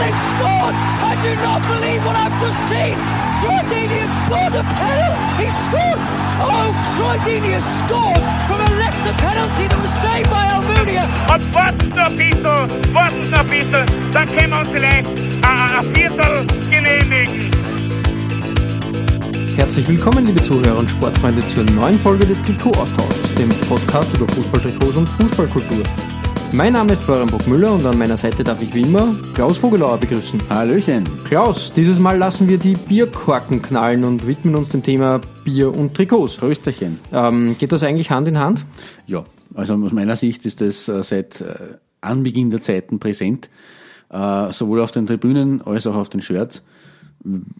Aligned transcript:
they've 0.00 0.22
scored! 0.36 0.74
I 0.76 1.12
do 1.24 1.32
not 1.40 1.60
believe 1.64 2.00
what 2.04 2.16
I've 2.16 2.36
just 2.40 2.60
seen! 2.68 2.96
Troy 3.40 3.60
Deeney 3.70 3.98
has 4.04 4.14
scored 4.24 4.54
a 4.56 4.64
penalty! 4.64 5.44
He 5.44 5.48
scored! 5.66 6.00
Oh, 6.38 6.68
Troy 6.96 7.16
Deeney 7.24 7.52
has 7.56 7.66
scored 7.84 8.22
from 8.48 8.60
a 8.60 8.70
Leicester 8.80 9.14
penalty 9.20 9.64
that 9.68 9.80
was 9.80 9.94
saved 10.04 10.30
by 10.30 10.44
Almunia! 10.52 11.04
Ein 13.36 13.46
bisschen, 13.48 13.86
dann 14.12 14.26
können 14.26 14.50
wir 14.50 14.58
uns 14.58 14.68
vielleicht 14.68 15.06
äh, 15.06 15.46
ein 15.46 15.94
Viertel 15.94 16.46
genehmigen. 16.70 17.50
Herzlich 19.56 19.88
willkommen, 19.88 20.26
liebe 20.26 20.42
Zuhörer 20.44 20.78
und 20.78 20.90
Sportfreunde, 20.90 21.42
zur 21.48 21.64
neuen 21.64 21.98
Folge 22.00 22.26
des 22.26 22.40
Trikot-Austauschs, 22.42 23.34
dem 23.38 23.48
Podcast 23.68 24.12
über 24.14 24.28
Fußballtrikots 24.34 24.96
und 24.96 25.08
Fußballkultur. 25.08 25.82
Mein 26.52 26.72
Name 26.72 26.92
ist 26.92 27.02
Florian 27.02 27.28
Bockmüller 27.28 27.72
und 27.72 27.84
an 27.84 27.98
meiner 27.98 28.16
Seite 28.16 28.44
darf 28.44 28.62
ich 28.62 28.72
wie 28.72 28.82
immer 28.82 29.14
Klaus 29.34 29.58
Vogelauer 29.58 29.98
begrüßen. 29.98 30.40
Hallöchen. 30.48 31.04
Klaus, 31.24 31.72
dieses 31.72 31.98
Mal 31.98 32.16
lassen 32.16 32.48
wir 32.48 32.56
die 32.56 32.74
Bierkorken 32.74 33.60
knallen 33.60 34.04
und 34.04 34.26
widmen 34.26 34.54
uns 34.54 34.70
dem 34.70 34.82
Thema 34.82 35.20
Bier 35.44 35.74
und 35.74 35.94
Trikots. 35.94 36.36
Prösterchen. 36.36 37.00
Ähm, 37.12 37.56
geht 37.58 37.72
das 37.72 37.82
eigentlich 37.82 38.10
Hand 38.10 38.28
in 38.28 38.38
Hand? 38.38 38.64
Ja, 39.06 39.24
also 39.54 39.74
aus 39.74 39.92
meiner 39.92 40.16
Sicht 40.16 40.46
ist 40.46 40.60
das 40.60 40.88
äh, 40.88 41.02
seit 41.02 41.40
äh, 41.40 41.54
Anbeginn 42.00 42.50
der 42.50 42.60
Zeiten 42.60 43.00
präsent, 43.00 43.50
äh, 44.10 44.52
sowohl 44.52 44.80
auf 44.80 44.92
den 44.92 45.06
Tribünen 45.06 45.60
als 45.62 45.86
auch 45.86 45.96
auf 45.96 46.08
den 46.08 46.22
Shirts, 46.22 46.62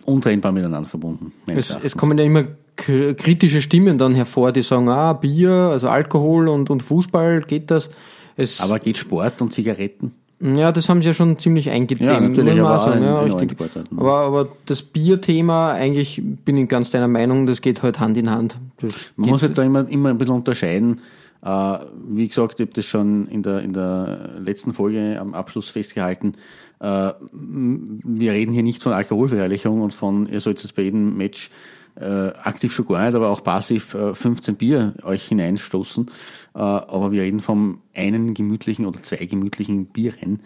untrennbar 0.05 0.53
miteinander 0.53 0.89
verbunden. 0.89 1.33
Es, 1.47 1.77
es 1.83 1.97
kommen 1.97 2.17
ja 2.19 2.25
immer 2.25 2.45
kritische 2.77 3.63
Stimmen 3.63 3.99
dann 3.99 4.15
hervor, 4.15 4.53
die 4.53 4.63
sagen, 4.63 4.89
ah, 4.89 5.13
Bier, 5.15 5.51
also 5.51 5.89
Alkohol 5.89 6.49
und, 6.49 6.71
und 6.71 6.83
Fußball, 6.83 7.41
geht 7.41 7.71
das? 7.71 7.91
Es, 8.37 8.61
Aber 8.61 8.79
geht 8.79 8.97
Sport 8.97 9.41
und 9.43 9.53
Zigaretten? 9.53 10.13
Ja, 10.39 10.71
das 10.71 10.89
haben 10.91 11.01
sie 11.01 11.09
ja 11.09 11.15
schon 11.15 11.39
ziemlich 11.39 11.71
eingedämmt. 11.71 12.11
Ja, 12.11 12.21
natürlich, 12.21 12.61
aber 12.61 12.95
in- 12.95 13.03
ja, 13.03 13.21
richtig. 13.21 13.57
Aber, 13.97 14.13
aber 14.19 14.49
das 14.67 14.83
Bierthema, 14.83 15.73
eigentlich 15.73 16.21
bin 16.45 16.59
ich 16.59 16.69
ganz 16.69 16.91
deiner 16.91 17.09
Meinung, 17.09 17.47
das 17.47 17.63
geht 17.63 17.83
halt 17.83 18.01
Hand 18.01 18.19
in 18.19 18.31
Hand. 18.31 18.59
Das 18.81 19.13
Man 19.17 19.31
muss 19.31 19.43
halt 19.43 19.57
da 19.57 19.63
immer, 19.63 19.89
immer 19.89 20.11
ein 20.11 20.19
bisschen 20.19 20.35
unterscheiden. 20.35 21.01
Äh, 21.43 21.79
wie 22.09 22.29
gesagt, 22.29 22.61
ich 22.61 22.67
habe 22.67 22.75
das 22.75 22.85
schon 22.85 23.29
in 23.29 23.43
der, 23.43 23.61
in 23.63 23.73
der 23.73 24.33
letzten 24.39 24.75
Folge 24.75 25.19
am 25.19 25.33
Abschluss 25.33 25.71
festgehalten. 25.71 26.33
Äh, 26.81 27.13
wir 27.33 28.33
reden 28.33 28.53
hier 28.53 28.63
nicht 28.63 28.83
von 28.83 28.93
Alkoholverherrlichung 28.93 29.81
und 29.81 29.95
von, 29.95 30.29
ihr 30.29 30.43
sollt 30.43 30.63
jetzt 30.63 30.77
bei 30.77 30.83
jedem 30.83 31.17
Match 31.17 31.51
äh, 31.97 32.29
aktiv 32.43 32.73
schon 32.73 32.87
gar 32.87 33.05
nicht, 33.07 33.15
aber 33.15 33.31
auch 33.31 33.43
passiv 33.43 33.95
äh, 33.95 34.15
15 34.15 34.57
Bier 34.57 34.95
euch 35.03 35.25
hineinstoßen. 35.29 36.11
Äh, 36.55 36.59
aber 36.59 37.13
wir 37.13 37.23
reden 37.23 37.41
vom 37.41 37.81
einen 37.95 38.35
gemütlichen 38.35 38.87
oder 38.87 39.03
zwei 39.03 39.25
gemütlichen 39.27 39.87
Bieren 39.87 40.41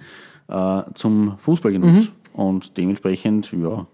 äh, 0.49 0.83
zum 0.95 1.39
Fußballgenuss. 1.39 2.13
Und 2.33 2.77
dementsprechend, 2.77 3.53
ja, 3.53 3.87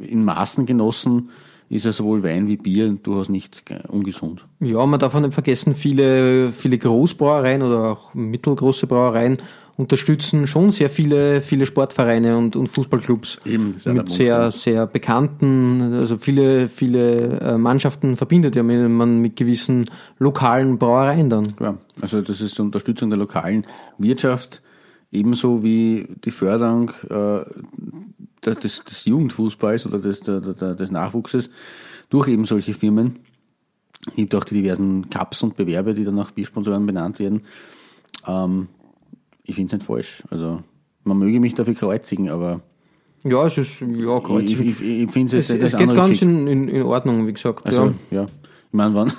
in 0.00 0.24
Maßen 0.24 0.66
genossen 0.66 1.30
ist 1.68 1.84
ja 1.84 1.92
sowohl 1.92 2.22
Wein 2.22 2.46
wie 2.48 2.56
Bier 2.56 2.90
durchaus 3.02 3.28
nicht 3.28 3.64
ungesund. 3.88 4.46
ja, 4.60 4.84
man 4.86 5.00
darf 5.00 5.14
auch 5.14 5.20
nicht 5.20 5.34
vergessen, 5.34 5.74
viele, 5.74 6.52
viele 6.52 6.78
Großbrauereien 6.78 7.62
oder 7.62 7.90
auch 7.92 8.14
mittelgroße 8.14 8.86
Brauereien 8.86 9.38
unterstützen 9.76 10.46
schon 10.46 10.70
sehr 10.70 10.88
viele, 10.88 11.40
viele 11.42 11.66
Sportvereine 11.66 12.38
und, 12.38 12.56
und 12.56 12.68
Fußballclubs 12.68 13.40
Eben, 13.44 13.76
ja 13.84 13.92
mit 13.92 14.08
sehr, 14.08 14.50
sehr 14.50 14.86
bekannten, 14.86 15.92
also 15.92 16.16
viele, 16.16 16.68
viele 16.68 17.40
äh, 17.40 17.58
Mannschaften 17.58 18.16
verbindet 18.16 18.56
ja 18.56 18.62
mit- 18.62 18.88
man 18.88 19.20
mit 19.20 19.36
gewissen 19.36 19.84
lokalen 20.18 20.78
Brauereien 20.78 21.28
dann. 21.28 21.54
Ja, 21.60 21.76
also 22.00 22.22
das 22.22 22.40
ist 22.40 22.56
die 22.56 22.62
Unterstützung 22.62 23.10
der 23.10 23.18
lokalen 23.18 23.66
Wirtschaft, 23.98 24.62
ebenso 25.12 25.62
wie 25.62 26.08
die 26.24 26.30
Förderung 26.30 26.90
äh, 27.10 27.44
des, 28.54 28.84
des 28.84 29.04
Jugendfußballs 29.04 29.86
oder 29.86 29.98
des, 29.98 30.20
der, 30.20 30.40
der, 30.40 30.74
des 30.74 30.90
Nachwuchses 30.90 31.50
durch 32.08 32.28
eben 32.28 32.46
solche 32.46 32.72
Firmen. 32.72 33.18
Es 34.08 34.14
gibt 34.14 34.34
auch 34.34 34.44
die 34.44 34.54
diversen 34.54 35.10
Cups 35.10 35.42
und 35.42 35.56
Bewerbe, 35.56 35.92
die 35.92 36.04
dann 36.04 36.14
nach 36.14 36.30
Biersponsoren 36.30 36.86
benannt 36.86 37.18
werden. 37.18 37.42
Ähm, 38.26 38.68
ich 39.46 39.54
finde 39.54 39.74
es 39.74 39.80
nicht 39.80 39.86
falsch. 39.86 40.22
Also 40.30 40.62
man 41.04 41.18
möge 41.18 41.40
mich 41.40 41.54
dafür 41.54 41.74
kreuzigen, 41.74 42.30
aber 42.30 42.60
Ja, 43.24 43.46
es 43.46 43.58
ist, 43.58 43.80
ja, 43.80 44.20
kreuz. 44.20 44.44
ich, 44.50 44.60
ich, 44.60 44.82
ich 44.82 45.10
finde 45.10 45.36
Es, 45.36 45.50
es, 45.50 45.72
es 45.72 45.76
geht 45.76 45.94
ganz 45.94 46.20
in, 46.22 46.46
in, 46.46 46.68
in 46.68 46.82
Ordnung, 46.82 47.26
wie 47.26 47.32
gesagt. 47.32 47.64
Also, 47.66 47.94
ja. 48.10 48.22
ja. 48.22 48.24
Ich 48.24 48.72
meine, 48.72 48.94
wenn, 48.94 49.12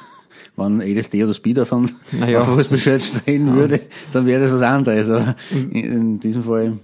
wenn 0.82 0.98
LSD 0.98 1.24
oder 1.24 1.34
Speed 1.34 1.60
einem 1.72 1.90
Naja. 2.12 2.42
auf 2.42 2.48
Fußballshirt 2.48 3.04
stehen 3.04 3.56
würde, 3.56 3.80
dann 4.12 4.26
wäre 4.26 4.44
das 4.44 4.52
was 4.52 4.62
anderes. 4.62 5.10
Aber 5.10 5.36
in, 5.52 5.72
in 5.72 6.20
diesem 6.20 6.44
Fall, 6.44 6.78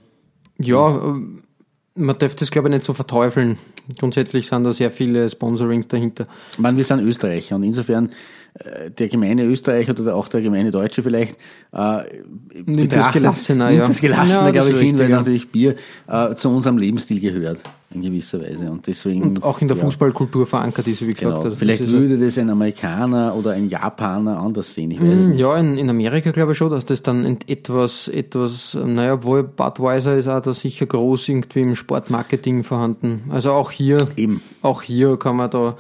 ja, 0.59 1.03
ähm, 1.03 1.41
man 1.95 2.17
darf 2.17 2.35
das, 2.35 2.49
glaube 2.49 2.69
ich, 2.69 2.73
nicht 2.73 2.85
so 2.85 2.93
verteufeln. 2.93 3.57
Grundsätzlich 3.99 4.47
sind 4.47 4.63
da 4.63 4.73
sehr 4.73 4.89
viele 4.89 5.29
Sponsorings 5.29 5.87
dahinter. 5.87 6.27
ich 6.53 6.59
meine, 6.59 6.77
wir 6.77 6.83
sind 6.83 7.01
Österreicher 7.01 7.55
und 7.55 7.63
insofern 7.63 8.09
der 8.99 9.07
gemeine 9.07 9.45
Österreicher 9.45 9.99
oder 9.99 10.15
auch 10.15 10.27
der 10.27 10.41
gemeine 10.41 10.69
Deutsche 10.69 11.01
vielleicht 11.01 11.37
äh, 11.71 12.03
Nimmt 12.65 12.91
das 12.91 13.11
gelassener, 13.11 13.69
nimmt 13.69 13.79
ja. 13.79 13.87
das 13.87 13.99
gelassener, 13.99 14.45
Ja, 14.45 14.51
glaube 14.51 14.69
ich, 14.71 14.77
hin, 14.77 14.99
weil 14.99 15.09
ja. 15.09 15.17
natürlich 15.17 15.49
Bier 15.49 15.75
äh, 16.07 16.35
zu 16.35 16.49
unserem 16.49 16.77
Lebensstil 16.77 17.19
gehört, 17.19 17.61
in 17.91 18.03
gewisser 18.03 18.41
Weise. 18.41 18.69
Und 18.69 18.85
deswegen. 18.85 19.23
Und 19.23 19.43
auch 19.43 19.59
in 19.59 19.67
der 19.67 19.77
Fußballkultur 19.77 20.45
verankert 20.45 20.87
ist, 20.87 21.01
wie 21.01 21.13
gesagt. 21.13 21.21
Genau. 21.21 21.41
Also 21.41 21.55
Vielleicht 21.55 21.81
das 21.81 21.89
würde 21.89 22.15
das 22.15 22.37
ein 22.37 22.51
Amerikaner 22.51 23.35
oder 23.35 23.51
ein 23.51 23.69
Japaner 23.69 24.39
anders 24.39 24.71
sehen. 24.71 24.91
Ich 24.91 25.01
weiß 25.01 25.17
es 25.17 25.25
ja, 25.25 25.27
nicht. 25.29 25.39
ja, 25.39 25.57
in, 25.57 25.77
in 25.79 25.89
Amerika 25.89 26.29
glaube 26.29 26.51
ich 26.51 26.57
schon, 26.59 26.69
dass 26.69 26.85
das 26.85 27.01
dann 27.01 27.39
etwas, 27.47 28.07
etwas, 28.07 28.75
ähm, 28.75 28.93
naja, 28.93 29.15
obwohl 29.15 29.41
Budweiser 29.41 30.15
ist 30.15 30.27
auch 30.27 30.41
da 30.41 30.53
sicher 30.53 30.85
groß 30.85 31.27
irgendwie 31.29 31.61
im 31.61 31.75
Sportmarketing 31.75 32.63
vorhanden. 32.63 33.23
Also 33.29 33.51
auch 33.51 33.71
hier, 33.71 34.07
Eben. 34.15 34.41
auch 34.61 34.83
hier 34.83 35.17
kann 35.17 35.37
man 35.37 35.49
da, 35.49 35.75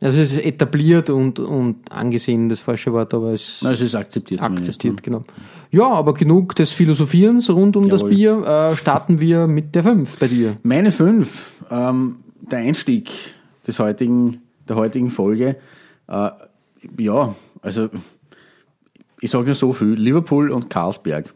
also 0.00 0.20
es 0.20 0.32
ist 0.32 0.44
etabliert 0.44 1.10
und, 1.10 1.40
und 1.40 1.90
angesehen, 1.90 2.48
das 2.48 2.60
falsche 2.60 2.92
Wort, 2.92 3.12
aber 3.14 3.32
es 3.32 3.60
Na, 3.62 3.72
es 3.72 3.80
ist 3.80 3.94
akzeptiert. 3.94 4.40
akzeptiert, 4.40 5.02
genau. 5.02 5.22
Ja, 5.70 5.88
aber 5.88 6.14
genug 6.14 6.54
des 6.54 6.72
Philosophierens 6.72 7.50
rund 7.50 7.76
um 7.76 7.88
das 7.88 8.02
Jawohl. 8.02 8.14
Bier. 8.14 8.70
Äh, 8.72 8.76
starten 8.76 9.20
wir 9.20 9.48
mit 9.48 9.74
der 9.74 9.82
5 9.82 10.18
bei 10.18 10.28
dir. 10.28 10.54
Meine 10.62 10.92
fünf, 10.92 11.46
ähm, 11.70 12.16
der 12.40 12.60
Einstieg 12.60 13.10
des 13.66 13.78
heutigen, 13.80 14.42
der 14.68 14.76
heutigen 14.76 15.10
Folge, 15.10 15.56
äh, 16.06 16.30
ja, 16.98 17.34
also 17.60 17.88
ich 19.20 19.30
sage 19.30 19.46
nur 19.46 19.54
so 19.54 19.72
viel, 19.72 19.94
Liverpool 19.94 20.50
und 20.50 20.70
Carlsberg. 20.70 21.34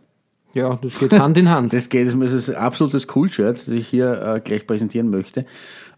Ja, 0.54 0.78
das 0.80 0.98
geht 0.98 1.12
Hand 1.12 1.36
in 1.38 1.50
Hand. 1.50 1.72
Das 1.72 1.88
geht, 1.88 2.06
das 2.06 2.32
ist 2.32 2.50
ein 2.50 2.56
absolutes 2.56 3.06
Cool-Shirt, 3.14 3.58
das 3.58 3.68
ich 3.68 3.88
hier 3.88 4.22
äh, 4.22 4.40
gleich 4.40 4.66
präsentieren 4.66 5.10
möchte. 5.10 5.46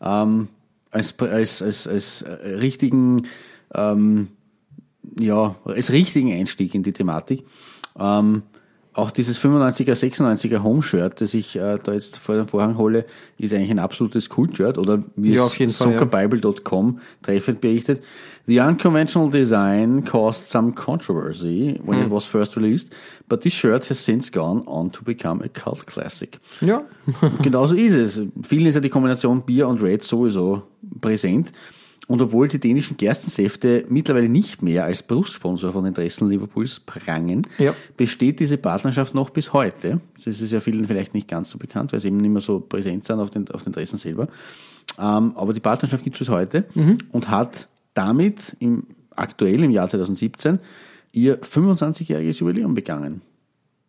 Ähm, 0.00 0.48
als, 0.94 1.18
als, 1.18 1.60
als, 1.60 1.88
als 1.88 2.22
äh, 2.22 2.32
richtigen, 2.32 3.26
ähm, 3.74 4.28
ja, 5.18 5.56
als 5.64 5.90
richtigen 5.92 6.32
Einstieg 6.32 6.74
in 6.74 6.82
die 6.82 6.92
Thematik. 6.92 7.44
Ähm, 7.98 8.42
auch 8.94 9.10
dieses 9.10 9.38
95er, 9.40 9.92
96er 9.94 10.62
Home-Shirt, 10.62 11.20
das 11.20 11.34
ich 11.34 11.56
äh, 11.56 11.78
da 11.82 11.92
jetzt 11.92 12.18
vor 12.18 12.36
den 12.36 12.46
Vorhang 12.48 12.78
hole, 12.78 13.04
ist 13.38 13.52
eigentlich 13.52 13.70
ein 13.72 13.78
absolutes 13.80 14.28
Cool-Shirt. 14.36 14.78
Oder 14.78 15.02
wie 15.16 15.34
Ja, 15.34 15.46
es 15.46 15.54
Fall, 15.54 15.66
ja. 15.92 15.98
soccerbible.com 15.98 17.00
treffend 17.22 17.60
berichtet. 17.60 18.02
The 18.46 18.60
unconventional 18.60 19.30
design 19.30 20.04
caused 20.04 20.50
some 20.50 20.72
controversy 20.74 21.80
when 21.82 21.98
Hm. 21.98 22.06
it 22.06 22.12
was 22.12 22.26
first 22.26 22.56
released, 22.56 22.94
but 23.26 23.40
this 23.40 23.54
shirt 23.54 23.88
has 23.88 24.04
since 24.04 24.30
gone 24.30 24.62
on 24.66 24.92
to 24.92 25.02
become 25.02 25.42
a 25.42 25.48
cult 25.48 25.86
classic. 25.86 26.38
Ja, 26.60 26.82
Genauso 27.42 27.74
ist 27.74 27.94
es. 27.94 28.20
Vielen 28.46 28.66
ist 28.66 28.74
ja 28.74 28.80
die 28.82 28.90
Kombination 28.90 29.42
Bier 29.42 29.66
und 29.66 29.82
Red 29.82 30.02
sowieso 30.02 30.62
präsent. 31.00 31.52
Und 32.06 32.20
obwohl 32.20 32.48
die 32.48 32.58
dänischen 32.60 32.96
Gerstensäfte 32.98 33.86
mittlerweile 33.88 34.28
nicht 34.28 34.60
mehr 34.62 34.84
als 34.84 35.02
Brustsponsor 35.02 35.72
von 35.72 35.86
Interessen 35.86 36.28
Liverpools 36.28 36.80
prangen, 36.80 37.46
Ja. 37.58 37.74
besteht 37.96 38.40
diese 38.40 38.58
Partnerschaft 38.58 39.14
noch 39.14 39.30
bis 39.30 39.54
heute. 39.54 40.00
Das 40.22 40.40
ist 40.40 40.50
ja 40.52 40.60
vielen 40.60 40.84
vielleicht 40.84 41.14
nicht 41.14 41.28
ganz 41.28 41.48
so 41.50 41.58
bekannt, 41.58 41.92
weil 41.92 42.00
sie 42.00 42.08
eben 42.08 42.18
nicht 42.18 42.30
mehr 42.30 42.42
so 42.42 42.60
präsent 42.60 43.04
sind 43.04 43.20
auf 43.20 43.30
den, 43.30 43.50
auf 43.50 43.62
den 43.62 43.72
Dressen 43.72 43.98
selber. 43.98 44.28
Ähm, 44.98 45.32
aber 45.34 45.54
die 45.54 45.60
Partnerschaft 45.60 46.04
gibt 46.04 46.16
es 46.16 46.18
bis 46.20 46.28
heute 46.28 46.66
und 47.10 47.30
hat 47.30 47.68
damit 47.94 48.54
im, 48.60 48.84
aktuell 49.16 49.62
im 49.64 49.70
Jahr 49.70 49.88
2017 49.88 50.58
ihr 51.12 51.40
25-jähriges 51.40 52.40
Jubiläum 52.40 52.74
begangen. 52.74 53.22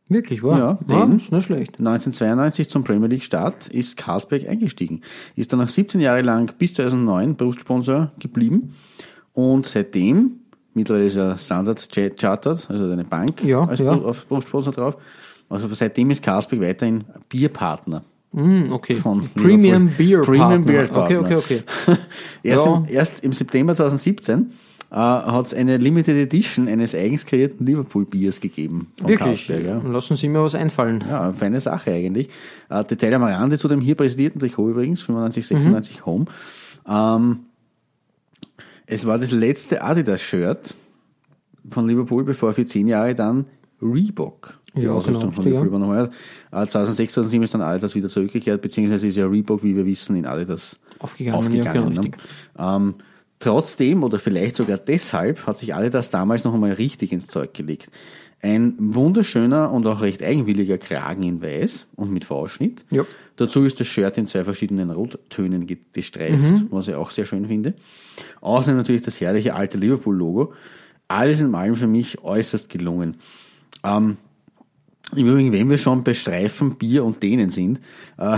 Wirklich, 0.08 0.44
war? 0.44 0.80
Ja, 0.88 1.02
eben. 1.04 1.16
ist 1.18 1.32
nicht 1.32 1.46
schlecht. 1.46 1.80
1992 1.80 2.70
zum 2.70 2.84
Premier 2.84 3.08
League 3.08 3.24
Start 3.24 3.68
ist 3.70 3.98
Carlsberg 3.98 4.48
eingestiegen. 4.48 5.02
Ist 5.36 5.52
dann 5.52 5.60
noch 5.60 5.70
17 5.70 6.00
Jahre 6.00 6.22
lang 6.22 6.52
bis 6.60 6.76
2009 6.76 7.36
Brustsponsor 7.36 8.12
geblieben 8.20 8.76
und 9.34 9.66
seitdem, 9.66 10.42
mittlerweile 10.76 11.06
ist 11.08 11.16
er 11.16 11.38
Standard 11.40 11.88
Chartered, 11.92 12.70
also 12.70 12.92
eine 12.92 13.04
Bank 13.04 13.44
Ja, 13.44 13.64
als 13.66 13.80
ja. 13.80 13.96
Brustsponsor 13.96 14.74
drauf. 14.74 14.98
Also 15.50 15.68
seitdem 15.74 16.12
ist 16.12 16.22
Carlsberg 16.22 16.62
weiterhin 16.62 17.04
Bierpartner. 17.30 18.04
Hm, 18.34 18.72
okay. 18.74 18.96
Von 18.96 19.28
Premium. 19.34 19.90
Beer 19.98 20.22
Premium 20.22 20.64
Partner. 20.64 20.66
Beer 20.66 20.84
Okay, 20.84 21.16
Partner. 21.18 21.38
okay, 21.38 21.64
okay. 21.88 21.98
Erst, 22.44 22.66
Ja. 22.66 22.76
im, 22.78 22.86
erst 22.90 23.24
im 23.24 23.32
September 23.32 23.74
2017 23.76 24.52
äh, 24.96 24.98
hat 24.98 25.48
es 25.48 25.54
eine 25.54 25.76
Limited 25.78 26.16
Edition 26.16 26.70
eines 26.70 26.96
eigens 26.96 27.26
kreierten 27.26 27.66
Liverpool-Biers 27.66 28.40
gegeben. 28.40 28.88
Von 28.98 29.10
Wirklich. 29.10 29.46
Carlsberg, 29.48 29.66
ja. 29.84 29.90
Lassen 29.92 30.16
Sie 30.16 30.30
mir 30.30 30.42
was 30.42 30.56
einfallen. 30.56 31.04
Ja, 31.10 31.24
eine 31.24 31.34
feine 31.34 31.60
Sache 31.60 31.92
eigentlich. 31.92 32.30
Äh, 32.70 32.84
Detail 32.86 33.14
am 33.16 33.24
Rande 33.24 33.58
zu 33.58 33.68
dem 33.68 33.82
hier 33.82 33.96
präsentierten 33.96 34.40
Trikot 34.40 34.70
übrigens, 34.70 35.02
95, 35.02 35.46
96 35.48 36.00
Mhm. 36.00 36.06
Home. 36.06 36.26
Ähm, 36.88 37.40
es 38.86 39.06
war 39.06 39.18
das 39.18 39.32
letzte 39.32 39.82
Adidas-Shirt 39.84 40.74
von 41.70 41.88
Liverpool, 41.88 42.24
bevor 42.24 42.54
für 42.54 42.66
zehn 42.66 42.88
Jahre 42.88 43.16
dann 43.16 43.46
Reebok 43.82 44.58
die 44.78 44.84
Ja, 44.84 44.92
Ausrüstung 44.92 45.24
genau, 45.24 45.32
von 45.34 45.44
ja. 45.44 45.50
Liverpool 45.50 45.68
übernommen 45.68 45.98
hat. 45.98 46.12
Äh, 46.52 46.68
2006, 46.70 47.14
2007 47.14 47.44
ist 47.44 47.54
dann 47.54 47.62
Adidas 47.62 47.96
wieder 47.96 48.08
zurückgekehrt, 48.10 48.62
beziehungsweise 48.62 49.08
ist 49.08 49.18
ja 49.18 49.26
Reebok, 49.26 49.64
wie 49.64 49.76
wir 49.76 49.86
wissen, 49.86 50.16
in 50.16 50.26
Adidas 50.26 50.80
Aufgegangen, 51.00 51.54
ja, 51.54 51.64
aufgegangen. 51.64 51.90
genau, 51.94 52.02
ne? 52.04 52.12
ähm, 52.58 52.94
trotzdem 53.40 54.04
oder 54.04 54.20
vielleicht 54.20 54.56
sogar 54.56 54.78
deshalb 54.78 55.46
hat 55.48 55.58
sich 55.58 55.74
Adidas 55.76 56.10
damals 56.10 56.44
noch 56.44 56.54
einmal 56.54 56.74
richtig 56.74 57.12
ins 57.12 57.28
Zeug 57.28 57.54
gelegt. 57.54 57.90
Ein 58.42 58.76
wunderschöner 58.78 59.72
und 59.72 59.88
auch 59.88 60.02
recht 60.02 60.22
eigenwilliger 60.22 60.78
Kragen 60.78 61.24
in 61.24 61.42
weiß 61.42 61.88
und 61.96 62.12
mit 62.12 62.26
V-Schnitt. 62.26 62.86
Ja. 62.92 63.04
Dazu 63.38 63.64
ist 63.64 63.80
das 63.80 63.88
Shirt 63.88 64.18
in 64.18 64.28
zwei 64.28 64.44
verschiedenen 64.44 64.92
Rottönen 64.92 65.66
ge- 65.68 65.78
gestreift, 65.94 66.38
Mhm. 66.42 66.68
was 66.70 66.88
ich 66.88 66.96
auch 66.96 67.12
sehr 67.12 67.26
schön 67.26 67.48
finde. 67.48 67.74
Außerdem 68.42 68.78
natürlich 68.78 69.02
das 69.02 69.20
herrliche 69.20 69.56
alte 69.56 69.78
Liverpool-Logo. 69.78 70.54
Alles 71.08 71.42
in 71.42 71.54
allem 71.56 71.76
für 71.76 71.88
mich 71.88 72.24
äußerst 72.24 72.70
gelungen. 72.70 73.16
Ähm, 73.84 74.18
im 75.16 75.28
Übrigen, 75.28 75.52
wenn 75.54 75.70
wir 75.70 75.78
schon 75.78 76.04
bei 76.04 76.14
Streifen, 76.14 76.76
Bier 76.76 77.04
und 77.06 77.22
Dänen 77.22 77.50
sind, 77.50 77.80
äh, 78.18 78.38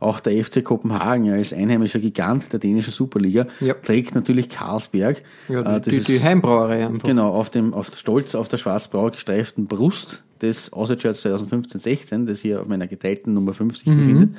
auch 0.00 0.20
der 0.20 0.32
FC 0.44 0.62
Kopenhagen 0.64 1.30
als 1.30 1.52
einheimischer 1.52 2.00
Gigant 2.00 2.52
der 2.52 2.58
dänischen 2.60 2.92
Superliga 2.92 3.46
Ja. 3.60 3.74
trägt 3.74 4.14
natürlich 4.14 4.48
Carlsberg. 4.48 5.22
Ja, 5.48 5.76
Äh, 5.76 5.80
die, 5.80 5.90
die, 5.90 6.00
die 6.04 6.22
Heimbrauerei 6.22 6.86
einfach. 6.86 7.06
Genau, 7.08 7.30
auf 7.30 7.50
dem 7.50 7.72
auf 7.72 7.90
stolz 7.96 8.34
auf 8.34 8.48
der 8.48 8.58
schwarzblau 8.58 9.10
gestreiften 9.10 9.66
Brust 9.66 10.22
des 10.42 10.72
Auswärtshirts 10.72 11.24
2015-16, 11.26 12.26
das 12.26 12.40
hier 12.40 12.60
auf 12.60 12.68
meiner 12.68 12.86
geteilten 12.86 13.34
Nummer 13.34 13.52
5 13.54 13.76
sich 13.76 13.86
Mhm. 13.88 13.96
befindet. 13.96 14.36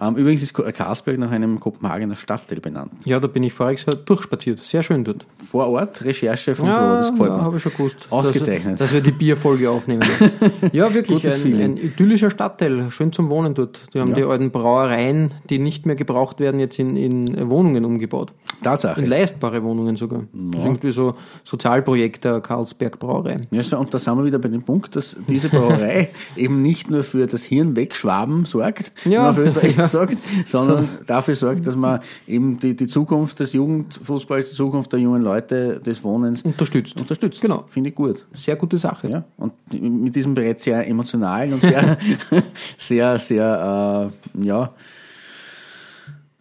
Ähm, 0.00 0.14
übrigens 0.16 0.42
ist 0.42 0.54
Carlsberg 0.54 1.18
nach 1.18 1.32
einem 1.32 1.58
Kopenhagener 1.58 2.14
Stadtteil 2.14 2.60
benannt. 2.60 2.92
Ja, 3.04 3.18
da 3.18 3.26
bin 3.26 3.42
ich 3.42 3.52
voriges 3.52 3.84
Jahr 3.84 3.96
durchspaziert. 3.96 4.60
Sehr 4.60 4.84
schön 4.84 5.02
dort. 5.02 5.26
Vor 5.50 5.66
Ort, 5.68 6.04
Recherche 6.04 6.54
von 6.54 6.68
Ja, 6.68 6.98
das 6.98 7.10
gefällt 7.10 7.30
ja 7.30 7.40
habe 7.40 7.56
ich 7.56 7.62
schon 7.64 7.72
gewusst. 7.72 8.06
Ausgezeichnet. 8.10 8.74
Dass, 8.74 8.78
dass 8.78 8.92
wir 8.92 9.00
die 9.00 9.10
Bierfolge 9.10 9.68
aufnehmen. 9.68 10.04
ja, 10.72 10.94
wirklich. 10.94 11.26
Ein, 11.26 11.60
ein 11.60 11.76
idyllischer 11.76 12.30
Stadtteil. 12.30 12.90
Schön 12.92 13.12
zum 13.12 13.28
Wohnen 13.28 13.54
dort. 13.54 13.80
Die 13.92 13.98
haben 13.98 14.10
Ja. 14.10 14.14
die 14.16 14.24
alten 14.24 14.52
Brauereien, 14.52 15.34
die 15.50 15.58
nicht 15.58 15.84
mehr 15.84 15.96
gebraucht 15.96 16.38
werden, 16.38 16.60
jetzt 16.60 16.78
in, 16.78 16.96
in 16.96 17.50
Wohnungen 17.50 17.84
umgebaut. 17.84 18.32
Tatsache. 18.62 19.00
In 19.00 19.06
leistbare 19.08 19.64
Wohnungen 19.64 19.96
sogar. 19.96 20.24
Das 20.32 20.60
ist 20.60 20.66
irgendwie 20.66 20.90
so 20.92 21.14
Sozialprojekt 21.44 22.24
der 22.24 22.40
Karlsberg 22.40 22.98
Brauerei. 23.00 23.38
Ja, 23.50 23.62
so, 23.62 23.78
und 23.78 23.92
da 23.92 23.98
sind 23.98 24.16
wir 24.16 24.24
wieder 24.24 24.38
bei 24.38 24.48
dem 24.48 24.62
Punkt, 24.62 24.94
dass 24.94 25.16
diese 25.26 25.48
Brauerei 25.48 26.10
eben 26.36 26.62
nicht 26.62 26.90
nur 26.90 27.02
für 27.02 27.26
das 27.26 27.42
Hirn 27.44 27.74
wegschwaben 27.74 28.44
sorgt, 28.44 28.92
Ja, 29.04 29.22
man 29.22 29.30
auf 29.30 29.38
Österreich 29.38 29.76
ja. 29.76 29.87
Sagt, 29.88 30.16
sondern 30.46 30.88
dafür 31.06 31.34
sorgt, 31.34 31.66
dass 31.66 31.76
man 31.76 32.00
eben 32.26 32.58
die, 32.58 32.76
die 32.76 32.86
Zukunft 32.86 33.40
des 33.40 33.52
Jugendfußballs, 33.52 34.50
die 34.50 34.56
Zukunft 34.56 34.92
der 34.92 35.00
jungen 35.00 35.22
Leute, 35.22 35.80
des 35.80 36.02
Wohnens 36.04 36.42
Unterstützt. 36.42 36.96
unterstützt. 37.00 37.40
Genau. 37.40 37.64
Finde 37.68 37.90
ich 37.90 37.96
gut. 37.96 38.26
Sehr 38.34 38.56
gute 38.56 38.78
Sache. 38.78 39.08
Ja, 39.08 39.24
und 39.36 39.52
mit 39.72 40.14
diesem 40.14 40.34
bereits 40.34 40.64
sehr 40.64 40.86
emotionalen 40.86 41.54
und 41.54 41.60
sehr, 41.60 41.98
sehr, 42.78 43.18
sehr, 43.18 44.12
äh, 44.36 44.46
ja, 44.46 44.74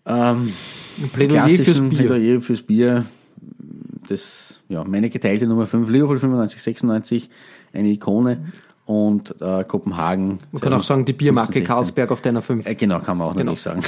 ähm, 0.05 0.53
Plädoyer 1.13 1.49
fürs 1.49 1.79
Bier. 1.79 1.89
Plädoyer 1.89 2.41
fürs 2.41 2.61
Bier. 2.61 3.05
Das, 4.07 4.61
ja, 4.69 4.83
meine 4.85 5.09
geteilte 5.09 5.47
Nummer 5.47 5.65
5, 5.65 5.89
Liverpool 5.89 6.17
95, 6.17 6.61
96, 6.61 7.29
eine 7.73 7.89
Ikone 7.89 8.39
und 8.87 9.35
äh, 9.41 9.65
Kopenhagen. 9.65 10.39
Man 10.53 10.61
kann 10.61 10.73
auch 10.73 10.81
sagen, 10.81 11.03
die 11.03 11.11
Biermarke 11.11 11.51
15, 11.51 11.61
16. 11.65 11.75
Karlsberg 11.75 12.11
auf 12.11 12.21
deiner 12.21 12.41
5. 12.41 12.65
Äh, 12.65 12.73
genau, 12.75 12.99
kann 12.99 13.17
man 13.17 13.27
auch 13.27 13.35
Genau. 13.35 13.51
natürlich 13.51 13.61
sagen. 13.61 13.81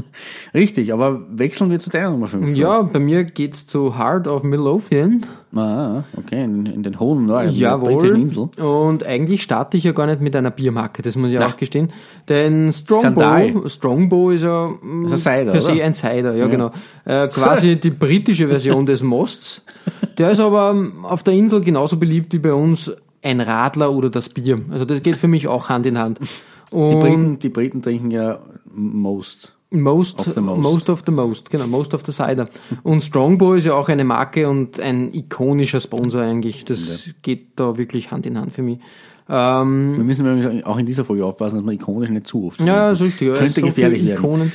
Richtig, 0.54 0.92
aber 0.92 1.20
wechseln 1.30 1.70
wir 1.70 1.78
zu 1.78 1.88
deiner 1.88 2.10
Nummer 2.10 2.26
5. 2.26 2.56
Ja, 2.56 2.82
bei 2.82 2.98
mir 2.98 3.22
geht's 3.22 3.64
zu 3.66 3.96
Heart 3.96 4.26
of 4.26 4.42
Midlothian. 4.42 5.24
Ah, 5.54 6.02
okay, 6.16 6.42
in, 6.42 6.66
in 6.66 6.82
den 6.82 6.98
hohen 6.98 7.26
Norden 7.26 7.50
der 7.50 7.56
Jawohl. 7.56 7.94
britischen 7.94 8.22
Insel. 8.22 8.48
Und 8.60 9.06
eigentlich 9.06 9.42
starte 9.42 9.76
ich 9.76 9.84
ja 9.84 9.92
gar 9.92 10.06
nicht 10.06 10.20
mit 10.20 10.34
einer 10.34 10.50
Biermarke, 10.50 11.00
das 11.02 11.14
muss 11.14 11.30
ich 11.30 11.38
auch 11.38 11.56
gestehen. 11.56 11.92
Denn 12.28 12.72
Skandal. 12.72 13.50
Strongbow, 13.50 13.68
Strongbow 13.68 14.30
ist 14.30 14.42
ja 14.42 14.68
mm, 14.82 15.04
Ist 15.06 15.12
ein 15.12 15.18
Cider, 15.18 15.52
per 15.52 15.60
se 15.60 15.72
ein 15.82 15.94
Cider, 15.94 16.34
ja, 16.34 16.48
genau. 16.48 16.70
Äh, 17.04 17.28
quasi 17.32 17.76
die 17.76 17.90
britische 17.90 18.48
Version 18.48 18.84
des 18.84 19.04
Mosts. 19.04 19.62
Der 20.18 20.32
ist 20.32 20.40
aber 20.40 20.70
ähm, 20.70 21.04
auf 21.04 21.22
der 21.22 21.34
Insel 21.34 21.60
genauso 21.60 21.96
beliebt 21.96 22.32
wie 22.32 22.38
bei 22.40 22.52
uns 22.52 22.90
ein 23.22 23.40
Radler 23.40 23.92
oder 23.92 24.10
das 24.10 24.28
Bier. 24.28 24.58
Also 24.70 24.84
das 24.84 25.02
geht 25.02 25.16
für 25.16 25.28
mich 25.28 25.48
auch 25.48 25.68
Hand 25.68 25.86
in 25.86 25.98
Hand. 25.98 26.18
Die 26.72 26.76
Und 26.76 27.00
Briten, 27.00 27.38
die 27.38 27.48
Briten 27.48 27.82
trinken 27.82 28.10
ja 28.10 28.38
most. 28.72 29.54
Most 29.72 30.18
Of 30.18 30.34
the 30.34 30.40
most. 30.40 30.60
most 30.60 30.90
of 30.90 31.02
the 31.06 31.12
most, 31.12 31.48
genau, 31.48 31.68
most 31.68 31.94
of 31.94 32.02
the 32.04 32.10
cider. 32.10 32.46
Und 32.82 33.02
Strongbow 33.02 33.54
ist 33.54 33.66
ja 33.66 33.74
auch 33.74 33.88
eine 33.88 34.02
Marke 34.02 34.48
und 34.48 34.80
ein 34.80 35.14
ikonischer 35.14 35.78
Sponsor 35.78 36.22
eigentlich. 36.22 36.64
Das 36.64 37.14
geht 37.22 37.52
da 37.54 37.78
wirklich 37.78 38.10
Hand 38.10 38.26
in 38.26 38.36
Hand 38.36 38.52
für 38.52 38.62
mich. 38.62 38.78
Ähm, 39.32 39.94
Wir 39.96 40.04
müssen 40.04 40.26
übrigens 40.26 40.64
auch 40.66 40.78
in 40.78 40.86
dieser 40.86 41.04
Folge 41.04 41.24
aufpassen, 41.24 41.56
dass 41.56 41.64
man 41.64 41.74
ikonisch 41.74 42.10
nicht 42.10 42.26
zu 42.26 42.46
oft 42.48 42.60
ja, 42.60 42.90
ist 42.90 43.00
richtig. 43.00 43.28
ja, 43.28 43.34
Könnte 43.34 43.60
so 43.60 43.66
gefährlich 43.66 44.04
werden. 44.04 44.18
Ikonen. 44.24 44.52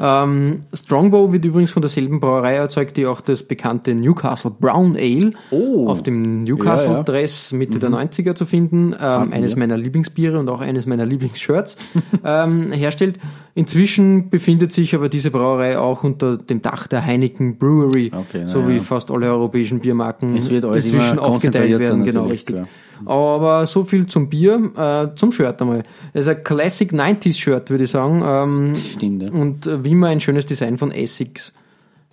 ähm, 0.00 0.60
Strongbow 0.74 1.32
wird 1.32 1.44
übrigens 1.44 1.70
von 1.70 1.80
derselben 1.82 2.20
Brauerei 2.20 2.54
erzeugt, 2.54 2.96
die 2.96 3.06
auch 3.06 3.20
das 3.20 3.42
bekannte 3.42 3.94
Newcastle 3.94 4.50
Brown 4.50 4.96
Ale 4.96 5.30
Oh. 5.50 5.88
auf 5.88 6.02
dem 6.02 6.18
Ja, 6.24 6.28
Mhm. 6.28 6.44
Newcastle-Dress 6.44 7.52
Mitte 7.52 7.78
der 7.78 7.90
90er 7.90 8.34
zu 8.34 8.44
finden. 8.46 8.94
Ähm, 9.00 9.32
eines 9.32 9.56
meiner 9.56 9.76
Lieblingsbiere 9.76 10.38
und 10.38 10.48
auch 10.48 10.60
eines 10.60 10.86
meiner 10.86 11.06
Lieblingsshirts 11.06 11.76
ähm, 12.24 12.70
herstellt. 12.72 13.18
Inzwischen 13.54 14.30
befindet 14.30 14.72
sich 14.72 14.94
aber 14.94 15.08
diese 15.08 15.30
Brauerei 15.30 15.78
auch 15.78 16.04
unter 16.04 16.36
dem 16.36 16.62
Dach 16.62 16.86
der 16.86 17.04
Heineken 17.04 17.58
Brewery, 17.58 18.12
Okay, 18.14 18.42
so 18.46 18.60
ja. 18.60 18.68
wie 18.68 18.78
fast 18.78 19.10
alle 19.10 19.26
europäischen 19.26 19.80
Biermarken 19.80 20.36
Es 20.36 20.48
wird 20.50 20.64
alles 20.64 20.84
inzwischen 20.84 21.18
aufgeteilt 21.18 21.78
werden. 21.78 22.04
Genau, 22.04 22.26
richtig. 22.26 22.56
klar. 22.56 22.68
Aber 23.04 23.66
so 23.66 23.84
viel 23.84 24.06
zum 24.06 24.28
Bier, 24.28 24.72
äh, 24.76 25.14
zum 25.16 25.32
Shirt 25.32 25.60
einmal. 25.60 25.82
Es 26.12 26.26
ist 26.26 26.28
ein 26.28 26.44
Classic 26.44 26.90
90s 26.92 27.38
Shirt, 27.38 27.70
würde 27.70 27.84
ich 27.84 27.90
sagen. 27.90 28.22
Ähm, 28.24 28.74
Stimmt, 28.74 29.22
ja. 29.22 29.30
und 29.30 29.66
äh, 29.66 29.84
wie 29.84 29.92
immer 29.92 30.08
ein 30.08 30.20
schönes 30.20 30.46
Design 30.46 30.78
von 30.78 30.90
Essex. 30.90 31.52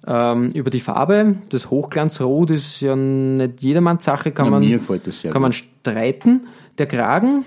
Ähm, 0.07 0.51
über 0.51 0.69
die 0.69 0.79
Farbe, 0.79 1.35
das 1.49 1.71
Hochglanzrot 1.71 2.51
ist 2.51 2.81
ja 2.81 2.95
nicht 2.95 3.61
jedermanns 3.61 4.05
Sache, 4.05 4.31
kann 4.31 4.51
Na, 4.51 4.59
man, 4.59 4.81
kann 5.31 5.41
man 5.41 5.51
streiten. 5.51 6.47
Der 6.77 6.85
Kragen 6.85 7.43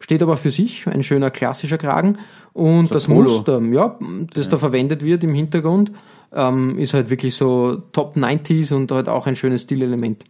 steht 0.00 0.22
aber 0.22 0.36
für 0.36 0.50
sich, 0.50 0.86
ein 0.86 1.02
schöner 1.02 1.30
klassischer 1.30 1.78
Kragen. 1.78 2.18
Und 2.52 2.94
das 2.94 3.06
Polo. 3.06 3.22
Muster, 3.22 3.60
ja, 3.72 3.98
das 4.32 4.48
da 4.48 4.58
verwendet 4.58 5.02
wird 5.02 5.24
im 5.24 5.34
Hintergrund, 5.34 5.92
ähm, 6.32 6.78
ist 6.78 6.94
halt 6.94 7.10
wirklich 7.10 7.34
so 7.34 7.82
Top 7.92 8.16
90s 8.16 8.72
und 8.72 8.92
halt 8.92 9.08
auch 9.08 9.26
ein 9.26 9.34
schönes 9.34 9.62
Stilelement. 9.62 10.22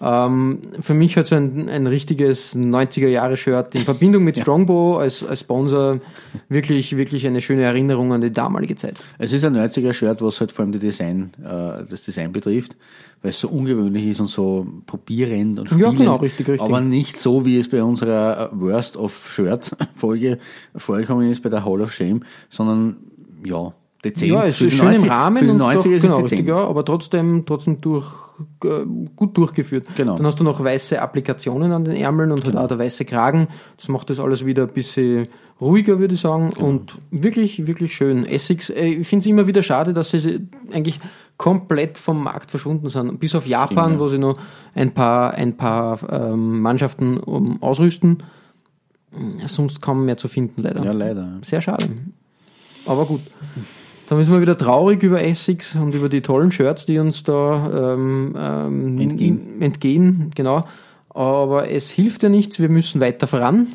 Ähm, 0.00 0.60
für 0.80 0.94
mich 0.94 1.16
hat 1.16 1.26
so 1.26 1.34
ein, 1.34 1.68
ein 1.68 1.86
richtiges 1.86 2.54
90er-Jahre-Shirt 2.54 3.74
in 3.74 3.80
Verbindung 3.80 4.24
mit 4.24 4.38
Strongbow 4.38 4.96
als, 4.98 5.24
als 5.24 5.40
Sponsor 5.40 6.00
wirklich, 6.48 6.96
wirklich 6.96 7.26
eine 7.26 7.40
schöne 7.40 7.62
Erinnerung 7.62 8.12
an 8.12 8.20
die 8.20 8.30
damalige 8.30 8.76
Zeit. 8.76 8.98
Es 9.18 9.32
ist 9.32 9.44
ein 9.44 9.56
90er-Shirt, 9.56 10.22
was 10.22 10.40
halt 10.40 10.52
vor 10.52 10.64
allem 10.64 10.72
die 10.72 10.78
Design, 10.78 11.30
äh, 11.42 11.84
das 11.88 12.04
Design 12.04 12.32
betrifft, 12.32 12.76
weil 13.22 13.30
es 13.30 13.40
so 13.40 13.48
ungewöhnlich 13.48 14.06
ist 14.06 14.20
und 14.20 14.28
so 14.28 14.66
probierend 14.86 15.58
und 15.58 15.70
Ja, 15.72 15.76
spielend. 15.76 15.98
genau, 15.98 16.16
richtig, 16.16 16.48
richtig. 16.48 16.62
Aber 16.62 16.80
nicht 16.80 17.18
so, 17.18 17.44
wie 17.44 17.58
es 17.58 17.68
bei 17.68 17.82
unserer 17.82 18.52
äh, 18.52 18.60
Worst 18.60 18.96
of 18.96 19.30
Shirt-Folge 19.34 20.38
vorgekommen 20.76 21.28
ist 21.30 21.42
bei 21.42 21.48
der 21.48 21.64
Hall 21.64 21.80
of 21.80 21.92
Shame, 21.92 22.22
sondern 22.50 22.98
ja, 23.44 23.72
dezent. 24.04 24.30
Ja, 24.30 24.44
es 24.44 24.60
ist 24.60 24.74
schön 24.74 24.86
90 24.86 25.02
im 25.04 25.10
Rahmen 25.10 25.38
Für 25.38 25.44
die 25.44 25.50
und 25.50 25.62
90er 25.62 25.74
doch, 25.74 25.86
ist 25.86 26.02
genau, 26.02 26.16
es 26.16 26.30
richtig, 26.30 26.48
ja, 26.48 26.56
aber 26.56 26.84
trotzdem, 26.84 27.44
trotzdem 27.46 27.80
durch, 27.80 28.06
äh, 28.64 28.84
gut 29.16 29.36
durchgeführt. 29.36 29.88
Genau. 29.96 30.16
Dann 30.16 30.26
hast 30.26 30.38
du 30.38 30.44
noch 30.44 30.62
weiße 30.62 31.00
Applikationen 31.00 31.72
an 31.72 31.84
den 31.84 31.96
Ärmeln 31.96 32.30
und 32.30 32.44
halt 32.44 32.56
auch 32.56 32.68
der 32.68 32.78
weiße 32.78 33.04
Kragen. 33.04 33.48
Das 33.76 33.88
macht 33.88 34.10
das 34.10 34.20
alles 34.20 34.44
wieder 34.46 34.64
ein 34.64 34.72
bisschen 34.72 35.26
ruhiger, 35.60 35.98
würde 35.98 36.14
ich 36.14 36.20
sagen. 36.20 36.50
Genau. 36.50 36.68
Und 36.68 36.94
wirklich, 37.10 37.66
wirklich 37.66 37.94
schön. 37.94 38.24
Essex, 38.24 38.70
äh, 38.70 38.86
ich 38.86 39.08
finde 39.08 39.24
es 39.24 39.26
immer 39.26 39.46
wieder 39.46 39.62
schade, 39.62 39.92
dass 39.92 40.10
sie 40.10 40.46
eigentlich 40.72 41.00
komplett 41.36 41.98
vom 41.98 42.22
Markt 42.22 42.50
verschwunden 42.50 42.88
sind. 42.88 43.18
Bis 43.20 43.34
auf 43.34 43.46
Japan, 43.46 43.86
Stimmt, 43.86 44.00
wo 44.00 44.08
sie 44.08 44.18
noch 44.18 44.38
ein 44.74 44.92
paar, 44.92 45.34
ein 45.34 45.56
paar 45.56 45.98
ähm, 46.10 46.60
Mannschaften 46.60 47.18
um, 47.18 47.62
ausrüsten. 47.62 48.22
sonst 49.46 49.80
kaum 49.80 50.04
mehr 50.04 50.16
zu 50.16 50.28
finden, 50.28 50.62
leider. 50.62 50.84
Ja, 50.84 50.92
leider. 50.92 51.38
Sehr 51.42 51.60
schade. 51.60 51.86
Aber 52.86 53.06
gut. 53.06 53.20
Dann 54.08 54.24
sind 54.24 54.32
wir 54.32 54.40
wieder 54.40 54.56
traurig 54.56 55.02
über 55.02 55.22
Essex 55.22 55.74
und 55.74 55.94
über 55.94 56.08
die 56.08 56.22
tollen 56.22 56.50
Shirts, 56.50 56.86
die 56.86 56.98
uns 56.98 57.24
da 57.24 57.92
ähm, 57.94 58.34
ähm, 58.38 58.98
Entgehen. 58.98 59.60
entgehen. 59.60 60.30
Genau. 60.34 60.64
Aber 61.10 61.70
es 61.70 61.90
hilft 61.90 62.22
ja 62.22 62.30
nichts, 62.30 62.58
wir 62.58 62.70
müssen 62.70 63.02
weiter 63.02 63.26
voran. 63.26 63.68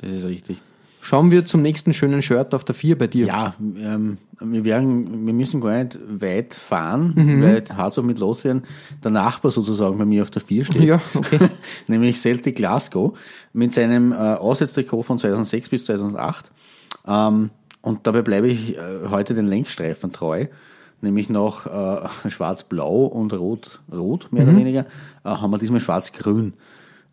Das 0.00 0.10
ist 0.10 0.24
richtig. 0.24 0.62
Schauen 1.02 1.30
wir 1.30 1.44
zum 1.44 1.60
nächsten 1.60 1.92
schönen 1.92 2.22
Shirt 2.22 2.54
auf 2.54 2.64
der 2.64 2.74
4 2.74 2.96
bei 2.96 3.08
dir. 3.08 3.26
Ja, 3.26 3.54
ähm, 3.60 4.16
wir, 4.40 4.64
werden, 4.64 5.26
wir 5.26 5.34
müssen 5.34 5.60
gar 5.60 5.84
nicht 5.84 5.98
weit 6.08 6.54
fahren, 6.54 7.12
weil 7.42 7.62
hart 7.76 7.98
auch 7.98 8.02
mit 8.02 8.18
loswerden. 8.18 8.62
Der 9.02 9.10
Nachbar 9.10 9.50
sozusagen 9.50 9.98
bei 9.98 10.06
mir 10.06 10.22
auf 10.22 10.30
der 10.30 10.40
4 10.40 10.64
steht. 10.64 10.82
Ja, 10.82 11.02
okay. 11.12 11.38
nämlich 11.88 12.18
Celtic 12.18 12.56
Glasgow 12.56 13.18
mit 13.52 13.74
seinem 13.74 14.12
äh, 14.12 14.14
Auswärtstrikot 14.14 15.02
von 15.02 15.18
2006 15.18 15.68
bis 15.68 15.84
2008. 15.84 16.50
Ähm, 17.06 17.50
und 17.84 18.06
dabei 18.06 18.22
bleibe 18.22 18.48
ich 18.48 18.78
äh, 18.78 19.08
heute 19.10 19.34
den 19.34 19.46
Längsstreifen 19.46 20.10
treu, 20.10 20.46
nämlich 21.02 21.28
noch 21.28 21.66
äh, 21.66 22.30
schwarz-blau 22.30 23.04
und 23.04 23.34
rot-rot, 23.34 24.28
mehr 24.30 24.44
oder 24.44 24.56
weniger, 24.56 24.86
äh, 25.22 25.28
haben 25.28 25.50
wir 25.50 25.58
diesmal 25.58 25.80
schwarz-grün. 25.80 26.54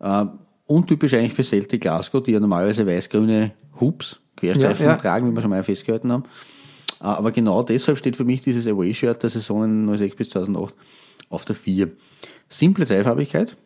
Äh, 0.00 0.24
untypisch 0.66 1.12
eigentlich 1.12 1.34
für 1.34 1.44
Celtic 1.44 1.82
Glasgow, 1.82 2.22
die 2.22 2.32
ja 2.32 2.40
normalerweise 2.40 2.86
weiß-grüne 2.86 3.52
Hoops, 3.80 4.18
Querstreifen 4.36 4.86
Ja, 4.86 4.92
ja. 4.92 4.96
tragen, 4.96 5.30
wie 5.30 5.34
wir 5.34 5.42
schon 5.42 5.50
mal 5.50 5.62
festgehalten 5.62 6.10
haben. 6.10 6.24
Äh, 7.02 7.04
Aber 7.04 7.32
genau 7.32 7.62
deshalb 7.62 7.98
steht 7.98 8.16
für 8.16 8.24
mich 8.24 8.40
dieses 8.40 8.66
Away-Shirt 8.66 9.22
der 9.22 9.28
Saisonen 9.28 9.94
06 9.94 10.16
bis 10.16 10.30
2008 10.30 10.74
auf 11.28 11.44
der 11.44 11.54
4. 11.54 11.90
Simple 12.48 12.86
Zweifarbigkeit, 12.86 13.58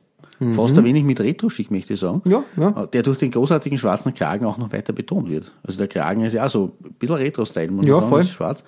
fast 0.55 0.76
ein 0.78 0.85
wenig 0.85 1.05
mit 1.05 1.19
Retro-Schick, 1.21 1.71
möchte 1.71 1.95
ich 1.95 2.00
sagen. 2.00 2.21
Mhm. 2.25 2.31
Ja, 2.31 2.45
ja. 2.57 2.83
Äh, 2.83 2.88
Der 2.88 3.02
durch 3.02 3.19
den 3.19 3.31
großartigen 3.31 3.78
schwarzen 3.78 4.12
Kragen 4.14 4.45
auch 4.45 4.59
noch 4.59 4.73
weiter 4.73 4.93
betont 4.93 5.28
wird. 5.31 5.52
Also 5.62 5.78
der 5.78 5.88
Kragen 5.88 6.23
ist 6.23 6.33
ja 6.35 6.45
auch 6.45 6.50
so 6.50 6.76
ein 6.85 6.93
bisschen 6.95 7.16
Retro-Style, 7.16 7.71
muss 7.71 7.85
man 7.87 7.95
Ja, 7.95 8.00
sagen, 8.00 8.11
voll. 8.11 8.21
ist 8.23 8.31
schwarz. 8.31 8.64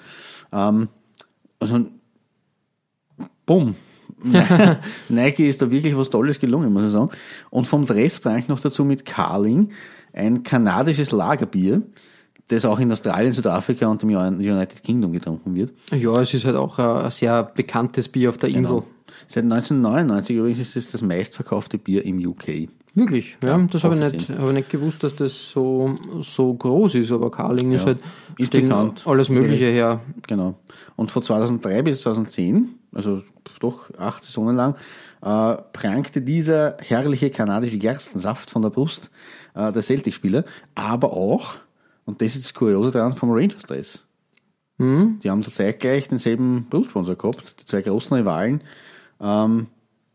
Ähm, 0.52 0.88
also, 1.60 1.86
bumm. 3.46 3.74
Nike 5.08 5.48
ist 5.48 5.62
da 5.62 5.70
wirklich 5.70 5.96
was 5.96 6.10
Tolles 6.10 6.40
gelungen, 6.40 6.72
muss 6.72 6.84
ich 6.86 6.90
sagen. 6.90 7.10
Und 7.50 7.66
vom 7.68 7.86
Dressbereich 7.86 8.48
noch 8.48 8.60
dazu 8.60 8.84
mit 8.84 9.04
Carling, 9.04 9.70
ein 10.12 10.42
kanadisches 10.42 11.12
Lagerbier, 11.12 11.82
das 12.48 12.64
auch 12.64 12.80
in 12.80 12.90
Australien, 12.90 13.32
Südafrika 13.32 13.86
und 13.86 14.02
im 14.02 14.08
United 14.10 14.82
Kingdom 14.82 15.12
getrunken 15.12 15.54
wird. 15.54 15.72
Ja, 15.92 16.20
es 16.20 16.32
ist 16.34 16.46
halt 16.46 16.56
auch 16.56 16.78
ein, 16.78 17.04
ein 17.04 17.10
sehr 17.10 17.42
bekanntes 17.44 18.08
Bier 18.08 18.30
auf 18.30 18.38
der 18.38 18.48
Insel. 18.48 18.82
Seit 19.30 19.44
1999 19.44 20.36
übrigens 20.36 20.58
ist 20.58 20.76
es 20.76 20.90
das 20.90 21.02
meistverkaufte 21.02 21.76
Bier 21.76 22.04
im 22.04 22.18
UK. 22.18 22.68
Wirklich, 22.94 23.36
ja, 23.44 23.58
das 23.70 23.84
habe 23.84 23.94
ich, 23.94 24.12
nicht, 24.12 24.30
habe 24.30 24.48
ich 24.48 24.54
nicht 24.54 24.70
gewusst, 24.70 25.02
dass 25.04 25.14
das 25.14 25.50
so, 25.50 25.96
so 26.20 26.54
groß 26.54 26.94
ist, 26.96 27.12
aber 27.12 27.30
Carling 27.30 27.70
ist 27.72 27.82
Ja, 27.82 27.88
halt, 27.88 27.98
ist 28.38 28.50
bekannt. 28.50 29.06
alles 29.06 29.28
Mögliche 29.28 29.66
her. 29.66 30.00
Genau. 30.26 30.58
Und 30.96 31.10
von 31.10 31.22
2003 31.22 31.82
bis 31.82 32.00
2010, 32.02 32.70
also 32.92 33.22
doch 33.60 33.90
acht 33.98 34.24
Saisonen 34.24 34.56
lang, 34.56 34.74
äh, 35.20 35.62
prangte 35.74 36.22
dieser 36.22 36.78
herrliche 36.80 37.30
kanadische 37.30 37.78
Gerstensaft 37.78 38.50
von 38.50 38.62
der 38.62 38.70
Brust 38.70 39.10
äh, 39.54 39.70
der 39.70 39.82
Celtic-Spieler, 39.82 40.44
aber 40.74 41.12
auch, 41.12 41.56
und 42.06 42.22
das 42.22 42.34
ist 42.34 42.46
das 42.46 42.54
Kuriose 42.54 42.92
daran, 42.92 43.12
vom 43.12 43.30
Rangers-Dress. 43.30 44.04
Mhm. 44.78 45.18
Die 45.22 45.30
haben 45.30 45.42
da 45.42 45.52
zeitgleich 45.52 46.08
denselben 46.08 46.66
Brustsponsor 46.70 47.16
gehabt, 47.16 47.56
die 47.60 47.64
zwei 47.66 47.82
großen 47.82 48.16
Rivalen 48.16 48.62
ähm, 49.20 49.66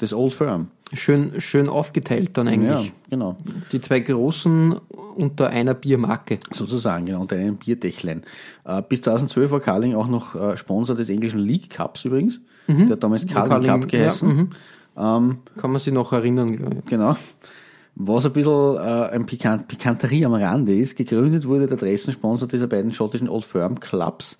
des 0.01 0.13
Old 0.13 0.33
Firm. 0.33 0.67
Schön, 0.93 1.41
schön 1.41 1.69
aufgeteilt 1.69 2.37
dann 2.37 2.45
Ja, 2.45 2.53
eigentlich. 2.53 2.93
genau. 3.09 3.35
Die 3.71 3.81
zwei 3.81 3.99
großen 4.01 4.75
unter 5.15 5.49
einer 5.49 5.73
Biermarke. 5.73 6.39
Sozusagen, 6.51 7.05
genau, 7.05 7.21
unter 7.21 7.35
einem 7.35 7.57
Bierdächlein. 7.57 8.21
Äh, 8.63 8.81
bis 8.87 9.01
2012 9.01 9.51
war 9.51 9.59
Carling 9.59 9.95
auch 9.95 10.07
noch 10.07 10.35
äh, 10.35 10.55
Sponsor 10.57 10.95
des 10.95 11.09
englischen 11.09 11.39
League 11.39 11.69
Cups 11.69 12.05
übrigens. 12.05 12.39
Der 12.67 12.89
hat 12.89 13.03
damals 13.03 13.25
Carling, 13.27 13.49
Carling, 13.49 13.81
Cup 13.81 13.89
geheißen. 13.89 14.49
ja, 14.95 15.19
mhm. 15.19 15.37
Kann 15.57 15.71
man 15.71 15.79
sich 15.79 15.93
noch 15.93 16.13
erinnern. 16.13 16.53
ich. 16.53 16.89
Genau. 16.89 17.17
Was 17.95 18.25
ein 18.25 18.33
bisschen 18.33 18.75
äh, 18.77 18.79
ein 19.11 19.25
Pikant 19.25 19.67
Pikanterie 19.67 20.25
am 20.25 20.33
Rande 20.33 20.75
ist, 20.75 20.95
gegründet 20.95 21.45
wurde 21.47 21.67
der 21.67 21.77
Dressensponsor 21.77 22.47
dieser 22.47 22.67
beiden 22.67 22.91
schottischen 22.91 23.29
Old 23.29 23.45
Firm 23.45 23.79
Clubs. 23.79 24.37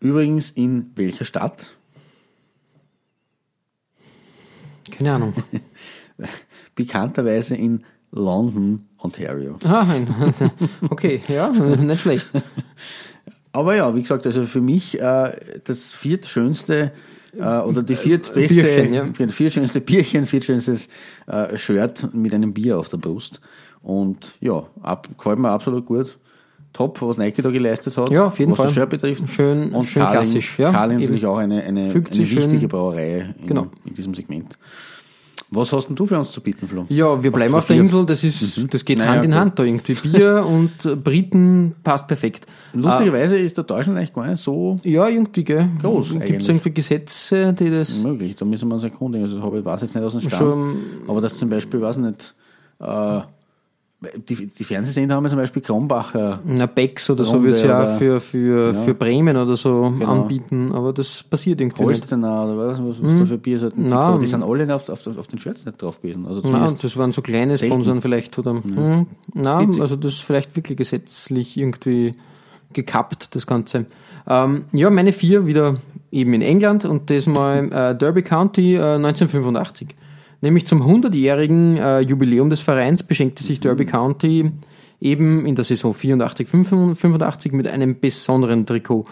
Übrigens 0.00 0.50
in 0.50 0.90
welcher 0.96 1.24
Stadt? 1.24 1.74
Keine 4.96 5.12
Ahnung. 5.12 5.34
Bekannterweise 6.74 7.54
in 7.56 7.84
London, 8.10 8.86
Ontario. 8.98 9.58
Ah, 9.64 9.86
okay, 10.90 11.20
ja, 11.28 11.48
nicht 11.76 12.00
schlecht. 12.00 12.26
Aber 13.52 13.76
ja, 13.76 13.94
wie 13.94 14.02
gesagt, 14.02 14.26
also 14.26 14.44
für 14.44 14.60
mich 14.60 15.00
äh, 15.00 15.32
das 15.64 15.92
viertschönste 15.92 16.92
äh, 17.36 17.58
oder 17.58 17.82
die 17.82 17.96
viertbeste, 17.96 18.62
Bierchen, 18.62 18.94
ja. 18.94 19.28
viertschönste 19.28 19.80
Bierchen, 19.80 20.26
viertschönstes 20.26 20.88
äh, 21.26 21.56
Shirt 21.56 22.14
mit 22.14 22.34
einem 22.34 22.52
Bier 22.52 22.78
auf 22.78 22.88
der 22.88 22.98
Brust. 22.98 23.40
Und 23.82 24.34
ja, 24.40 24.66
ab, 24.82 25.08
gefällt 25.18 25.38
mir 25.38 25.50
absolut 25.50 25.86
gut. 25.86 26.16
Top, 26.74 27.00
was 27.00 27.16
Nike 27.16 27.40
da 27.40 27.50
geleistet 27.50 27.96
hat. 27.96 28.10
Ja, 28.10 28.26
auf 28.26 28.38
jeden 28.38 28.50
was 28.50 28.56
Fall. 28.58 28.66
das 28.66 28.74
Shirt 28.74 28.90
betrifft. 28.90 29.26
Schön- 29.30 29.70
Und 29.72 29.84
schön 29.84 30.02
Carling, 30.02 30.20
klassisch, 30.20 30.58
ja, 30.58 30.70
Carling 30.72 30.98
eben. 30.98 31.04
natürlich 31.06 31.24
auch 31.26 31.38
eine, 31.38 31.62
eine, 31.62 31.82
eine 31.84 31.92
schön- 32.26 32.36
wichtige 32.36 32.68
Brauerei 32.68 33.32
in, 33.40 33.46
Genau. 33.46 33.68
in 33.86 33.94
diesem 33.94 34.12
Segment. 34.12 34.58
Was 35.50 35.72
hast 35.72 35.86
denn 35.86 35.94
du 35.94 36.04
für 36.04 36.18
uns 36.18 36.32
zu 36.32 36.40
bieten, 36.40 36.66
Flo? 36.66 36.84
Ja, 36.88 37.22
wir 37.22 37.30
bleiben 37.30 37.54
auf 37.54 37.66
der 37.68 37.76
vier. 37.76 37.82
Insel, 37.84 38.04
das 38.06 38.24
ist, 38.24 38.74
das 38.74 38.84
geht 38.84 38.98
Naja, 38.98 39.12
Hand 39.12 39.24
in 39.24 39.30
gut. 39.30 39.38
Hand 39.40 39.58
da 39.58 39.62
irgendwie. 39.62 39.94
Bier 39.94 40.44
und 40.48 40.84
äh, 40.84 40.96
Briten 40.96 41.76
passt 41.84 42.08
perfekt. 42.08 42.46
Lustigerweise 42.72 43.38
ist 43.38 43.56
der 43.56 43.62
Deutschland 43.64 43.96
eigentlich 43.98 44.12
gar 44.12 44.26
nicht 44.26 44.42
so 44.42 44.80
Ja, 44.82 45.06
irgendwie, 45.06 45.44
gell? 45.44 45.68
Groß 45.80 46.10
Gibt 46.10 46.40
es 46.42 46.48
irgendwie 46.48 46.70
Gesetze, 46.70 47.52
die 47.52 47.70
das 47.70 48.02
möglich. 48.02 48.34
Da 48.34 48.44
müssen 48.44 48.66
wir 48.68 48.74
uns 48.74 48.82
erkundigen. 48.84 49.26
Also, 49.26 49.40
habe 49.42 49.60
ich 49.60 49.64
weiß 49.64 49.82
jetzt 49.82 49.94
nicht 49.94 50.02
aus 50.04 50.10
dem 50.12 50.22
Stand. 50.22 50.34
Schon- 50.34 50.76
aber 51.06 51.20
das 51.20 51.36
zum 51.38 51.48
Beispiel, 51.50 51.80
weiß 51.80 51.96
ich 51.98 52.02
nicht, 52.02 52.34
äh, 52.80 53.20
die, 54.28 54.46
die 54.46 54.64
Fernsehsender 54.64 55.14
haben 55.16 55.24
ja 55.24 55.30
zum 55.30 55.38
Beispiel 55.38 55.62
Kronbacher. 55.62 56.40
Na, 56.44 56.66
Becks 56.66 57.08
oder 57.10 57.24
so 57.24 57.32
Runde 57.32 57.46
wird 57.48 57.56
es 57.58 57.64
ja 57.64 57.78
oder- 57.80 57.96
für, 57.98 58.20
für, 58.20 58.72
Ja. 58.72 58.80
für 58.82 58.94
Bremen 58.94 59.36
oder 59.36 59.56
so 59.56 59.92
Genau. 59.98 60.06
anbieten, 60.22 60.72
aber 60.72 60.92
das 60.92 61.22
passiert 61.22 61.60
irgendwie 61.60 61.82
nicht. 61.82 62.00
Holstener 62.00 62.44
oder 62.44 62.56
was, 62.68 62.78
was, 62.82 63.02
was 63.02 63.18
da 63.18 63.26
für 63.26 63.38
gibt. 63.38 63.72
Na, 63.76 64.00
Aber 64.00 64.18
die 64.20 64.26
sind 64.26 64.42
alle 64.42 64.74
auf, 64.74 64.88
auf, 64.88 65.06
auf 65.18 65.26
den 65.26 65.38
Shirts 65.38 65.64
nicht 65.66 65.80
drauf 65.82 66.00
gewesen. 66.02 66.26
Also 66.26 66.40
zumindest 66.40 66.82
das 66.84 66.96
waren 66.96 67.12
so 67.12 67.22
kleine 67.22 67.56
selten. 67.56 67.72
Sponsoren 67.74 68.02
vielleicht 68.02 68.38
oder 68.38 68.52
hm, 68.54 69.06
na, 69.34 69.60
Witzig. 69.60 69.80
also 69.80 69.96
das 69.96 70.14
ist 70.14 70.22
vielleicht 70.22 70.56
wirklich 70.56 70.76
gesetzlich 70.78 71.56
irgendwie 71.56 72.12
gekappt, 72.72 73.34
das 73.34 73.46
Ganze. 73.46 73.86
Ähm, 74.26 74.64
ja, 74.72 74.90
meine 74.90 75.12
vier 75.12 75.46
wieder 75.46 75.74
eben 76.10 76.32
in 76.34 76.42
England 76.42 76.84
und 76.84 77.10
das 77.10 77.26
mal 77.26 77.70
äh, 77.72 77.96
Derby 77.96 78.22
County 78.22 78.76
äh, 78.76 78.94
1985. 78.96 79.88
Nämlich 80.44 80.66
zum 80.66 80.82
100-jährigen 80.82 81.78
äh, 81.78 82.00
Jubiläum 82.00 82.50
des 82.50 82.60
Vereins 82.60 83.02
beschenkte 83.02 83.42
sich 83.42 83.60
Derby 83.60 83.86
County 83.86 84.52
eben 85.00 85.46
in 85.46 85.54
der 85.54 85.64
Saison 85.64 85.94
84, 85.94 86.46
85 86.46 87.52
mit 87.52 87.66
einem 87.66 87.98
besonderen 87.98 88.66
Trikot. 88.66 89.04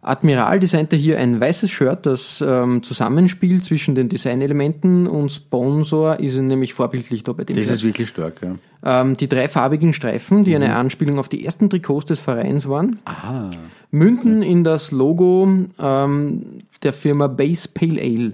Admiral 0.00 0.60
designte 0.60 0.94
hier 0.94 1.18
ein 1.18 1.40
weißes 1.40 1.68
Shirt, 1.68 2.06
das 2.06 2.40
ähm, 2.46 2.84
Zusammenspiel 2.84 3.60
zwischen 3.60 3.96
den 3.96 4.08
Designelementen 4.08 5.08
und 5.08 5.32
Sponsor 5.32 6.20
ist 6.20 6.36
nämlich 6.36 6.72
vorbildlich 6.72 7.24
da 7.24 7.32
bei 7.32 7.42
dem 7.42 7.56
das 7.56 7.64
Shirt. 7.64 7.74
ist 7.74 7.82
wirklich 7.82 8.08
stark. 8.08 8.34
Ja. 8.40 9.00
Ähm, 9.00 9.16
die 9.16 9.26
dreifarbigen 9.26 9.92
Streifen, 9.92 10.44
die 10.44 10.54
eine 10.54 10.76
Anspielung 10.76 11.18
auf 11.18 11.28
die 11.28 11.44
ersten 11.44 11.68
Trikots 11.68 12.06
des 12.06 12.20
Vereins 12.20 12.68
waren, 12.68 13.00
Aha. 13.06 13.50
münden 13.90 14.42
in 14.42 14.62
das 14.62 14.92
Logo 14.92 15.48
ähm, 15.80 16.42
der 16.86 16.94
Firma 16.94 17.26
Base 17.26 17.68
Pale 17.68 18.00
Ale. 18.00 18.32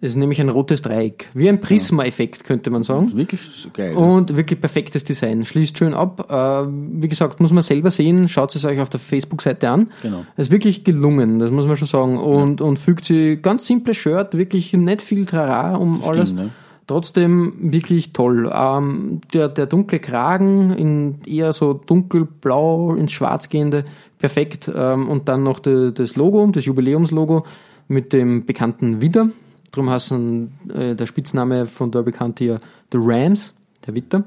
Es 0.00 0.10
ist 0.10 0.16
nämlich 0.16 0.40
ein 0.40 0.48
rotes 0.50 0.82
Dreieck. 0.82 1.28
Wie 1.34 1.48
ein 1.48 1.60
Prisma-Effekt, 1.60 2.44
könnte 2.44 2.70
man 2.70 2.84
sagen. 2.84 3.16
Wirklich 3.16 3.40
so 3.40 3.70
geil. 3.72 3.96
Und 3.96 4.36
wirklich 4.36 4.60
perfektes 4.60 5.02
Design. 5.02 5.44
Schließt 5.44 5.76
schön 5.76 5.94
ab. 5.94 6.30
Äh, 6.30 6.70
wie 7.00 7.08
gesagt, 7.08 7.40
muss 7.40 7.52
man 7.52 7.62
selber 7.62 7.90
sehen. 7.90 8.28
Schaut 8.28 8.54
es 8.54 8.64
euch 8.64 8.78
auf 8.80 8.90
der 8.90 9.00
Facebook-Seite 9.00 9.68
an. 9.68 9.90
Genau. 10.02 10.24
Es 10.36 10.46
ist 10.46 10.52
wirklich 10.52 10.84
gelungen, 10.84 11.38
das 11.38 11.50
muss 11.50 11.66
man 11.66 11.76
schon 11.76 11.88
sagen. 11.88 12.18
Und, 12.18 12.60
und 12.60 12.78
fügt 12.78 13.04
sie 13.06 13.38
ganz 13.40 13.66
simples 13.66 13.96
Shirt, 13.96 14.36
wirklich 14.36 14.72
nicht 14.74 15.02
viel 15.02 15.26
Trara 15.26 15.76
um 15.76 16.04
alles. 16.04 16.32
ne? 16.32 16.50
Trotzdem 16.86 17.54
wirklich 17.60 18.12
toll. 18.12 18.50
Ähm, 18.52 19.20
der, 19.32 19.48
der 19.48 19.66
dunkle 19.66 20.00
Kragen 20.00 20.70
in 20.72 21.20
eher 21.24 21.52
so 21.52 21.72
dunkelblau 21.72 22.94
ins 22.94 23.12
Schwarz 23.12 23.48
gehende, 23.48 23.84
perfekt. 24.18 24.70
Ähm, 24.74 25.08
und 25.08 25.28
dann 25.28 25.44
noch 25.44 25.60
de, 25.60 25.92
das 25.92 26.16
Logo, 26.16 26.44
das 26.52 26.64
Jubiläumslogo 26.64 27.44
mit 27.90 28.12
dem 28.12 28.46
bekannten 28.46 29.00
Widder. 29.00 29.28
Darum 29.72 29.90
heißen 29.90 30.52
äh, 30.74 30.94
der 30.96 31.06
Spitzname 31.06 31.66
von 31.66 31.90
Derby 31.90 32.12
County 32.12 32.46
ja 32.46 32.56
The 32.92 32.98
Rams, 33.00 33.54
der 33.86 33.94
Witter. 33.94 34.24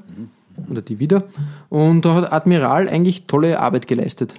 Oder 0.70 0.82
die 0.82 1.00
Widder. 1.00 1.24
Und 1.70 2.06
da 2.06 2.14
hat 2.14 2.32
Admiral 2.32 2.88
eigentlich 2.88 3.26
tolle 3.26 3.60
Arbeit 3.60 3.88
geleistet. 3.88 4.36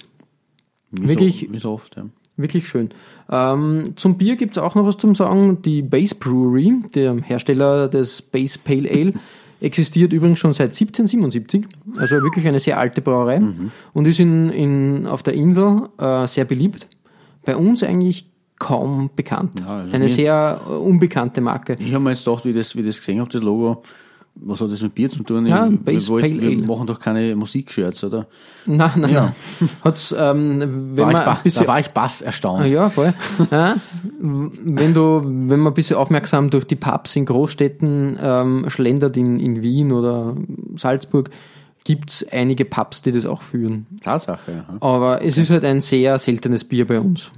Wie 0.92 1.08
wirklich- 1.08 1.48
So, 1.54 1.58
so 1.58 1.70
oft, 1.72 1.96
ja. 1.96 2.06
Wirklich 2.36 2.68
schön. 2.68 2.90
Ähm, 3.30 3.92
zum 3.96 4.16
Bier 4.18 4.36
gibt's 4.36 4.58
auch 4.58 4.74
noch 4.74 4.84
was 4.86 4.96
zum 4.96 5.14
Sagen. 5.14 5.62
Die 5.62 5.82
Base 5.82 6.14
Brewery, 6.14 6.82
der 6.94 7.16
Hersteller 7.16 7.88
des 7.88 8.22
Base 8.22 8.58
Pale 8.62 8.88
Ale, 8.90 9.12
Existiert 9.60 10.12
übrigens 10.12 10.40
schon 10.40 10.52
seit 10.52 10.72
1777, 10.72 11.64
also 11.96 12.16
wirklich 12.16 12.46
eine 12.46 12.60
sehr 12.60 12.78
alte 12.78 13.00
Brauerei 13.00 13.40
und 13.94 14.06
ist 14.06 14.20
in, 14.20 14.50
in, 14.50 15.06
auf 15.06 15.22
der 15.22 15.32
Insel 15.32 15.88
äh, 15.96 16.26
sehr 16.26 16.44
beliebt. 16.44 16.86
Bei 17.46 17.56
uns 17.56 17.82
eigentlich 17.82 18.28
kaum 18.58 19.10
bekannt. 19.16 19.60
Ja, 19.60 19.66
also 19.78 19.94
eine 19.94 20.08
sehr 20.08 20.60
äh, 20.66 20.70
unbekannte 20.72 21.40
Marke. 21.40 21.76
Ich 21.78 21.92
habe 21.92 22.04
mir 22.04 22.10
jetzt 22.10 22.24
gedacht, 22.24 22.44
wie 22.44 22.52
das, 22.52 22.74
wie 22.76 22.82
das 22.82 22.98
gesehen 22.98 23.20
habe, 23.20 23.30
das 23.30 23.42
Logo, 23.42 23.82
was 24.36 24.60
hat 24.60 24.70
das 24.72 24.80
mit 24.82 24.94
Bier 24.96 25.08
zu 25.08 25.22
tun? 25.22 25.46
Ja, 25.46 25.70
wir, 25.70 25.76
Base 25.78 26.08
wollten- 26.08 26.38
Pale 26.38 26.48
Ale. 26.50 26.58
wir 26.60 26.66
machen 26.66 26.86
doch 26.88 26.98
keine 26.98 27.36
Musikshirts, 27.36 28.02
oder? 28.02 28.26
Nein, 28.66 28.90
nein, 28.96 29.12
Ja. 29.12 29.32
nein. 29.60 29.70
Hat's, 29.82 30.14
ähm, 30.18 30.60
wenn 30.94 30.96
War 31.04 31.12
man 31.12 31.36
ich, 31.36 31.42
bisschen 31.44 31.62
da 31.66 31.68
war 31.72 31.78
ich 31.80 31.88
bass 31.90 32.20
erstaunt. 32.22 32.62
Ah, 32.62 32.66
Ja, 32.66 32.90
voll. 32.90 33.14
Ja, 33.52 33.76
wenn 34.20 34.92
du, 34.94 35.22
wenn 35.24 35.60
man 35.60 35.68
ein 35.72 35.74
bisschen 35.74 35.96
aufmerksam 35.96 36.50
durch 36.50 36.64
die 36.64 36.74
Pubs 36.76 37.14
in 37.16 37.26
Großstädten 37.26 38.18
ähm, 38.20 38.64
schlendert, 38.68 39.16
in, 39.16 39.38
in 39.38 39.62
Wien 39.62 39.92
oder 39.92 40.34
Salzburg, 40.74 41.30
gibt's 41.84 42.26
einige 42.32 42.64
Pubs, 42.64 43.02
die 43.02 43.12
das 43.12 43.26
auch 43.26 43.42
führen. 43.42 43.86
Tatsache, 44.02 44.50
ja. 44.50 44.64
Aber 44.80 45.22
es 45.22 45.38
ist 45.38 45.50
halt 45.50 45.64
ein 45.64 45.80
sehr 45.80 46.18
seltenes 46.18 46.64
Bier 46.64 46.86
bei 46.86 46.98
uns. 46.98 47.30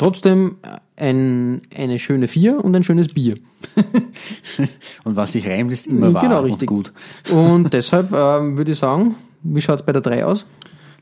Trotzdem 0.00 0.56
ein, 0.96 1.60
eine 1.76 1.98
schöne 1.98 2.26
Vier 2.26 2.64
und 2.64 2.74
ein 2.74 2.82
schönes 2.84 3.08
Bier. 3.08 3.34
Und 5.04 5.14
was 5.14 5.32
sich 5.32 5.46
reimt, 5.46 5.70
ist 5.72 5.86
immer 5.86 6.14
wahr 6.14 6.22
genau, 6.22 6.40
richtig. 6.40 6.70
und 6.70 6.74
gut. 6.74 6.92
Und 7.30 7.70
deshalb 7.74 8.10
ähm, 8.10 8.56
würde 8.56 8.72
ich 8.72 8.78
sagen, 8.78 9.16
wie 9.42 9.60
schaut's 9.60 9.84
bei 9.84 9.92
der 9.92 10.00
3 10.00 10.24
aus? 10.24 10.46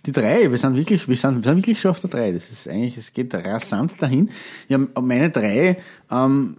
Die 0.05 0.11
drei, 0.11 0.51
wir 0.51 0.59
sind 0.59 0.75
wirklich, 0.75 1.09
wir 1.09 1.15
sind, 1.15 1.37
wir 1.37 1.43
sind 1.45 1.59
wirklich 1.59 1.81
schon 1.81 1.93
auf 1.93 2.01
der 2.01 2.11
drei. 2.11 2.33
Das 2.33 2.51
ist 2.51 2.69
eigentlich, 2.69 2.97
es 2.97 3.13
geht 3.13 3.33
rasant 3.35 4.03
dahin. 4.03 4.31
Ja, 4.69 4.79
meine 5.01 5.31
drei 5.31 5.79
ähm, 6.11 6.57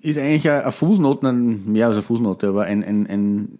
ist 0.00 0.18
eigentlich 0.18 0.48
eine 0.48 0.72
Fußnote, 0.72 1.30
mehr 1.30 1.88
als 1.88 1.96
eine 1.96 2.02
Fußnote, 2.02 2.48
aber 2.48 2.64
ein, 2.64 2.82
ein, 2.82 3.06
ein, 3.06 3.58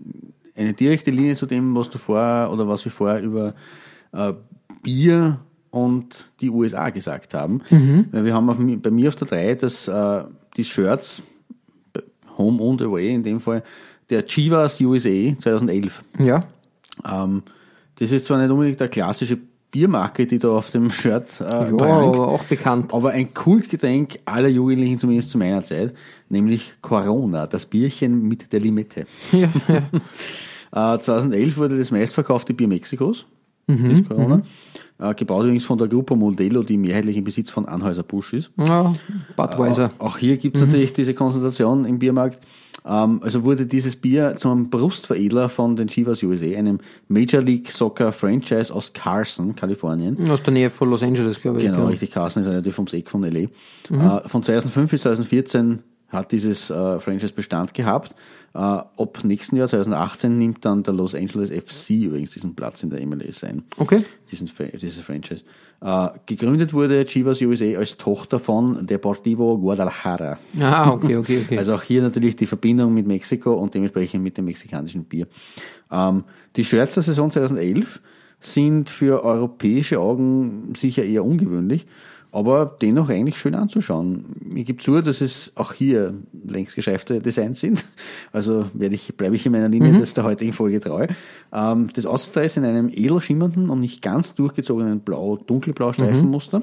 eine 0.57 0.73
direkte 0.73 1.11
Linie 1.11 1.37
zu 1.37 1.45
dem, 1.45 1.77
was 1.77 1.91
du 1.91 1.99
vorher 1.99 2.51
oder 2.51 2.67
was 2.67 2.85
wir 2.85 2.93
vorher 2.93 3.23
über 3.23 3.55
äh, 4.13 4.33
Bier 4.83 5.41
und 5.73 6.31
die 6.41 6.51
USA 6.51 6.91
gesagt 6.91 7.35
haben. 7.35 7.61
Weil 8.13 8.25
wir 8.25 8.35
haben 8.35 8.49
auf, 8.49 8.59
bei 8.61 8.91
mir 8.93 9.09
auf 9.09 9.17
der 9.17 9.27
drei 9.27 9.55
dass 9.57 9.89
äh, 9.89 10.23
die 10.57 10.65
Shirts, 10.65 11.23
Home 12.39 12.63
und 12.63 12.81
Away 12.81 13.13
in 13.13 13.23
dem 13.25 13.41
Fall, 13.41 13.65
der 14.11 14.25
Chivas 14.25 14.81
USA 14.81 15.33
2011. 15.39 16.05
Ja. 16.21 16.43
Ähm, 17.11 17.43
das 17.97 18.13
ist 18.13 18.27
zwar 18.27 18.39
nicht 18.41 18.51
unbedingt 18.51 18.81
eine 18.81 18.91
klassische 18.91 19.39
Biermarke, 19.71 20.27
die 20.27 20.39
da 20.39 20.51
auf 20.51 20.71
dem 20.71 20.91
Shirt 20.91 21.41
äh, 21.41 21.45
Ja, 21.45 21.65
prangt, 21.65 22.15
aber 22.17 22.29
auch 22.29 22.45
bekannt. 22.45 22.93
aber 22.93 23.11
ein 23.11 23.33
Kultgetränk 23.33 24.19
aller 24.27 24.49
Jugendlichen, 24.49 24.99
zumindest 24.99 25.31
zu 25.31 25.39
meiner 25.39 25.65
Zeit, 25.65 25.95
nämlich 26.29 26.75
Corona, 26.83 27.47
das 27.47 27.65
Bierchen 27.65 28.29
mit 28.29 28.53
der 28.53 28.61
Limette. 28.61 29.07
Ja, 29.33 29.49
ja. 29.69 29.83
Äh, 30.95 30.99
2011 31.01 31.59
wurde 31.59 31.77
das 31.77 31.91
meistverkaufte 31.91 32.55
Bier 32.55 32.67
Mexikos, 32.67 33.27
Mhm, 33.67 34.09
Corona. 34.09 34.41
Äh, 35.03 35.15
gebaut 35.15 35.43
übrigens 35.43 35.65
von 35.65 35.79
der 35.79 35.89
Gruppe 35.89 36.15
Modelo, 36.15 36.63
die 36.63 36.77
mehrheitlich 36.77 37.17
im 37.17 37.25
Besitz 37.25 37.51
von 37.51 37.67
Anheuser-Busch 37.67 38.35
ist. 38.35 38.51
ja 38.57 38.95
Budweiser. 39.37 39.91
Auch 39.99 40.17
hier 40.17 40.37
gibt 40.37 40.57
es 40.57 40.63
natürlich 40.63 40.93
diese 40.93 41.13
Konzentration 41.13 41.85
im 41.85 41.99
Biermarkt. 41.99 42.39
Ähm, 42.85 43.21
also 43.23 43.43
wurde 43.43 43.67
dieses 43.67 43.97
Bier 43.97 44.37
zum 44.37 44.71
Brustveredler 44.71 45.49
von 45.49 45.75
den 45.75 45.89
Chivas 45.89 46.23
USA, 46.23 46.57
einem 46.57 46.79
Major 47.09 47.43
League 47.43 47.71
Soccer 47.71 48.13
Franchise 48.13 48.73
aus 48.73 48.93
Carson, 48.93 49.57
Kalifornien. 49.57 50.31
Aus 50.31 50.43
der 50.43 50.53
Nähe 50.53 50.71
von 50.71 50.91
Los 50.91 51.03
Angeles, 51.03 51.41
glaube 51.41 51.59
ich. 51.59 51.67
Genau, 51.67 51.81
ja. 51.81 51.87
richtig. 51.87 52.13
Carson 52.13 52.43
ist 52.43 52.49
relativ 52.49 52.79
ums 52.79 52.93
Eck 52.93 53.11
von 53.11 53.23
LA. 53.23 53.41
Äh, 53.41 53.49
von 54.29 54.43
2005 54.43 54.91
bis 54.91 55.03
2014 55.03 55.83
hat 56.13 56.33
dieses 56.33 56.71
äh, 56.71 57.01
Franchise 57.01 57.33
Bestand 57.33 57.75
gehabt. 57.75 58.15
Äh, 58.55 58.59
ab 58.59 59.21
nächsten 59.25 59.57
Jahr, 59.57 59.67
2018, 59.67 60.37
nimmt 60.37 60.65
dann 60.65 60.83
der 60.83 60.93
Los 60.93 61.15
Angeles 61.15 61.51
FC 61.51 61.91
übrigens 61.91 62.33
diesen 62.33 62.55
Platz 62.55 62.83
in 62.83 62.91
der 62.91 63.05
MLS 63.07 63.43
ein 63.45 63.63
Okay. 63.79 64.05
diesen, 64.31 64.51
dieses 64.75 65.01
Franchise. 65.01 65.43
Äh, 65.81 66.09
gegründet 66.27 66.73
wurde 66.75 67.05
Chivas 67.07 67.41
USA 67.41 67.79
als 67.79 67.97
Tochter 67.97 68.39
von 68.39 68.87
Deportivo 68.87 69.59
Guadalajara. 69.59 70.39
Ah, 70.61 70.91
okay, 70.91 71.17
okay, 71.17 71.43
okay. 71.45 71.59
Also 71.59 71.75
auch 71.75 71.83
hier 71.83 72.03
natürlich 72.03 72.37
die 72.37 72.47
Verbindung 72.47 72.93
mit 72.93 73.07
Mexiko 73.07 73.55
und 73.55 73.75
dementsprechend 73.75 74.23
mit 74.23 74.37
dem 74.37 74.45
mexikanischen 74.45 75.05
Bier. 75.05 75.27
Ähm, 75.91 76.25
die 76.55 76.65
Shirts 76.65 76.95
der 76.95 77.03
Saison 77.03 77.31
2011 77.31 78.01
sind 78.39 78.91
für 78.91 79.25
europäische 79.25 79.99
Augen 79.99 80.75
sicher 80.75 81.05
eher 81.05 81.25
ungewöhnlich, 81.25 81.87
aber 82.33 82.77
dennoch 82.81 83.11
eigentlich 83.11 83.37
schön 83.37 83.55
anzuschauen. 83.55 84.25
Ich 84.55 84.67
gebe 84.67 84.83
zu, 84.83 85.01
dass 85.03 85.21
es 85.21 85.53
auch 85.55 85.75
hier 85.75 86.15
längst 86.45 86.75
gescheifte 86.75 87.21
Designs 87.21 87.61
sind. 87.61 87.85
Also 88.35 88.71
werde 88.73 88.95
ich, 88.95 89.15
bleibe 89.15 89.37
ich 89.37 89.45
in 89.45 89.53
meiner 89.53 89.69
Linie 89.69 89.99
des 89.99 90.15
der 90.15 90.25
heutigen 90.25 90.55
Folge 90.55 90.81
treu. 90.81 91.07
Ähm, 91.53 91.89
das 91.93 92.07
Außenteil 92.07 92.47
ist 92.47 92.57
in 92.57 92.65
einem 92.65 92.89
edel 92.89 93.21
schimmernden 93.21 93.69
und 93.69 93.81
nicht 93.81 94.01
ganz 94.01 94.35
durchgezogenen 94.35 95.01
blau, 95.01 95.37
dunkelblau 95.37 95.93
Streifenmuster 95.93 96.63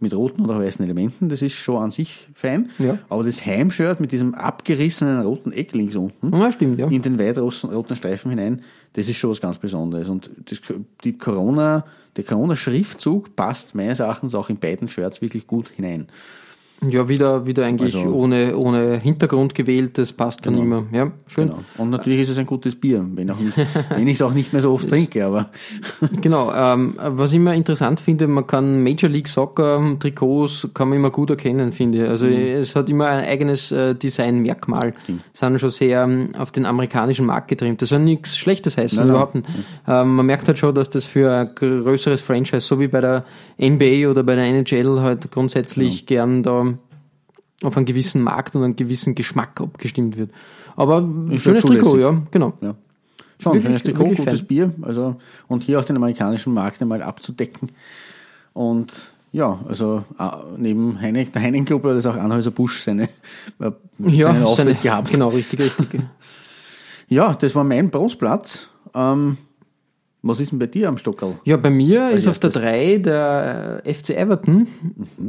mit 0.00 0.14
roten 0.14 0.44
oder 0.44 0.58
weißen 0.58 0.84
Elementen. 0.84 1.28
Das 1.28 1.42
ist 1.42 1.54
schon 1.54 1.82
an 1.82 1.90
sich 1.90 2.28
fein. 2.34 2.70
Ja. 2.78 2.98
Aber 3.08 3.24
das 3.24 3.44
Heimshirt 3.44 4.00
mit 4.00 4.12
diesem 4.12 4.34
abgerissenen 4.34 5.22
roten 5.22 5.52
Eck 5.52 5.72
links 5.72 5.96
unten 5.96 6.36
Ja, 6.36 6.52
stimmt, 6.52 6.80
ja. 6.80 6.88
in 6.88 7.02
den 7.02 7.18
weit 7.18 7.38
roten 7.38 7.70
roten 7.70 7.96
Streifen 7.96 8.30
hinein, 8.30 8.62
das 8.94 9.08
ist 9.08 9.16
schon 9.16 9.30
was 9.30 9.40
ganz 9.40 9.58
Besonderes. 9.58 10.08
Und 10.08 10.30
das, 10.46 10.60
die 11.04 11.16
Corona, 11.18 11.84
der 12.16 12.24
Corona-Schriftzug 12.24 13.34
passt 13.36 13.74
meines 13.74 14.00
Erachtens 14.00 14.34
auch 14.34 14.50
in 14.50 14.58
beiden 14.58 14.88
Shirts 14.88 15.20
wirklich 15.20 15.46
gut 15.46 15.70
hinein. 15.70 16.08
Ja, 16.86 17.08
wieder, 17.08 17.46
wieder 17.46 17.64
eigentlich 17.64 17.94
Also- 17.96 18.12
ohne, 18.14 18.56
ohne 18.56 18.98
Hintergrund 18.98 19.54
gewählt, 19.54 19.96
das 19.96 20.12
passt 20.12 20.44
dann 20.44 20.58
immer. 20.58 20.84
Ja, 20.92 21.12
schön. 21.26 21.48
Genau. 21.48 21.60
Und 21.78 21.90
natürlich 21.90 22.20
ist 22.20 22.28
es 22.30 22.38
ein 22.38 22.44
gutes 22.46 22.74
Bier, 22.76 23.04
wenn, 23.14 23.30
auch 23.30 23.38
nicht, 23.38 23.56
wenn 23.90 24.06
ich 24.06 24.14
es 24.14 24.22
auch 24.22 24.34
nicht 24.34 24.52
mehr 24.52 24.60
so 24.60 24.70
oft 24.72 24.88
trinke, 24.88 25.24
aber 25.24 25.50
Genau, 26.20 26.52
ähm, 26.54 26.94
was 26.98 27.30
ich 27.30 27.36
immer 27.36 27.54
interessant 27.54 28.00
finde, 28.00 28.26
man 28.26 28.46
kann 28.46 28.82
Major 28.82 29.08
League 29.08 29.28
Soccer 29.28 29.96
Trikots 29.98 30.68
kann 30.74 30.88
man 30.90 30.98
immer 30.98 31.10
gut 31.10 31.30
erkennen, 31.30 31.72
finde 31.72 32.04
ich. 32.04 32.08
Also 32.10 32.26
es 32.26 32.76
hat 32.76 32.90
immer 32.90 33.06
ein 33.06 33.24
eigenes 33.24 33.72
äh, 33.72 33.94
Designmerkmal. 33.94 34.92
Sind 35.32 35.60
schon 35.60 35.70
sehr 35.70 36.04
ähm, 36.04 36.30
auf 36.38 36.52
den 36.52 36.66
amerikanischen 36.66 37.24
Markt 37.26 37.48
getrimmt. 37.48 37.80
Das 37.80 37.88
soll 37.88 38.00
nichts 38.00 38.36
Schlechtes 38.36 38.76
heißen, 38.76 38.98
Nein, 38.98 39.08
überhaupt 39.08 39.34
nicht. 39.36 39.48
Ähm, 39.88 40.16
man 40.16 40.26
merkt 40.26 40.46
halt 40.48 40.58
schon, 40.58 40.74
dass 40.74 40.90
das 40.90 41.06
für 41.06 41.32
ein 41.32 41.50
größeres 41.54 42.20
Franchise, 42.20 42.60
so 42.60 42.78
wie 42.78 42.88
bei 42.88 43.00
der 43.00 43.22
NBA 43.58 44.10
oder 44.10 44.22
bei 44.22 44.34
der 44.34 44.44
NHL 44.44 45.00
halt 45.00 45.30
grundsätzlich 45.30 46.04
gern 46.06 46.42
da 46.42 46.73
auf 47.64 47.76
einen 47.76 47.86
gewissen 47.86 48.22
Markt 48.22 48.54
und 48.54 48.62
einen 48.64 48.76
gewissen 48.76 49.14
Geschmack 49.14 49.60
abgestimmt 49.60 50.16
wird. 50.18 50.30
Aber 50.76 51.06
Ist 51.30 51.42
schönes 51.42 51.64
Trikot, 51.64 51.98
ja, 51.98 52.14
genau. 52.30 52.52
ja. 52.60 52.74
Schon, 53.38 53.52
Wirklich- 53.54 53.64
schönes 53.64 53.82
Trikot, 53.82 54.04
gutes 54.16 54.24
fein. 54.40 54.46
Bier. 54.46 54.74
Also, 54.82 55.16
und 55.48 55.62
hier 55.62 55.80
auch 55.80 55.84
den 55.84 55.96
amerikanischen 55.96 56.54
Markt 56.54 56.80
einmal 56.82 57.02
abzudecken. 57.02 57.70
Und 58.52 59.12
ja, 59.32 59.58
also 59.68 60.04
äh, 60.18 60.28
neben 60.56 61.00
Heine, 61.00 61.24
der 61.24 61.42
Heineken-Gruppe 61.42 61.90
hat 61.90 61.96
es 61.96 62.06
auch 62.06 62.14
Anhäuser 62.16 62.52
Busch 62.52 62.80
seine, 62.80 63.04
äh, 63.60 63.70
Ja, 63.98 64.28
seinen 64.32 64.42
Auftritt 64.44 64.66
seine, 64.66 64.78
gehabt. 64.80 65.10
genau, 65.10 65.28
richtig, 65.28 65.60
richtig. 65.60 65.88
Ja, 67.08 67.34
das 67.34 67.54
war 67.54 67.64
mein 67.64 67.90
Brustplatz. 67.90 68.68
Ähm, 68.94 69.36
was 70.26 70.40
ist 70.40 70.52
denn 70.52 70.58
bei 70.58 70.66
dir 70.66 70.88
am 70.88 70.96
Stockerl? 70.96 71.34
Ja, 71.44 71.58
bei 71.58 71.68
mir 71.68 72.10
ist 72.10 72.26
auf 72.26 72.38
der 72.38 72.48
erstes. 72.48 72.62
3 72.62 72.98
der 72.98 73.82
äh, 73.84 73.94
FC 73.94 74.10
Everton 74.10 74.66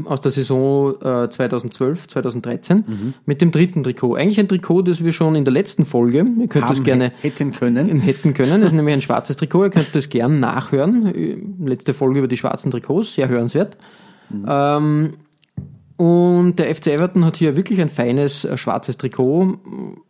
aus 0.06 0.22
der 0.22 0.32
Saison 0.32 0.96
äh, 1.02 1.30
2012, 1.30 2.08
2013 2.08 3.14
mit 3.26 3.42
dem 3.42 3.52
dritten 3.52 3.84
Trikot. 3.84 4.16
Eigentlich 4.16 4.40
ein 4.40 4.48
Trikot, 4.48 4.84
das 4.84 5.04
wir 5.04 5.12
schon 5.12 5.36
in 5.36 5.44
der 5.44 5.54
letzten 5.54 5.86
Folge, 5.86 6.20
ihr 6.20 6.48
könnt 6.48 6.64
das 6.64 6.78
Haben 6.78 6.84
gerne 6.86 7.12
hätten 7.22 7.52
können. 7.52 8.00
hätten 8.00 8.34
können. 8.34 8.62
Das 8.62 8.72
ist 8.72 8.76
nämlich 8.76 8.94
ein 8.94 9.02
schwarzes 9.02 9.36
Trikot. 9.36 9.66
Ihr 9.66 9.70
könnt 9.70 9.94
das 9.94 10.10
gern 10.10 10.40
nachhören. 10.40 11.14
Äh, 11.14 11.38
Letzte 11.66 11.94
Folge 11.94 12.20
über 12.20 12.28
die 12.28 12.38
schwarzen 12.38 12.72
Trikots, 12.72 13.16
sehr 13.16 13.28
hörenswert. 13.28 13.76
Ähm, 14.48 15.14
und 15.98 16.56
der 16.58 16.74
FC 16.74 16.88
Everton 16.88 17.26
hat 17.26 17.38
hier 17.38 17.56
wirklich 17.56 17.82
ein 17.82 17.90
feines 17.90 18.46
äh, 18.46 18.58
schwarzes 18.58 18.98
Trikot 18.98 19.58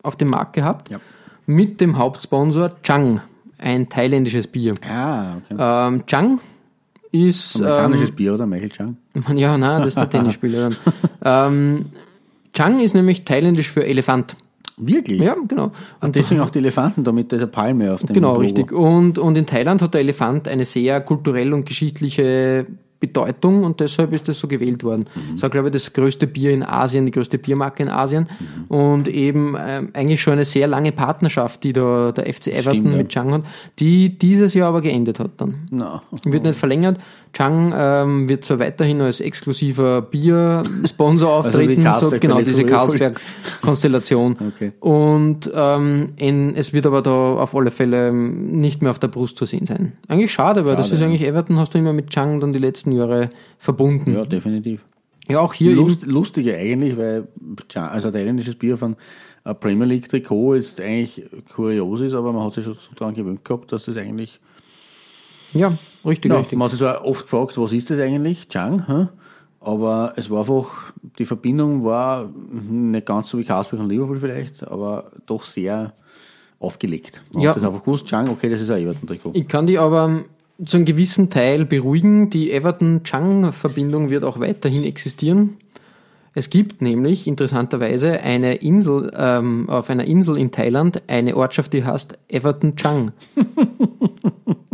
auf 0.03 0.15
dem 0.15 0.29
Markt 0.29 0.53
gehabt. 0.53 0.91
Ja. 0.91 0.99
Mit 1.47 1.81
dem 1.81 1.97
Hauptsponsor 1.97 2.81
Chang, 2.81 3.21
ein 3.57 3.89
thailändisches 3.89 4.47
Bier. 4.47 4.73
Ah, 4.87 5.37
okay. 5.37 5.55
Ähm, 5.57 6.05
Chang 6.05 6.39
ist. 7.11 7.61
Amerikanisches 7.61 8.09
Ähm, 8.09 8.15
Bier, 8.15 8.33
oder 8.33 8.45
Michael 8.45 8.69
Chang? 8.69 8.97
ja, 9.35 9.57
nein, 9.57 9.79
das 9.81 9.89
ist 9.89 9.97
der 9.97 10.09
Tennisspieler. 10.09 10.71
ähm, 11.25 11.85
Chang 12.53 12.79
ist 12.79 12.95
nämlich 12.95 13.25
thailändisch 13.25 13.71
für 13.71 13.85
Elefant. 13.85 14.35
Wirklich? 14.77 15.21
Ja, 15.21 15.35
genau. 15.47 15.71
Und 16.01 16.15
deswegen 16.17 16.41
auch 16.41 16.49
die 16.49 16.59
Elefanten 16.59 17.05
da 17.05 17.13
mit 17.13 17.31
dieser 17.31 17.47
Palme 17.47 17.93
auf 17.93 18.01
dem 18.03 18.13
Genau, 18.13 18.31
Logo. 18.31 18.41
richtig. 18.41 18.71
Und, 18.73 19.17
und 19.17 19.37
in 19.37 19.45
Thailand 19.45 19.81
hat 19.81 19.93
der 19.93 20.01
Elefant 20.01 20.49
eine 20.49 20.65
sehr 20.65 20.99
kulturell 20.99 21.53
und 21.53 21.65
geschichtliche 21.65 22.65
Bedeutung 22.99 23.63
und 23.63 23.79
deshalb 23.79 24.13
ist 24.13 24.27
das 24.27 24.39
so 24.39 24.47
gewählt 24.47 24.83
worden. 24.83 25.05
Mhm. 25.15 25.33
Das 25.33 25.43
war, 25.43 25.49
glaube 25.49 25.67
ich, 25.67 25.73
das 25.73 25.91
größte 25.93 26.27
Bier 26.27 26.51
in 26.51 26.63
Asien, 26.63 27.05
die 27.05 27.11
größte 27.11 27.37
Biermarke 27.37 27.83
in 27.83 27.89
Asien 27.89 28.27
Mhm. 28.69 28.75
und 28.75 29.07
eben 29.07 29.55
ähm, 29.59 29.89
eigentlich 29.93 30.21
schon 30.21 30.33
eine 30.33 30.45
sehr 30.45 30.67
lange 30.67 30.91
Partnerschaft, 30.91 31.63
die 31.63 31.73
da 31.73 32.11
der 32.11 32.25
FC 32.33 32.47
Everton 32.47 32.81
Stimmt, 32.81 32.97
mit 32.97 33.09
Chang 33.09 33.31
hat, 33.31 33.43
die 33.79 34.17
dieses 34.17 34.53
Jahr 34.53 34.69
aber 34.69 34.81
geendet 34.81 35.19
hat 35.19 35.31
dann. 35.37 35.67
No. 35.71 36.01
Wird 36.23 36.43
nicht 36.43 36.57
verlängert. 36.57 36.97
Chang 37.35 37.73
ähm, 37.75 38.29
wird 38.29 38.45
zwar 38.45 38.59
weiterhin 38.59 39.01
als 39.01 39.19
exklusiver 39.19 40.01
Biersponsor 40.01 41.29
Also 41.35 41.49
auftreten, 41.49 41.81
so, 41.81 41.89
Carlsberg 41.89 42.21
genau 42.21 42.41
diese 42.41 42.61
Leverkusen. 42.61 42.99
Carlsberg-Konstellation. 42.99 44.37
Okay. 44.55 44.71
Und 44.79 45.51
ähm, 45.53 46.13
in, 46.15 46.55
es 46.55 46.71
wird 46.71 46.85
aber 46.85 47.01
da 47.01 47.11
auf 47.35 47.53
alle 47.55 47.71
Fälle 47.71 48.07
ähm, 48.09 48.61
nicht 48.61 48.81
mehr 48.81 48.91
auf 48.91 48.99
der 48.99 49.09
Brust 49.09 49.37
zu 49.37 49.45
sehen 49.45 49.65
sein. 49.65 49.93
Eigentlich 50.07 50.31
schade, 50.31 50.65
weil 50.65 50.75
das 50.77 50.87
Schade, 50.87 50.95
ist 50.95 51.01
ja. 51.01 51.07
eigentlich 51.07 51.23
Everton 51.27 51.59
hast 51.59 51.73
du 51.73 51.77
immer 51.77 51.91
mit 51.93 52.09
Chang 52.09 52.39
dann 52.39 52.53
die 52.53 52.59
letzten 52.59 52.91
Jahre 52.93 53.29
verbunden. 53.57 54.13
Ja, 54.13 54.23
definitiv. 54.25 54.85
Ja, 55.27 55.39
auch 55.41 55.53
hier 55.53 55.75
Lust, 55.75 56.05
lustige 56.05 56.55
eigentlich, 56.55 56.95
weil 56.97 57.27
Cha- 57.67 57.87
also 57.87 58.07
ein 58.07 58.13
italienisches 58.13 58.55
Bier 58.55 58.77
von 58.77 58.95
äh, 59.43 59.53
Premier 59.53 59.85
League 59.87 60.07
Trikot 60.07 60.55
jetzt 60.55 60.79
eigentlich 60.79 61.25
kurios 61.53 61.99
ist, 61.99 62.13
aber 62.13 62.31
man 62.31 62.45
hat 62.45 62.53
sich 62.53 62.63
schon 62.63 62.75
so 62.75 62.91
daran 62.95 63.13
gewöhnt 63.15 63.43
gehabt, 63.43 63.71
dass 63.71 63.85
das 63.85 63.97
eigentlich. 63.97 64.39
ja, 65.53 65.73
richtig, 66.05 66.31
Ja, 66.31 66.37
richtig. 66.39 66.57
man 66.57 66.65
hat 66.65 66.71
sich 66.71 66.79
zwar 66.79 67.03
oft 67.05 67.23
gefragt, 67.23 67.57
was 67.57 67.71
ist 67.73 67.89
das 67.89 67.99
eigentlich, 67.99 68.47
Chang, 68.49 68.85
hä? 68.87 69.07
aber 69.59 70.13
es 70.15 70.29
war 70.29 70.39
einfach, 70.39 70.93
die 71.17 71.25
Verbindung 71.25 71.83
war 71.83 72.29
nicht 72.69 73.05
ganz 73.05 73.29
so 73.29 73.37
wie 73.39 73.43
Carlsberg 73.43 73.81
und 73.81 73.89
Liverpool 73.89 74.19
vielleicht, 74.19 74.67
aber 74.67 75.11
doch 75.25 75.43
sehr 75.43 75.93
aufgelegt. 76.59 77.21
Man 77.33 77.43
Ja. 77.43 77.49
hat 77.49 77.57
das 77.57 77.63
einfach 77.63 77.83
gewusst, 77.83 78.05
Chang, 78.07 78.29
okay, 78.29 78.49
das 78.49 78.61
ist 78.61 78.69
ein 78.69 78.81
Everton-Trikot. 78.83 79.31
Ich 79.33 79.47
kann 79.47 79.67
dich 79.67 79.79
aber 79.79 80.23
zu 80.63 80.77
einem 80.77 80.85
gewissen 80.85 81.29
Teil 81.29 81.65
beruhigen. 81.65 82.29
Die 82.29 82.51
Everton-Chang-Verbindung 82.51 84.09
wird 84.09 84.23
auch 84.23 84.39
weiterhin 84.39 84.83
existieren. 84.83 85.57
Es 86.37 86.49
gibt 86.49 86.81
nämlich 86.81 87.27
interessanterweise 87.27 88.19
eine 88.21 88.55
Insel, 88.55 89.11
ähm, 89.17 89.69
auf 89.69 89.89
einer 89.89 90.05
Insel 90.05 90.37
in 90.37 90.51
Thailand, 90.51 91.01
eine 91.07 91.35
Ortschaft, 91.37 91.73
die 91.73 91.83
heißt 91.83 92.17
Everton 92.29 92.75
Chang. 92.75 93.11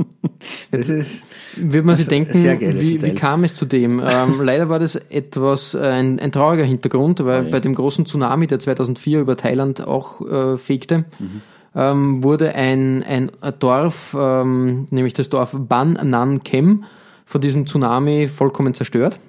Das 0.71 0.87
ist, 0.89 1.25
Wird 1.57 1.85
man 1.85 1.95
sich 1.95 2.07
denken, 2.07 2.33
sehr 2.33 2.55
geiles 2.57 2.81
wie, 2.81 3.01
wie 3.01 3.13
kam 3.13 3.43
es 3.43 3.53
zu 3.55 3.65
dem? 3.65 3.99
Ähm, 4.03 4.39
leider 4.41 4.69
war 4.69 4.79
das 4.79 4.95
etwas 4.95 5.73
äh, 5.73 5.79
ein, 5.79 6.19
ein 6.19 6.31
trauriger 6.31 6.63
Hintergrund, 6.63 7.23
weil 7.25 7.41
Oh 7.41 7.45
ja. 7.45 7.51
bei 7.51 7.59
dem 7.59 7.75
großen 7.75 8.05
Tsunami, 8.05 8.47
der 8.47 8.59
2004 8.59 9.19
über 9.19 9.35
Thailand 9.35 9.85
auch 9.85 10.21
äh, 10.21 10.57
fegte, 10.57 10.99
Mhm. 11.19 11.41
ähm, 11.75 12.23
wurde 12.23 12.55
ein, 12.55 13.03
ein 13.03 13.31
Dorf, 13.59 14.15
ähm, 14.17 14.85
nämlich 14.91 15.13
das 15.13 15.29
Dorf 15.29 15.53
Ban 15.57 15.93
Nan 16.03 16.43
Kem, 16.43 16.85
von 17.25 17.41
diesem 17.41 17.65
Tsunami 17.67 18.27
vollkommen 18.27 18.73
zerstört. 18.73 19.19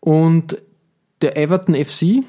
Und 0.00 0.58
der 1.22 1.36
Everton 1.36 1.74
FC 1.74 2.22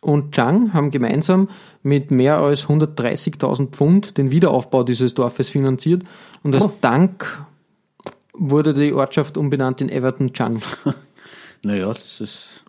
und 0.00 0.32
Chang 0.32 0.72
haben 0.72 0.90
gemeinsam 0.90 1.48
mit 1.82 2.10
mehr 2.10 2.38
als 2.38 2.66
130.000 2.66 3.68
Pfund 3.68 4.18
den 4.18 4.30
Wiederaufbau 4.30 4.82
dieses 4.82 5.14
Dorfes 5.14 5.48
finanziert 5.48 6.02
und 6.42 6.54
als 6.54 6.66
Oh. 6.66 6.72
Dank 6.80 7.44
wurde 8.32 8.74
die 8.74 8.92
Ortschaft 8.92 9.36
umbenannt 9.36 9.80
in 9.80 9.88
Everton 9.88 10.32
Chang. 10.32 10.60
naja, 11.62 11.88
das 11.88 12.20
ist. 12.20 12.64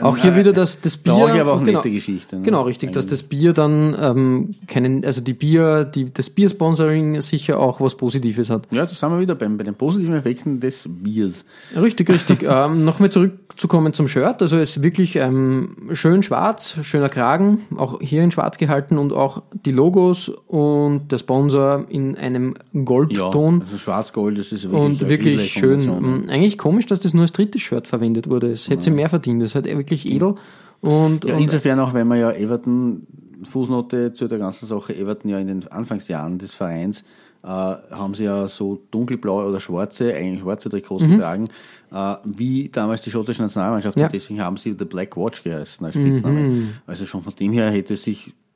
Auch 0.00 0.16
hier 0.16 0.34
wieder 0.34 0.52
das, 0.52 0.80
das 0.80 0.96
Bier. 0.96 1.12
Traurige, 1.12 1.40
aber 1.40 1.52
auch 1.52 1.62
genau, 1.62 1.78
nette 1.78 1.90
Geschichte. 1.90 2.36
ne? 2.36 2.42
Genau, 2.42 2.62
richtig, 2.62 2.90
dass 2.90 3.06
das 3.06 3.22
Bier 3.22 3.52
dann 3.52 3.96
ähm, 4.00 4.54
keinen, 4.66 5.04
also 5.04 5.20
die 5.20 5.34
Bier, 5.34 5.84
die, 5.84 6.12
das 6.12 6.30
Biersponsoring 6.30 7.20
sicher 7.20 7.60
auch 7.60 7.80
was 7.80 7.96
Positives 7.96 8.50
hat. 8.50 8.66
Ja, 8.72 8.86
da 8.86 8.92
sind 8.92 9.08
wir 9.10 9.20
wieder 9.20 9.36
beim, 9.36 9.56
bei 9.56 9.62
den 9.62 9.76
positiven 9.76 10.16
Effekten 10.16 10.58
des 10.58 10.88
Biers. 10.88 11.44
Richtig, 11.80 12.10
richtig. 12.10 12.42
ähm, 12.48 12.84
Nochmal 12.84 13.10
zurückzukommen 13.56 13.92
zum 13.92 14.08
Shirt. 14.08 14.42
Also 14.42 14.56
es 14.56 14.76
ist 14.76 14.82
wirklich 14.82 15.16
ähm, 15.16 15.76
schön 15.92 16.22
schwarz, 16.22 16.74
schöner 16.82 17.08
Kragen, 17.08 17.58
auch 17.76 18.00
hier 18.00 18.22
in 18.22 18.30
schwarz 18.30 18.58
gehalten 18.58 18.98
und 18.98 19.12
auch 19.12 19.42
die 19.64 19.72
Logos 19.72 20.28
und 20.28 21.10
der 21.12 21.18
Sponsor 21.18 21.84
in 21.88 22.16
einem 22.16 22.54
Ja, 22.72 22.80
Goldton. 22.84 23.62
also 23.62 23.78
Schwarz-Gold, 23.78 24.38
das 24.38 24.52
ist 24.52 24.64
wirklich 24.64 24.80
Und 25.02 25.08
wirklich 25.08 25.52
schön. 25.52 25.80
Mm, 25.86 26.28
Eigentlich 26.28 26.58
komisch, 26.58 26.86
dass 26.86 27.00
das 27.00 27.14
nur 27.14 27.22
als 27.22 27.32
drittes 27.32 27.62
Shirt 27.62 27.86
verwendet 27.86 28.28
wurde. 28.28 28.50
Es 28.50 28.68
hätte 28.68 28.82
sie 28.82 28.90
mehr 28.90 29.08
verdient. 29.08 29.40
Das 29.42 29.50
ist 29.50 29.54
halt 29.54 29.66
wirklich 29.66 30.06
edel. 30.06 30.34
Und, 30.80 31.24
Ja, 31.24 31.36
und 31.36 31.42
insofern 31.42 31.78
auch, 31.80 31.94
wenn 31.94 32.08
man 32.08 32.18
ja 32.18 32.30
Everton, 32.32 33.06
Fußnote 33.44 34.14
zu 34.14 34.26
der 34.26 34.38
ganzen 34.38 34.66
Sache, 34.66 34.96
Everton 34.96 35.30
ja 35.30 35.38
in 35.38 35.46
den 35.46 35.68
Anfangsjahren 35.68 36.38
des 36.38 36.54
Vereins, 36.54 37.04
haben 37.46 38.14
sie 38.14 38.24
ja 38.24 38.48
so 38.48 38.80
dunkelblaue 38.90 39.46
oder 39.46 39.60
schwarze, 39.60 40.14
eigentlich 40.14 40.40
schwarze 40.40 40.70
Trikots 40.70 41.04
getragen, 41.04 41.44
äh, 41.92 42.14
wie 42.24 42.68
damals 42.70 43.02
die 43.02 43.10
schottische 43.10 43.42
Nationalmannschaft. 43.42 43.96
Mhm. 43.96 44.00
Ja. 44.00 44.06
Und 44.06 44.14
deswegen 44.14 44.40
haben 44.40 44.56
sie 44.56 44.74
The 44.78 44.84
Black 44.84 45.16
Watch 45.16 45.42
geheißen 45.42 45.84
als 45.84 45.94
Spitzname. 45.94 46.40
Mhm. 46.40 46.72
Also 46.86 47.06
schon 47.06 47.22
von 47.22 47.34
dem 47.34 47.52
her 47.52 47.70
hätte 47.70 47.94
es 47.94 48.02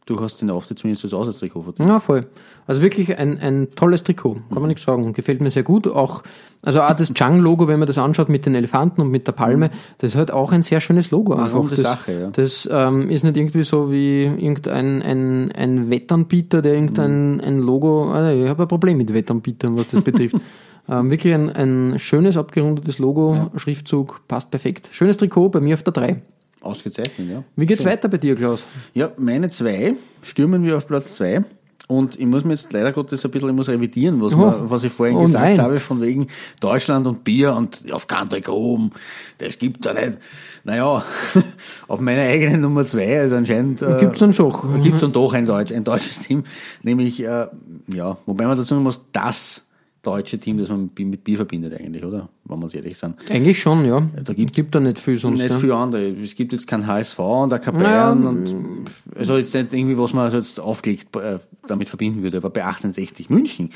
sich 0.08 0.16
durchaus 0.16 0.36
den 0.36 0.50
Auftritt 0.50 0.78
zumindest 0.78 1.04
als 1.04 1.14
Auswärtstrikot 1.14 1.62
verdient. 1.62 1.88
Ja, 1.88 2.00
voll. 2.00 2.26
Also 2.66 2.82
wirklich 2.82 3.16
ein, 3.18 3.38
ein 3.38 3.68
tolles 3.74 4.02
Trikot, 4.04 4.36
kann 4.52 4.60
man 4.60 4.68
nicht 4.68 4.80
sagen. 4.80 5.12
Gefällt 5.12 5.40
mir 5.40 5.50
sehr 5.50 5.62
gut. 5.62 5.86
Auch, 5.86 6.22
also 6.64 6.82
auch 6.82 6.92
das 6.92 7.14
Chang-Logo, 7.14 7.68
wenn 7.68 7.78
man 7.78 7.86
das 7.86 7.98
anschaut 7.98 8.28
mit 8.28 8.46
den 8.46 8.54
Elefanten 8.54 9.00
und 9.00 9.10
mit 9.10 9.26
der 9.26 9.32
Palme, 9.32 9.70
das 9.98 10.10
ist 10.10 10.16
halt 10.16 10.30
auch 10.30 10.52
ein 10.52 10.62
sehr 10.62 10.80
schönes 10.80 11.10
Logo. 11.10 11.34
Einfach. 11.34 11.68
das, 11.68 11.80
Sache, 11.80 12.12
ja. 12.12 12.30
Das 12.30 12.68
ähm, 12.70 13.10
ist 13.10 13.24
nicht 13.24 13.36
irgendwie 13.36 13.62
so 13.62 13.90
wie 13.90 14.24
irgendein 14.24 15.02
ein, 15.02 15.52
ein 15.52 15.90
Wettanbieter, 15.90 16.62
der 16.62 16.74
irgendein 16.74 17.40
ein 17.40 17.60
Logo, 17.60 18.10
also 18.10 18.40
ich 18.40 18.48
habe 18.48 18.62
ein 18.62 18.68
Problem 18.68 18.98
mit 18.98 19.12
Wettanbietern, 19.12 19.76
was 19.76 19.88
das 19.88 20.02
betrifft. 20.02 20.36
ähm, 20.88 21.10
wirklich 21.10 21.34
ein, 21.34 21.50
ein 21.50 21.98
schönes, 21.98 22.36
abgerundetes 22.36 22.98
Logo, 22.98 23.50
Schriftzug, 23.56 24.22
passt 24.28 24.50
perfekt. 24.50 24.88
Schönes 24.90 25.16
Trikot, 25.16 25.50
bei 25.50 25.60
mir 25.60 25.74
auf 25.74 25.82
der 25.82 25.92
3. 25.92 26.22
Ausgezeichnet, 26.60 27.28
ja. 27.30 27.44
Wie 27.56 27.66
geht's 27.66 27.84
weiter 27.84 28.08
bei 28.08 28.18
dir, 28.18 28.34
Klaus? 28.34 28.64
Ja, 28.94 29.10
meine 29.16 29.48
zwei 29.48 29.94
stürmen 30.22 30.64
wir 30.64 30.76
auf 30.76 30.86
Platz 30.86 31.16
zwei. 31.16 31.44
Und 31.86 32.20
ich 32.20 32.26
muss 32.26 32.44
mir 32.44 32.52
jetzt 32.52 32.70
leider 32.74 32.92
Gottes 32.92 33.24
ein 33.24 33.30
bisschen 33.30 33.48
ich 33.48 33.54
muss 33.54 33.68
revidieren, 33.70 34.20
was, 34.20 34.34
Oh. 34.34 34.36
man, 34.36 34.68
was 34.68 34.84
ich 34.84 34.92
vorhin 34.92 35.16
Oh 35.16 35.22
gesagt 35.22 35.42
nein. 35.42 35.58
habe, 35.62 35.80
von 35.80 36.02
wegen 36.02 36.26
Deutschland 36.60 37.06
und 37.06 37.24
Bier 37.24 37.54
und 37.54 37.82
auf 37.92 38.06
kein 38.06 38.28
Trikot 38.28 38.52
oben. 38.52 38.90
Das 39.38 39.58
gibt's 39.58 39.86
ja 39.86 39.94
nicht. 39.94 40.18
Naja, 40.64 41.02
auf 41.88 42.00
meiner 42.00 42.20
eigenen 42.22 42.60
Nummer 42.60 42.84
zwei, 42.84 43.18
also 43.20 43.36
anscheinend 43.36 43.80
äh, 43.80 43.96
Gibt's 44.00 44.18
dann 44.18 44.34
schon. 44.34 44.82
gibt's 44.82 45.00
dann 45.00 45.12
doch 45.12 45.32
ein, 45.32 45.46
Deutsch, 45.46 45.72
ein 45.72 45.84
deutsches 45.84 46.20
Team, 46.20 46.44
nämlich, 46.82 47.20
äh, 47.22 47.46
ja, 47.86 48.18
wobei 48.26 48.44
man 48.46 48.58
dazu 48.58 48.64
sagen 48.68 48.82
muss, 48.82 49.00
das 49.12 49.62
deutsche 50.02 50.38
Team, 50.38 50.58
das 50.58 50.68
man 50.68 50.90
mit 50.96 51.24
Bier- 51.24 51.36
verbindet 51.36 51.78
eigentlich, 51.78 52.04
oder? 52.04 52.28
Wenn 52.44 52.58
wir 52.58 52.64
uns 52.64 52.74
ehrlich 52.74 52.96
sind. 52.96 53.16
Eigentlich 53.30 53.60
schon, 53.60 53.84
ja. 53.84 54.00
Da 54.24 54.32
gibt's 54.32 54.56
gibt 54.56 54.74
da 54.74 54.80
nicht 54.80 54.98
viel 54.98 55.16
sonst. 55.16 55.40
Nicht 55.40 55.50
ja. 55.50 55.58
viele 55.58 55.74
andere. 55.74 56.08
Es 56.08 56.34
gibt 56.34 56.52
jetzt 56.52 56.66
kein 56.66 56.86
HSV 56.86 57.18
und 57.18 57.52
auch 57.52 57.60
kein 57.60 57.78
Bayern 57.78 58.26
und 58.26 58.84
also 59.14 59.36
jetzt 59.36 59.54
nicht 59.54 59.74
irgendwie, 59.74 59.98
was 59.98 60.12
man 60.12 60.24
also 60.26 60.38
jetzt 60.38 60.60
aufgelegt 60.60 61.14
äh, 61.16 61.38
damit 61.66 61.88
verbinden 61.88 62.22
würde, 62.22 62.38
aber 62.38 62.50
bei 62.50 62.64
1860 62.64 63.28
München, 63.30 63.70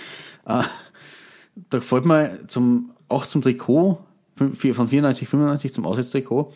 äh, 0.46 0.62
da 1.70 1.78
gefällt 1.78 2.06
mir 2.06 2.46
zum, 2.48 2.90
auch 3.08 3.26
zum 3.26 3.42
Trikot 3.42 3.98
von 4.34 4.52
von 4.52 4.88
94, 4.88 5.28
95 5.28 5.74
zum 5.74 5.84
Auswärtstrikot 5.84 6.52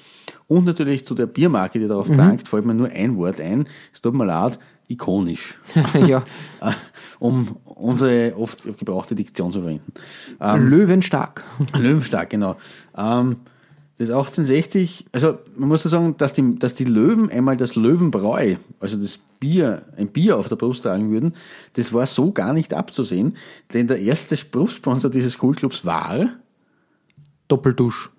und 0.49 0.65
natürlich 0.65 1.07
zu 1.07 1.15
der 1.15 1.27
Biermarke, 1.27 1.79
die 1.79 1.87
darauf 1.87 2.09
prangt, 2.09 2.49
fällt 2.49 2.65
mir 2.65 2.75
nur 2.75 2.89
ein 2.89 3.17
Wort 3.17 3.41
ein. 3.41 3.69
Es 3.93 4.01
tut 4.01 4.15
mir 4.15 4.25
leid, 4.25 4.59
ikonisch. 4.89 5.59
ja. 6.07 6.25
Um 7.19 7.57
unsere 7.65 8.37
oft 8.37 8.63
gebrauchte 8.63 9.15
Diktion 9.15 9.51
zu 9.51 9.63
verwenden. 9.63 9.91
Löwenstark. 10.39 11.45
Löwenstark, 11.73 12.29
genau. 12.29 12.57
Ähm, 12.95 13.37
das 13.99 14.11
1860, 14.11 15.07
also 15.13 15.39
man 15.57 15.71
muss 15.71 15.85
ja 15.85 15.91
sagen, 15.91 16.17
dass 16.19 16.35
die, 16.35 16.59
dass 16.59 16.75
die 16.75 16.85
Löwen 16.85 17.31
einmal 17.31 17.57
das 17.57 17.75
Löwenbräu, 17.75 18.57
also 18.81 18.99
das 18.99 19.19
Bier, 19.41 19.87
ein 19.97 20.09
Bier 20.09 20.37
auf 20.37 20.49
der 20.49 20.57
Brust 20.57 20.83
tragen 20.83 21.11
würden, 21.11 21.33
das 21.73 21.95
war 21.95 22.05
so 22.05 22.33
gar 22.33 22.53
nicht 22.53 22.75
abzusehen, 22.75 23.39
denn 23.73 23.87
der 23.87 23.99
erste 23.99 24.37
Brustsponsor 24.37 25.11
dieses 25.11 25.39
Kultclubs 25.39 25.87
war, 25.87 26.29
Doppeldusch. 27.49 28.11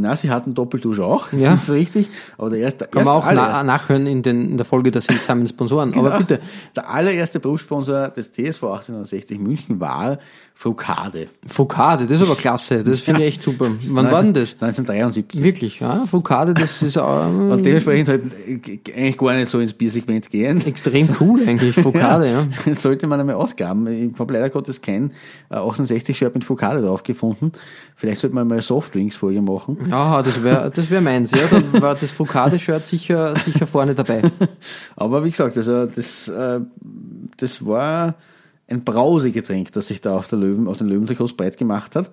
Na, 0.00 0.16
sie 0.16 0.30
hatten 0.30 0.54
Doppeldusch 0.54 1.00
auch, 1.00 1.32
Ja. 1.32 1.52
das 1.52 1.64
ist 1.64 1.70
richtig, 1.70 2.08
aber 2.38 2.50
der 2.50 2.60
erste, 2.60 2.86
Kann 2.86 3.04
man 3.04 3.14
auch 3.14 3.30
na 3.32 3.62
nachhören 3.62 4.06
in, 4.06 4.22
den, 4.22 4.50
in 4.50 4.56
der 4.56 4.66
Folge 4.66 4.90
der 4.90 5.02
seltsamen 5.02 5.46
Sponsoren. 5.46 5.94
Aber 5.94 6.10
Ja, 6.10 6.18
bitte. 6.18 6.40
Der 6.74 6.88
allererste 6.90 7.40
Brustsponsor 7.40 8.08
des 8.08 8.32
TSV 8.32 8.62
1860 8.64 9.38
München 9.38 9.80
war 9.80 10.18
Frukade. 10.54 11.28
Foucade, 11.46 12.06
das 12.06 12.20
ist 12.20 12.26
aber 12.26 12.36
klasse. 12.36 12.84
Das 12.84 13.00
finde 13.00 13.22
ich 13.22 13.28
echt 13.28 13.42
super. 13.42 13.68
Wann 13.88 14.10
war 14.10 14.22
denn 14.22 14.34
das? 14.34 14.52
1973. 14.60 15.42
Wirklich, 15.42 15.80
ja. 15.80 16.04
Foucade, 16.06 16.52
das 16.54 16.82
ist 16.82 16.98
auch, 16.98 17.26
Und 17.26 17.64
dementsprechend 17.64 18.08
halt 18.08 18.22
äh, 18.46 18.78
eigentlich 18.94 19.16
gar 19.16 19.34
nicht 19.34 19.48
so 19.48 19.60
ins 19.60 19.72
Biersegment 19.72 20.28
gehen. 20.30 20.64
extrem 20.64 21.08
cool 21.20 21.40
eigentlich, 21.46 21.74
Foucade, 21.82 22.30
ja. 22.30 22.46
Das 22.66 22.82
sollte 22.82 23.06
man 23.06 23.18
einmal 23.18 23.36
ausgaben. 23.36 23.86
Ich 23.86 24.18
habe 24.18 24.34
leider 24.34 24.50
Gottes 24.50 24.80
kein 24.82 25.12
äh, 25.50 25.54
1860-Shirt 25.56 26.34
mit 26.34 26.44
Foucade 26.44 26.82
drauf 26.82 27.02
gefunden. 27.02 27.52
Vielleicht 27.96 28.20
sollte 28.20 28.34
man 28.36 28.46
mal 28.46 28.60
Softdrinks-Folge 28.60 29.40
machen. 29.40 29.78
Ja, 29.88 30.22
das 30.22 30.42
wäre 30.42 30.70
das 30.70 30.90
wär 30.90 31.00
meins, 31.00 31.30
ja. 31.32 31.46
Da 31.50 31.80
war 31.80 31.94
das 31.94 32.10
Foucade-Shirt 32.10 32.86
sicher, 32.86 33.34
sicher 33.36 33.66
vorne 33.66 33.94
dabei. 33.94 34.22
Aber 34.96 35.24
wie 35.24 35.30
gesagt, 35.30 35.56
also 35.56 35.86
das, 35.86 36.28
äh, 36.28 36.60
das 37.36 37.66
war 37.66 38.14
ein 38.68 38.84
Brausegetränk, 38.84 39.72
das 39.72 39.88
sich 39.88 40.00
da 40.00 40.16
auf, 40.16 40.28
der 40.28 40.38
Löwen, 40.38 40.68
auf 40.68 40.78
den 40.78 40.88
Löwentrikots 40.88 41.34
breit 41.34 41.56
gemacht 41.56 41.96
hat. 41.96 42.10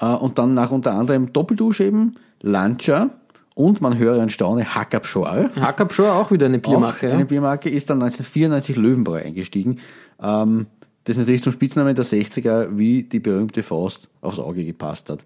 Äh, 0.00 0.06
und 0.06 0.38
dann 0.38 0.54
nach 0.54 0.70
unter 0.70 0.92
anderem 0.92 1.32
Doppeldusch 1.32 1.80
eben, 1.80 2.16
Lancia 2.40 3.10
und 3.54 3.80
man 3.80 3.96
höre 3.96 4.20
und 4.20 4.32
staune, 4.32 4.74
Hackabschor. 4.74 5.50
Hackab 5.60 5.92
schon 5.92 6.06
auch 6.06 6.30
wieder 6.30 6.46
eine 6.46 6.58
Biermarke, 6.58 7.08
Auch 7.08 7.12
eine 7.12 7.22
ja. 7.22 7.26
Biermarke 7.26 7.70
ist 7.70 7.90
dann 7.90 8.02
1994 8.02 8.76
Löwenbräu 8.76 9.22
eingestiegen. 9.22 9.78
Ähm, 10.20 10.66
das 11.04 11.16
natürlich 11.16 11.42
zum 11.42 11.52
Spitznamen 11.52 11.94
der 11.94 12.04
60er 12.04 12.68
wie 12.76 13.02
die 13.02 13.20
berühmte 13.20 13.62
Faust 13.62 14.08
aufs 14.22 14.38
Auge 14.38 14.64
gepasst 14.64 15.10
hat. 15.10 15.20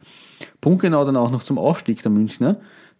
Punktgenau 0.61 1.05
dann 1.05 1.17
auch 1.17 1.31
noch 1.31 1.43
zum 1.45 1.59
Aufstieg 1.59 2.03
der 2.03 2.11
Münchner, 2.11 2.57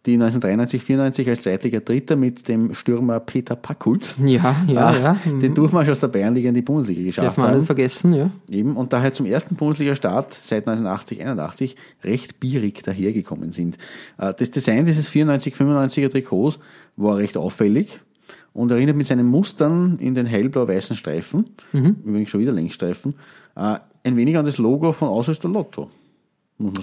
die 0.07 0.13
1993, 0.15 0.83
94 0.85 1.29
als 1.29 1.41
Zweitliga 1.43 1.81
Dritter 1.81 2.15
mit 2.15 2.47
dem 2.47 2.73
Stürmer 2.75 3.19
Peter 3.19 3.57
Packult 3.57 4.15
Ja, 4.25 4.55
ja, 4.69 4.97
ja. 4.97 5.17
den 5.27 5.55
Durchmarsch 5.55 5.89
aus 5.89 5.99
der 5.99 6.07
Bayernliga 6.07 6.49
in 6.49 6.55
die 6.55 6.63
Bundesliga 6.63 7.03
geschafft 7.03 7.27
Darf 7.27 7.37
man 7.37 7.49
haben. 7.49 7.57
nicht 7.59 7.67
vergessen, 7.67 8.15
ja. 8.15 8.31
Eben, 8.49 8.77
und 8.77 8.93
daher 8.93 9.13
zum 9.13 9.27
ersten 9.27 9.57
Bundesliga-Start 9.57 10.33
seit 10.35 10.69
1980, 10.69 11.21
81 11.21 11.77
recht 12.05 12.39
bierig 12.39 12.83
dahergekommen 12.85 13.51
sind. 13.51 13.77
Äh, 14.19 14.33
Das 14.39 14.53
Design 14.53 14.85
dieses 14.87 15.09
94, 15.09 15.55
95er 15.57 16.11
Trikots 16.11 16.61
war 16.97 17.17
recht 17.17 17.37
auffällig 17.37 18.01
und 18.53 18.71
erinnert 18.71 18.97
mit 18.97 19.07
seinen 19.07 19.27
Mustern 19.27 19.99
in 20.01 20.15
den 20.15 20.27
hellblau-weißen 20.27 20.97
Streifen, 20.97 21.47
übrigens 21.73 22.31
schon 22.31 22.41
wieder 22.41 22.53
Längsstreifen, 22.53 23.15
äh, 23.57 23.77
ein 24.05 24.17
wenig 24.17 24.37
an 24.37 24.45
das 24.47 24.59
Logo 24.59 24.93
von 24.93 25.09
Ausrüster 25.09 25.49
Lotto. 25.49 25.91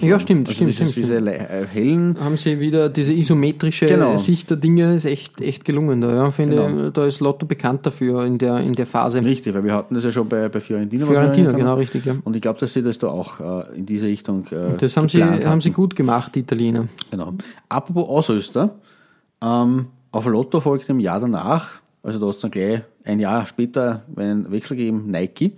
Ja, 0.00 0.18
stimmt, 0.18 0.48
also 0.48 0.56
stimmt, 0.56 0.70
dieses, 0.70 0.92
stimmt, 0.92 0.96
Diese 0.96 1.16
äh, 1.18 1.66
hellen, 1.66 2.16
Haben 2.18 2.38
sie 2.38 2.60
wieder 2.60 2.88
diese 2.88 3.12
isometrische 3.12 3.84
Genau. 3.84 4.16
Sicht 4.16 4.48
der 4.48 4.56
Dinge, 4.56 4.94
ist 4.94 5.04
echt, 5.04 5.38
echt 5.42 5.66
gelungen 5.66 6.00
da, 6.00 6.14
ja. 6.14 6.30
Finde, 6.30 6.56
Genau. 6.56 6.88
da 6.88 7.04
ist 7.04 7.20
Lotto 7.20 7.44
bekannt 7.44 7.84
dafür 7.84 8.24
in 8.24 8.38
der, 8.38 8.60
in 8.60 8.72
der 8.72 8.86
Phase. 8.86 9.22
richtig, 9.22 9.52
weil 9.54 9.64
wir 9.64 9.74
hatten 9.74 9.94
das 9.94 10.04
ja 10.04 10.10
schon 10.12 10.30
bei, 10.30 10.48
bei 10.48 10.60
Fiorentina. 10.62 11.04
Fiorentina, 11.04 11.52
genau, 11.52 11.74
richtig, 11.74 12.06
ja. 12.06 12.16
Und 12.24 12.34
ich 12.34 12.40
glaube, 12.40 12.58
dass 12.58 12.72
sie 12.72 12.80
das 12.80 12.98
da 12.98 13.08
auch 13.08 13.38
äh, 13.38 13.76
in 13.76 13.84
diese 13.84 14.06
Richtung 14.06 14.46
äh, 14.46 14.78
Das 14.78 14.96
haben 14.96 15.10
sie, 15.10 15.22
haben 15.22 15.60
sie 15.60 15.72
gut 15.72 15.94
gemacht, 15.94 16.34
die 16.36 16.40
Italiener. 16.40 16.86
Genau. 17.10 17.34
Apropos 17.68 18.08
Ausrüster, 18.08 18.76
ähm, 19.42 19.88
auf 20.16 20.26
Lotto 20.26 20.60
folgte 20.60 20.92
im 20.92 21.00
Jahr 21.00 21.20
danach, 21.20 21.80
also 22.02 22.18
da 22.18 22.26
hast 22.26 22.38
du 22.38 22.42
dann 22.42 22.50
gleich 22.50 22.82
ein 23.04 23.18
Jahr 23.20 23.46
später 23.46 24.02
einen 24.16 24.50
Wechsel 24.50 24.76
gegeben, 24.76 25.10
Nike. 25.10 25.52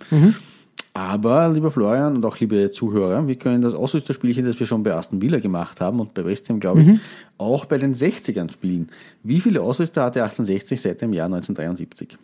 Aber, 0.95 1.49
lieber 1.49 1.71
Florian 1.71 2.17
und 2.17 2.25
auch 2.25 2.39
liebe 2.41 2.71
Zuhörer, 2.73 3.29
wir 3.29 3.37
können 3.37 3.63
das 3.63 3.73
Ausrüsterspielchen, 3.75 4.45
das 4.45 4.59
wir 4.59 4.67
schon 4.67 4.83
bei 4.83 4.95
Aston 4.95 5.23
Villa 5.23 5.39
gemacht 5.39 5.81
haben 5.81 6.01
und 6.01 6.13
bei 6.15 6.25
West 6.25 6.49
Ham, 6.49 6.59
glaube 6.59 6.81
ich, 6.83 6.99
auch 7.39 7.67
bei 7.67 7.79
den 7.79 7.95
60ern 7.95 8.51
spielen. 8.51 8.89
Wie 9.23 9.41
viele 9.41 9.61
Ausrüster 9.63 10.03
hatte 10.03 10.23
1860 10.23 10.81
seit 10.81 11.01
dem 11.01 11.13
Jahr 11.13 11.27
1973? 11.27 12.19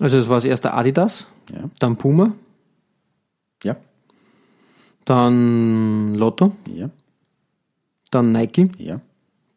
Also 0.00 0.16
es 0.16 0.28
war 0.28 0.36
das 0.36 0.44
erste 0.44 0.72
Adidas, 0.72 1.26
Ja. 1.52 1.64
dann 1.78 1.96
Puma, 1.96 2.32
Ja, 3.62 3.76
dann 5.04 6.14
Lotto, 6.14 6.52
ja, 6.70 6.88
dann 8.10 8.32
Nike, 8.32 8.70
ja, 8.78 9.00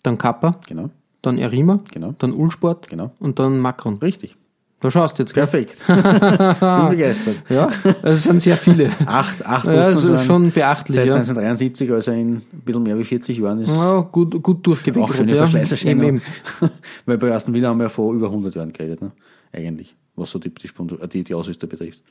dann 0.03 0.17
Kappa, 0.17 0.59
genau, 0.67 0.89
dann 1.21 1.37
Erima, 1.37 1.79
Genau. 1.91 2.15
dann 2.19 2.33
Ulsport 2.33 2.87
genau. 2.89 3.11
und 3.19 3.39
dann 3.39 3.59
Macron. 3.59 3.97
Richtig. 3.97 4.35
Da 4.81 4.89
schaust 4.89 5.19
du 5.19 5.23
jetzt, 5.23 5.33
gell? 5.33 5.43
Perfekt. 5.45 5.77
Bin 5.87 6.89
begeistert. 6.89 7.35
Ja, 7.49 7.65
also 7.65 7.97
es 8.03 8.23
sind 8.23 8.41
sehr 8.41 8.55
viele. 8.55 8.89
Acht, 9.05 9.45
acht 9.45 9.65
Ja, 9.65 9.73
also 9.73 10.17
schon 10.19 10.51
beachtlich, 10.51 10.95
Seit 10.95 11.07
ja. 11.07 11.15
1973, 11.15 11.91
also 11.91 12.11
in 12.11 12.37
ein 12.37 12.41
bisschen 12.63 12.83
mehr 12.83 12.97
wie 12.97 13.03
40 13.03 13.37
Jahren 13.39 13.59
ist 13.59 13.67
Ja, 13.67 13.99
gut, 13.99 14.41
gut 14.41 14.65
durchgewickelt. 14.65 15.09
auch 15.09 15.13
schöne 15.13 15.31
ja. 15.33 15.37
Verschleißerscheinung. 15.39 16.21
Weil 17.05 17.17
bei 17.17 17.33
Aston 17.33 17.53
Villa 17.53 17.67
haben 17.67 17.77
wir 17.79 17.83
ja 17.83 17.89
vor 17.89 18.13
über 18.13 18.27
100 18.27 18.55
Jahren 18.55 18.71
geredet, 18.71 19.01
ne? 19.01 19.11
eigentlich, 19.51 19.97
was 20.15 20.31
so 20.31 20.39
die, 20.39 20.49
die, 20.49 20.69
die, 21.11 21.23
die 21.25 21.33
Ausrüster 21.33 21.67
betrifft. 21.67 22.01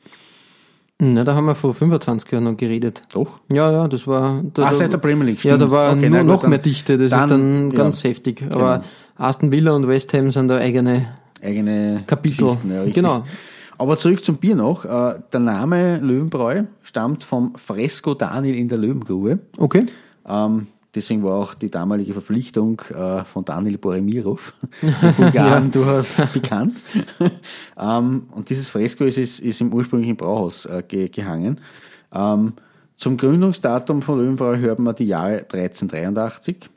Na, 1.01 1.23
da 1.23 1.35
haben 1.35 1.45
wir 1.47 1.55
vor 1.55 1.75
25 1.75 2.31
Jahren 2.33 2.45
noch 2.45 2.57
geredet. 2.57 3.03
Doch? 3.13 3.39
Ja, 3.53 3.71
ja, 3.71 3.87
das 3.89 4.07
war. 4.09 4.43
Da, 4.53 4.65
Ah, 4.65 4.69
da- 4.71 4.75
seit 4.75 4.93
der 4.93 4.99
Premier 4.99 5.27
League, 5.27 5.45
Ja, 5.45 5.53
da 5.53 5.59
stimmt. 5.61 5.71
war 5.73 5.93
Okay, 5.97 6.11
nur 6.11 6.19
gut, 6.19 6.27
noch 6.27 6.41
dann- 6.41 6.51
mehr 6.51 6.59
Dichte, 6.59 6.99
das 6.99 7.11
dann, 7.11 7.23
ist 7.23 7.31
dann 7.31 7.71
ja. 7.71 7.77
ganz 7.77 8.03
heftig. 8.05 8.43
Aber 8.51 8.79
Genau. 8.79 8.89
Aston 9.17 9.53
Villa 9.53 9.73
und 9.73 9.87
West 9.87 10.13
Ham 10.15 10.31
sind 10.33 10.49
da 10.49 10.57
eigene. 10.57 11.07
Eigene 11.41 12.03
Kapitel. 12.07 12.57
Ja. 12.69 12.85
Genau. 12.93 13.25
Aber 13.79 13.97
zurück 13.97 14.25
zum 14.25 14.39
Bier 14.39 14.57
noch. 14.57 14.85
Äh, 14.85 15.21
Der 15.33 15.39
Name 15.41 15.99
Löwenbräu 15.99 16.65
stammt 16.83 17.23
vom 17.23 17.55
Fresco 17.55 18.15
Daniel 18.15 18.57
in 18.57 18.67
der 18.67 18.79
Löwengrube. 18.79 19.39
Okay. 19.57 19.87
Ähm, 20.29 20.67
deswegen 20.99 21.23
war 21.23 21.35
auch 21.35 21.55
die 21.55 21.71
damalige 21.71 22.13
Verpflichtung 22.13 22.81
äh, 22.91 23.25
von 23.25 23.45
Daniel 23.45 23.79
Boremirov, 23.79 24.53
Bulgaren, 25.17 25.71
durchaus 25.73 26.23
bekannt. 26.33 26.79
ähm, 27.79 28.25
und 28.33 28.51
dieses 28.51 28.69
Fresko 28.69 29.05
ist, 29.05 29.19
ist, 29.19 29.41
ist 29.41 29.61
im 29.61 29.73
ursprünglichen 29.73 30.17
Brauhaus 30.17 30.67
äh, 30.67 30.83
ge, 30.87 31.09
gehangen. 31.09 31.61
Ähm, 32.13 32.55
zum 32.97 33.17
Gründungsdatum 33.17 34.03
von 34.03 34.19
Löwenbräu 34.19 34.57
hört 34.59 34.81
man 34.81 34.97
die 34.97 35.07
Jahre 35.07 35.39
1383, 35.39 36.69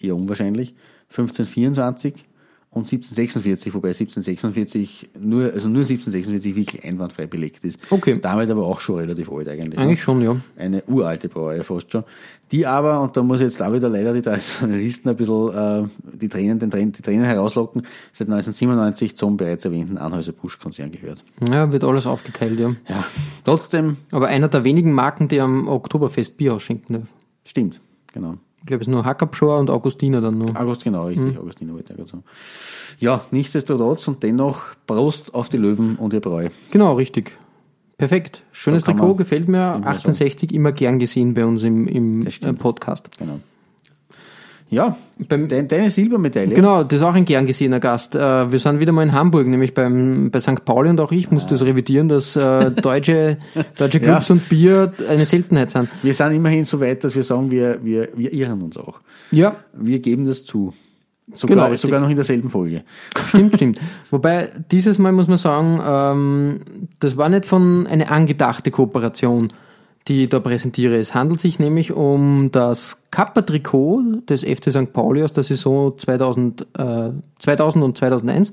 eher 0.00 0.16
unwahrscheinlich, 0.16 0.74
1524 1.10 2.26
und 2.74 2.86
1746, 2.86 3.72
wobei 3.72 3.88
1746 3.88 5.10
nur, 5.20 5.44
also 5.52 5.68
nur 5.68 5.82
1746 5.82 6.56
wirklich 6.56 6.84
einwandfrei 6.84 7.26
belegt 7.26 7.64
ist. 7.64 7.78
Okay. 7.90 8.18
Damit 8.20 8.50
aber 8.50 8.64
auch 8.64 8.80
schon 8.80 8.98
relativ 8.98 9.30
alt 9.30 9.48
eigentlich. 9.48 9.78
ne? 9.78 9.84
Eigentlich 9.84 10.02
schon, 10.02 10.20
ja. 10.20 10.36
eine 10.56 10.82
uralte 10.88 11.28
Brauerei 11.28 11.62
fast 11.62 11.92
schon, 11.92 12.02
die 12.50 12.66
aber, 12.66 13.00
und 13.00 13.16
da 13.16 13.22
muss 13.22 13.40
jetzt 13.40 13.60
da 13.60 13.72
wieder 13.72 13.88
leider 13.88 14.12
die 14.12 14.22
Traditionalisten 14.22 15.10
ein 15.10 15.16
bisschen 15.16 15.54
äh, 15.54 15.88
die 16.20 16.28
Tränen, 16.28 16.58
den 16.58 16.70
Tränen, 16.70 16.90
die 16.90 17.02
Tränen 17.02 17.24
herauslocken, 17.24 17.82
seit 18.12 18.28
1997 18.28 19.16
zum 19.16 19.36
bereits 19.36 19.64
erwähnten 19.64 19.96
Anhäuser-Busch-Konzern 19.96 20.90
gehört. 20.90 21.24
Ja, 21.48 21.70
wird 21.70 21.84
alles 21.84 22.06
aufgeteilt, 22.06 22.58
ja. 22.58 22.74
Ja, 22.88 23.04
trotzdem 23.44 23.98
Aber 24.10 24.26
einer 24.26 24.48
der 24.48 24.64
wenigen 24.64 24.92
Marken, 24.92 25.28
die 25.28 25.40
am 25.40 25.68
Oktoberfest 25.68 26.36
Bier 26.36 26.54
ausschenken 26.54 26.94
darf. 26.94 27.08
stimmt, 27.44 27.80
genau. 28.12 28.34
Ich 28.64 28.68
glaube, 28.68 28.80
es 28.80 28.86
ist 28.86 28.90
nur 28.92 29.04
Hackabschor 29.04 29.58
und 29.58 29.68
Augustiner 29.68 30.22
dann 30.22 30.38
noch. 30.38 30.54
August, 30.56 30.84
genau, 30.84 31.02
Mhm. 31.02 31.08
richtig, 31.08 31.38
Augustiner 31.38 31.74
wollte 31.74 31.92
ich 31.92 31.96
gerade 31.98 32.08
sagen. 32.10 32.24
Ja, 32.98 33.20
nichtsdestotrotz 33.30 34.08
und 34.08 34.22
dennoch 34.22 34.62
Prost 34.86 35.34
auf 35.34 35.50
die 35.50 35.58
Löwen 35.58 35.96
und 35.96 36.14
ihr 36.14 36.20
Bräu. 36.20 36.48
Genau, 36.70 36.94
richtig. 36.94 37.32
Perfekt. 37.98 38.42
Schönes 38.52 38.82
Trikot, 38.82 39.16
gefällt 39.16 39.48
mir. 39.48 39.74
immer 39.74 39.86
68 39.86 40.54
immer 40.54 40.72
gern 40.72 40.98
gesehen 40.98 41.34
bei 41.34 41.44
uns 41.44 41.62
im, 41.62 41.86
im 41.86 42.26
äh, 42.26 42.52
Podcast. 42.54 43.10
Genau. 43.18 43.40
Ja, 44.70 44.96
Beim- 45.28 45.48
de, 45.48 45.62
deine 45.66 45.90
Silbermedaille. 45.90 46.54
Genau, 46.54 46.82
das 46.82 47.00
ist 47.00 47.06
auch 47.06 47.14
ein 47.14 47.24
gern 47.24 47.46
gesehener 47.46 47.78
Gast. 47.80 48.16
Äh, 48.16 48.50
wir 48.50 48.58
sind 48.58 48.80
wieder 48.80 48.90
mal 48.92 49.02
in 49.04 49.12
Hamburg, 49.12 49.46
nämlich 49.46 49.72
beim, 49.74 50.30
bei 50.32 50.40
St. 50.40 50.64
Pauli 50.64 50.88
und 50.90 50.98
auch 51.00 51.12
ich 51.12 51.30
muss 51.30 51.46
das 51.46 51.62
revidieren, 51.64 52.08
dass 52.08 52.34
äh, 52.34 52.70
deutsche, 52.72 53.38
deutsche 53.78 54.00
Clubs 54.00 54.28
Ja. 54.28 54.34
und 54.34 54.48
Bier 54.48 54.92
eine 55.08 55.24
Seltenheit 55.26 55.70
sind. 55.70 55.88
Wir 56.02 56.14
sind 56.14 56.32
immerhin 56.32 56.64
so 56.64 56.80
weit, 56.80 57.04
dass 57.04 57.14
wir 57.14 57.22
sagen, 57.22 57.50
wir, 57.50 57.78
wir, 57.84 58.08
wir 58.16 58.32
irren 58.32 58.62
uns 58.62 58.76
auch. 58.76 59.00
Ja, 59.30 59.56
Wir 59.74 60.00
geben 60.00 60.24
das 60.24 60.44
zu. 60.44 60.72
Sogar, 61.32 61.66
Genau, 61.68 61.76
sogar 61.76 62.00
noch 62.00 62.10
in 62.10 62.16
derselben 62.16 62.50
Folge. 62.50 62.82
stimmt, 63.26 63.54
stimmt. 63.54 63.80
Wobei, 64.10 64.50
dieses 64.70 64.98
Mal 64.98 65.10
muss 65.12 65.26
man 65.28 65.38
sagen, 65.38 65.80
ähm, 65.86 66.60
das 67.00 67.16
war 67.16 67.28
nicht 67.30 67.46
von 67.46 67.86
eine 67.86 68.10
angedachte 68.10 68.70
Kooperation, 68.70 69.48
die 70.08 70.24
ich 70.24 70.28
da 70.28 70.38
präsentiere. 70.40 70.96
Es 70.96 71.14
handelt 71.14 71.40
sich 71.40 71.58
nämlich 71.58 71.92
um 71.92 72.50
das 72.52 73.02
Kappa-Trikot 73.10 74.02
des 74.28 74.42
FC 74.42 74.70
St. 74.70 74.92
Pauli 74.92 75.22
aus 75.22 75.32
der 75.32 75.44
Saison 75.44 75.98
2000, 75.98 76.66
äh, 76.78 77.10
2000 77.38 77.84
und 77.84 77.96
2001, 77.96 78.52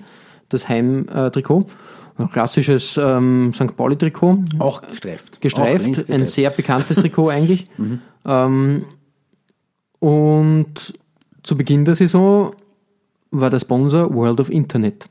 das 0.49 0.69
Heimtrikot. 0.69 1.65
Ein 2.17 2.29
klassisches 2.29 2.97
ähm, 3.01 3.51
St. 3.53 3.75
Pauli-Trikot, 3.75 4.43
Auch 4.59 4.81
gestreift. 4.81 5.37
Auch 5.37 5.39
gestreift, 5.41 5.85
links 5.85 5.99
ein 5.99 6.05
gestreift. 6.05 6.31
sehr 6.31 6.49
bekanntes 6.51 6.97
Trikot 6.97 7.29
eigentlich. 7.31 7.67
ähm, 8.25 8.85
und 9.99 10.93
zu 11.43 11.57
Beginn 11.57 11.85
der 11.85 11.95
Saison 11.95 12.53
war 13.31 13.49
der 13.49 13.59
Sponsor 13.59 14.13
World 14.13 14.39
of 14.39 14.49
Internet. 14.49 15.07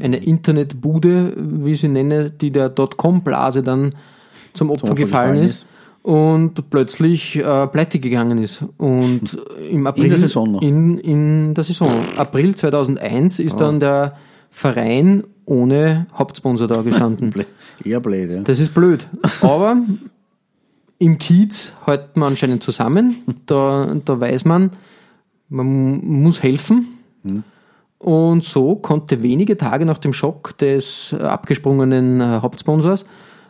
Eine 0.00 0.18
Internetbude, 0.18 1.34
wie 1.36 1.72
ich 1.72 1.80
sie 1.80 1.88
nenne, 1.88 2.30
die 2.30 2.52
der 2.52 2.68
Dotcom-Blase 2.68 3.62
dann 3.64 3.94
zum 4.52 4.70
Opfer 4.70 4.84
Opfer 4.84 4.94
gefallen 4.94 5.32
gefallen 5.32 5.44
ist 5.44 5.66
und 6.02 6.70
plötzlich 6.70 7.36
äh, 7.36 7.66
pleite 7.66 7.98
gegangen 7.98 8.38
ist. 8.38 8.64
Und 8.78 9.38
im 9.70 9.86
April 9.86 10.08
der 10.08 10.18
Saison 10.18 10.50
noch. 10.52 10.62
In, 10.62 10.98
in 10.98 11.54
der 11.54 11.64
Saison. 11.64 11.90
April 12.16 12.54
2001 12.54 13.38
ist 13.38 13.60
dann 13.60 13.80
der 13.80 14.16
Verein 14.50 15.24
ohne 15.44 16.06
Hauptsponsor 16.14 16.68
da 16.68 16.82
gestanden. 16.82 17.32
Eher 17.84 18.00
blöd, 18.00 18.30
ja. 18.30 18.40
Das 18.42 18.60
ist 18.60 18.72
blöd. 18.74 19.08
Aber 19.40 19.76
im 20.98 21.18
Kiez 21.18 21.72
hält 21.86 22.16
man 22.16 22.28
anscheinend 22.30 22.62
zusammen. 22.62 23.16
Da, 23.46 23.96
da 24.04 24.20
weiß 24.20 24.44
man, 24.44 24.70
man 25.48 25.66
mu- 25.66 26.00
muss 26.02 26.42
helfen. 26.42 26.98
Und 27.98 28.44
so 28.44 28.76
konnte 28.76 29.22
wenige 29.22 29.56
Tage 29.56 29.84
nach 29.84 29.98
dem 29.98 30.12
Schock 30.12 30.56
des 30.58 31.12
abgesprungenen 31.14 32.20
äh, 32.20 32.38
Hauptsponsors 32.40 33.04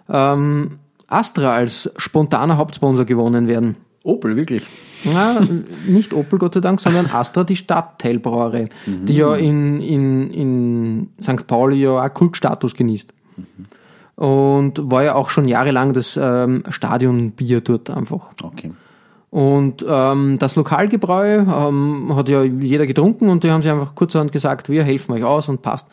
ähm, 0.09 0.79
Astra 1.11 1.55
als 1.55 1.91
spontaner 1.97 2.57
Hauptsponsor 2.57 3.05
gewonnen 3.05 3.49
werden. 3.49 3.77
Opel, 4.03 4.37
wirklich. 4.37 4.65
Na, 5.05 5.41
nicht 5.87 6.15
Opel, 6.15 6.39
Gott 6.39 6.55
sei 6.55 6.61
Dank, 6.61 6.81
sondern 6.81 7.07
Astra, 7.07 7.45
die 7.45 7.57
Stadtteilbrauerei, 7.57 8.67
die 8.87 9.17
ja 9.17 9.35
in, 9.35 9.81
in, 9.81 10.31
in 10.31 11.11
St. 11.21 11.47
Pauli 11.47 11.83
ja 11.83 12.03
auch 12.03 12.15
Kultstatus 12.15 12.75
genießt. 12.75 13.13
Und 14.17 14.91
war 14.91 15.05
ja 15.05 15.15
auch 15.15 15.31
schon 15.31 15.49
jahrelang 15.49 15.95
das 15.95 16.19
ähm, 16.21 16.63
Stadionbier 16.69 17.63
dort 17.63 17.89
einfach. 17.91 18.33
Okay. 18.43 18.71
Und 19.31 19.85
ähm, 19.89 20.39
das 20.39 20.57
Lokalgebräu 20.57 21.39
ähm, 21.39 22.13
hat 22.15 22.29
ja 22.29 22.43
jeder 22.43 22.87
getrunken 22.87 23.29
und 23.29 23.45
die 23.45 23.51
haben 23.51 23.63
sich 23.63 23.71
einfach 23.71 23.95
kurzerhand 23.95 24.33
gesagt, 24.33 24.69
wir 24.69 24.83
helfen 24.83 25.13
euch 25.13 25.25
aus 25.25 25.49
und 25.49 25.63
passt. 25.63 25.87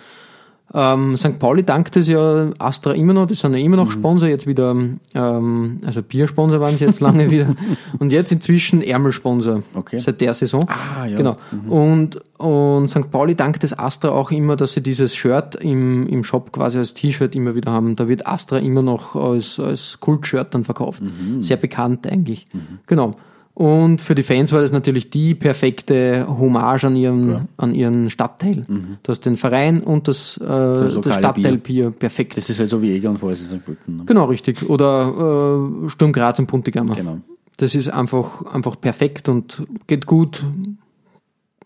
Ähm, 0.73 1.15
St. 1.15 1.39
Pauli 1.39 1.63
dankt 1.63 1.95
es 1.95 2.09
ja 2.09 2.49
Astra 2.59 2.91
immer 2.91 3.13
noch, 3.13 3.25
die 3.27 3.35
sind 3.35 3.53
ja 3.53 3.59
immer 3.59 3.77
Mhm. 3.77 3.83
noch 3.83 3.91
Sponsor, 3.91 4.27
jetzt 4.27 4.47
wieder, 4.47 4.75
ähm, 5.15 5.79
also 5.85 6.03
Biersponsor 6.03 6.59
waren 6.59 6.77
sie 6.77 6.83
jetzt 6.85 6.99
lange 6.99 7.31
wieder. 7.31 7.55
Und 7.99 8.11
jetzt 8.11 8.31
inzwischen 8.33 8.81
Ärmelsponsor 8.81 9.63
Okay. 9.73 9.99
seit 9.99 10.19
der 10.19 10.33
Saison. 10.33 10.67
Ah, 10.67 11.05
ja. 11.05 11.15
Genau. 11.15 11.35
Und, 11.69 12.19
und 12.37 12.89
St. 12.89 13.09
Pauli 13.11 13.35
dankt 13.35 13.63
es 13.63 13.77
Astra 13.79 14.09
auch 14.09 14.29
immer, 14.31 14.57
dass 14.57 14.73
sie 14.73 14.81
dieses 14.81 15.15
Shirt 15.15 15.55
im, 15.55 16.05
im 16.07 16.25
Shop 16.25 16.51
quasi 16.51 16.77
als 16.79 16.93
T-Shirt 16.93 17.33
immer 17.35 17.55
wieder 17.55 17.71
haben. 17.71 17.95
Da 17.95 18.09
wird 18.09 18.27
Astra 18.27 18.57
immer 18.57 18.81
noch 18.81 19.15
als, 19.15 19.59
als 19.61 19.99
Kult-Shirt 20.01 20.53
dann 20.53 20.65
verkauft. 20.65 21.01
Mhm. 21.01 21.41
Sehr 21.43 21.57
bekannt 21.57 22.05
eigentlich. 22.11 22.45
Genau. 22.87 23.15
Und 23.59 24.01
für 24.01 24.13
die 24.13 24.21
Fans 24.21 24.51
war 24.53 24.61
das 24.61 24.71
natürlich 24.71 25.09
die 25.09 25.33
perfekte 25.33 26.27
Hommage 26.27 26.83
an 26.83 26.95
ihren, 26.95 27.47
an 27.57 27.73
ihren 27.73 28.11
Stadtteil. 28.11 28.61
Du 29.01 29.09
hast 29.09 29.21
den 29.25 29.35
Verein 29.35 29.81
und 29.81 30.07
das, 30.07 30.37
äh, 30.37 30.45
das, 30.45 30.89
Mhm. 30.91 30.95
lokale 30.97 31.15
Stadtteilbier 31.15 31.89
perfekt. 31.89 32.37
Das 32.37 32.51
ist 32.51 32.59
halt 32.59 32.69
so 32.69 32.83
wie 32.83 32.91
Eger 32.91 33.09
und 33.09 33.17
Forst 33.17 33.41
in 33.41 33.47
St. 33.57 33.65
Pölten. 33.65 33.97
Ne? 33.97 34.03
Genau, 34.05 34.25
richtig. 34.25 34.69
Oder 34.69 35.71
äh, 35.85 35.89
Sturm 35.89 36.13
Graz 36.13 36.37
und 36.37 36.45
Puntigammer. 36.45 36.93
Genau. 36.93 37.17
Das 37.57 37.73
ist 37.73 37.89
einfach, 37.89 38.45
einfach 38.45 38.79
perfekt 38.79 39.27
und 39.27 39.63
geht 39.87 40.05
gut. 40.05 40.43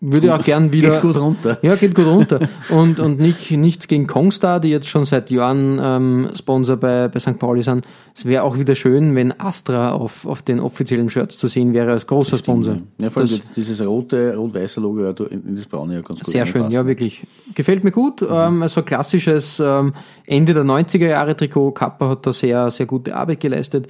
Würde 0.04 0.26
ich 0.26 0.32
auch 0.32 0.44
gern 0.44 0.72
wieder. 0.72 0.90
Geht 0.90 1.00
gut 1.02 1.16
runter. 1.16 1.58
Ja, 1.62 1.76
geht 1.76 1.94
gut 1.94 2.06
runter. 2.06 2.40
Und, 2.70 2.98
und 2.98 3.20
nicht, 3.20 3.52
nichts 3.52 3.86
gegen 3.86 4.08
Kongstar, 4.08 4.58
die 4.58 4.68
jetzt 4.68 4.88
schon 4.88 5.04
seit 5.04 5.30
Jahren 5.30 5.78
ähm, 5.80 6.28
Sponsor 6.34 6.76
bei, 6.76 7.06
bei 7.06 7.20
St. 7.20 7.38
Pauli 7.38 7.62
sind. 7.62 7.84
Es 8.12 8.24
wäre 8.24 8.42
auch 8.42 8.58
wieder 8.58 8.74
schön, 8.74 9.14
wenn 9.14 9.32
Astra 9.38 9.92
auf, 9.92 10.26
auf 10.26 10.42
den 10.42 10.58
offiziellen 10.58 11.08
Shirts 11.08 11.38
zu 11.38 11.46
sehen 11.46 11.72
wäre 11.72 11.92
als 11.92 12.08
großer 12.08 12.36
Sponsor. 12.36 12.78
Ja, 12.98 13.10
vor 13.10 13.22
allem 13.22 13.30
Das- 13.30 13.52
dieses 13.52 13.80
rote, 13.80 14.34
rot-weiße 14.36 14.80
Logo 14.80 15.02
ja 15.04 15.10
in, 15.30 15.46
in 15.46 15.56
das 15.56 15.66
braune 15.66 15.94
ja 15.94 16.00
ganz 16.00 16.18
gut 16.18 16.32
Sehr 16.32 16.46
schön, 16.46 16.68
ja, 16.72 16.84
wirklich. 16.84 17.24
Gefällt 17.54 17.84
mir 17.84 17.92
gut. 17.92 18.22
Ähm, 18.28 18.60
also 18.60 18.82
klassisches 18.82 19.60
ähm, 19.60 19.94
Ende 20.26 20.52
der 20.52 20.64
90er 20.64 21.06
Jahre 21.06 21.36
Trikot. 21.36 21.70
Kappa 21.70 22.08
hat 22.08 22.26
da 22.26 22.32
sehr, 22.32 22.72
sehr 22.72 22.86
gute 22.86 23.14
Arbeit 23.14 23.38
geleistet. 23.38 23.86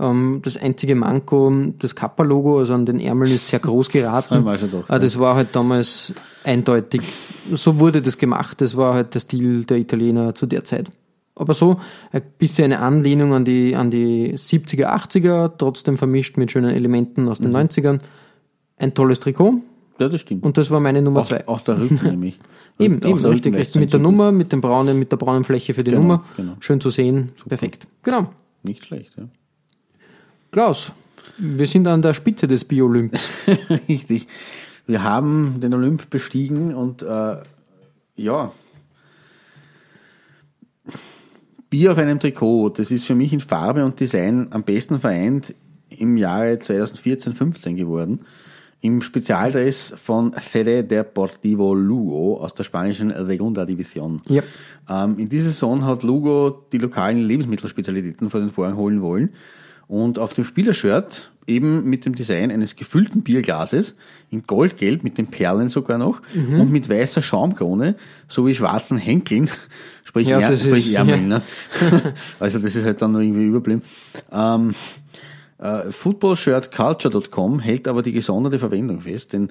Ähm, 0.00 0.40
das 0.42 0.56
einzige 0.56 0.94
Manko, 0.94 1.52
das 1.78 1.94
Kappa-Logo, 1.94 2.58
also 2.60 2.74
an 2.74 2.86
den 2.86 3.00
Ärmeln, 3.00 3.30
ist 3.32 3.48
sehr 3.48 3.58
groß 3.58 3.90
geraten. 3.90 4.34
haben 4.34 4.44
wir 4.44 4.58
schon 4.58 4.84
Ah, 4.88 4.98
das 4.98 5.18
war 5.18 5.34
halt 5.36 5.48
damals 5.52 6.14
eindeutig. 6.44 7.02
So 7.52 7.78
wurde 7.78 8.00
das 8.00 8.16
gemacht. 8.16 8.60
Das 8.60 8.76
war 8.76 8.94
halt 8.94 9.12
der 9.14 9.20
Stil 9.20 9.64
der 9.66 9.76
Italiener 9.78 10.34
zu 10.34 10.46
der 10.46 10.64
Zeit. 10.64 10.90
Aber 11.36 11.54
so 11.54 11.78
ein 12.12 12.22
bisschen 12.38 12.64
eine 12.66 12.80
Anlehnung 12.80 13.32
an 13.34 13.44
die, 13.44 13.74
an 13.76 13.90
die 13.90 14.34
70er, 14.36 14.86
80er, 14.94 15.52
trotzdem 15.58 15.96
vermischt 15.96 16.36
mit 16.36 16.50
schönen 16.50 16.70
Elementen 16.74 17.28
aus 17.28 17.40
Mhm. 17.40 17.44
den 17.44 17.52
90ern. 17.68 18.00
Ein 18.78 18.94
tolles 18.94 19.20
Trikot. 19.20 19.60
Ja, 19.98 20.08
das 20.08 20.20
stimmt. 20.22 20.44
Und 20.44 20.56
das 20.56 20.70
war 20.70 20.80
meine 20.80 21.02
Nummer 21.02 21.20
auch, 21.20 21.26
zwei. 21.28 21.46
auch 21.46 21.60
der 21.60 21.78
Rücken 21.78 22.00
nämlich. 22.02 22.38
Eben, 22.78 23.02
eben, 23.02 23.22
richtig, 23.26 23.52
Mit 23.74 23.92
der 23.92 23.98
schon 23.98 24.02
Nummer, 24.02 24.32
mit 24.32 24.52
dem 24.52 24.62
braunen, 24.62 24.98
mit 24.98 25.12
der 25.12 25.18
braunen 25.18 25.44
Fläche 25.44 25.74
für 25.74 25.84
die 25.84 25.90
Genau, 25.90 26.02
Nummer. 26.02 26.24
genau. 26.34 26.54
Schön 26.60 26.80
zu 26.80 26.88
sehen. 26.88 27.32
Perfekt. 27.46 27.86
Genau. 28.02 28.30
Nicht 28.62 28.86
schlecht, 28.86 29.12
ja. 29.18 29.24
Klaus, 30.50 30.92
wir 31.38 31.66
sind 31.66 31.86
an 31.86 32.02
der 32.02 32.12
Spitze 32.12 32.48
des 32.48 32.64
Bio-Olymps. 32.64 33.20
Richtig. 33.88 34.26
Wir 34.86 35.02
haben 35.04 35.60
den 35.60 35.72
Olymp 35.74 36.10
bestiegen 36.10 36.74
und 36.74 37.02
äh, 37.02 37.36
ja, 38.16 38.52
Bier 41.70 41.92
auf 41.92 41.98
einem 41.98 42.18
Trikot, 42.18 42.70
das 42.70 42.90
ist 42.90 43.06
für 43.06 43.14
mich 43.14 43.32
in 43.32 43.38
Farbe 43.38 43.84
und 43.84 44.00
Design 44.00 44.48
am 44.50 44.64
besten 44.64 44.98
vereint 44.98 45.54
im 45.88 46.16
Jahre 46.16 46.54
2014-15 46.54 47.76
geworden. 47.76 48.22
Im 48.80 49.02
Spezialdress 49.02 49.94
von 49.96 50.32
Fede 50.32 50.82
Deportivo 50.82 51.74
Lugo 51.74 52.38
aus 52.38 52.54
der 52.54 52.64
spanischen 52.64 53.12
Segunda 53.24 53.62
División. 53.62 54.20
Ja. 54.28 54.42
Ähm, 54.88 55.18
in 55.18 55.28
dieser 55.28 55.50
Saison 55.50 55.84
hat 55.84 56.02
Lugo 56.02 56.66
die 56.72 56.78
lokalen 56.78 57.18
Lebensmittelspezialitäten 57.18 58.30
vor 58.30 58.40
den 58.40 58.50
Vorhang 58.50 58.76
holen 58.76 59.00
wollen. 59.00 59.30
Und 59.90 60.20
auf 60.20 60.34
dem 60.34 60.44
Spielershirt 60.44 61.32
eben 61.48 61.82
mit 61.82 62.04
dem 62.04 62.14
Design 62.14 62.52
eines 62.52 62.76
gefüllten 62.76 63.22
Bierglases 63.22 63.96
in 64.30 64.44
Goldgelb 64.44 65.02
mit 65.02 65.18
den 65.18 65.26
Perlen 65.26 65.68
sogar 65.68 65.98
noch 65.98 66.22
Mhm. 66.32 66.60
und 66.60 66.70
mit 66.70 66.88
weißer 66.88 67.22
Schaumkrone 67.22 67.96
sowie 68.28 68.54
schwarzen 68.54 68.98
Henkeln, 68.98 69.50
sprich, 70.04 70.28
Ja, 70.28 70.38
er, 70.38 70.50
das 70.52 70.60
sprich 70.60 70.86
ist- 70.90 70.94
Ärmeln. 70.94 71.28
ja. 71.32 71.38
Ne? 71.38 71.42
also 72.38 72.60
das 72.60 72.76
ist 72.76 72.84
halt 72.84 73.02
dann 73.02 73.10
noch 73.10 73.18
irgendwie 73.18 73.46
überblieben. 73.46 73.82
Ähm, 74.30 74.76
äh, 75.58 75.90
Footballshirtculture.com 75.90 77.58
hält 77.58 77.88
aber 77.88 78.02
die 78.02 78.12
gesonderte 78.12 78.58
Verwendung 78.60 79.00
fest, 79.00 79.32
denn 79.32 79.50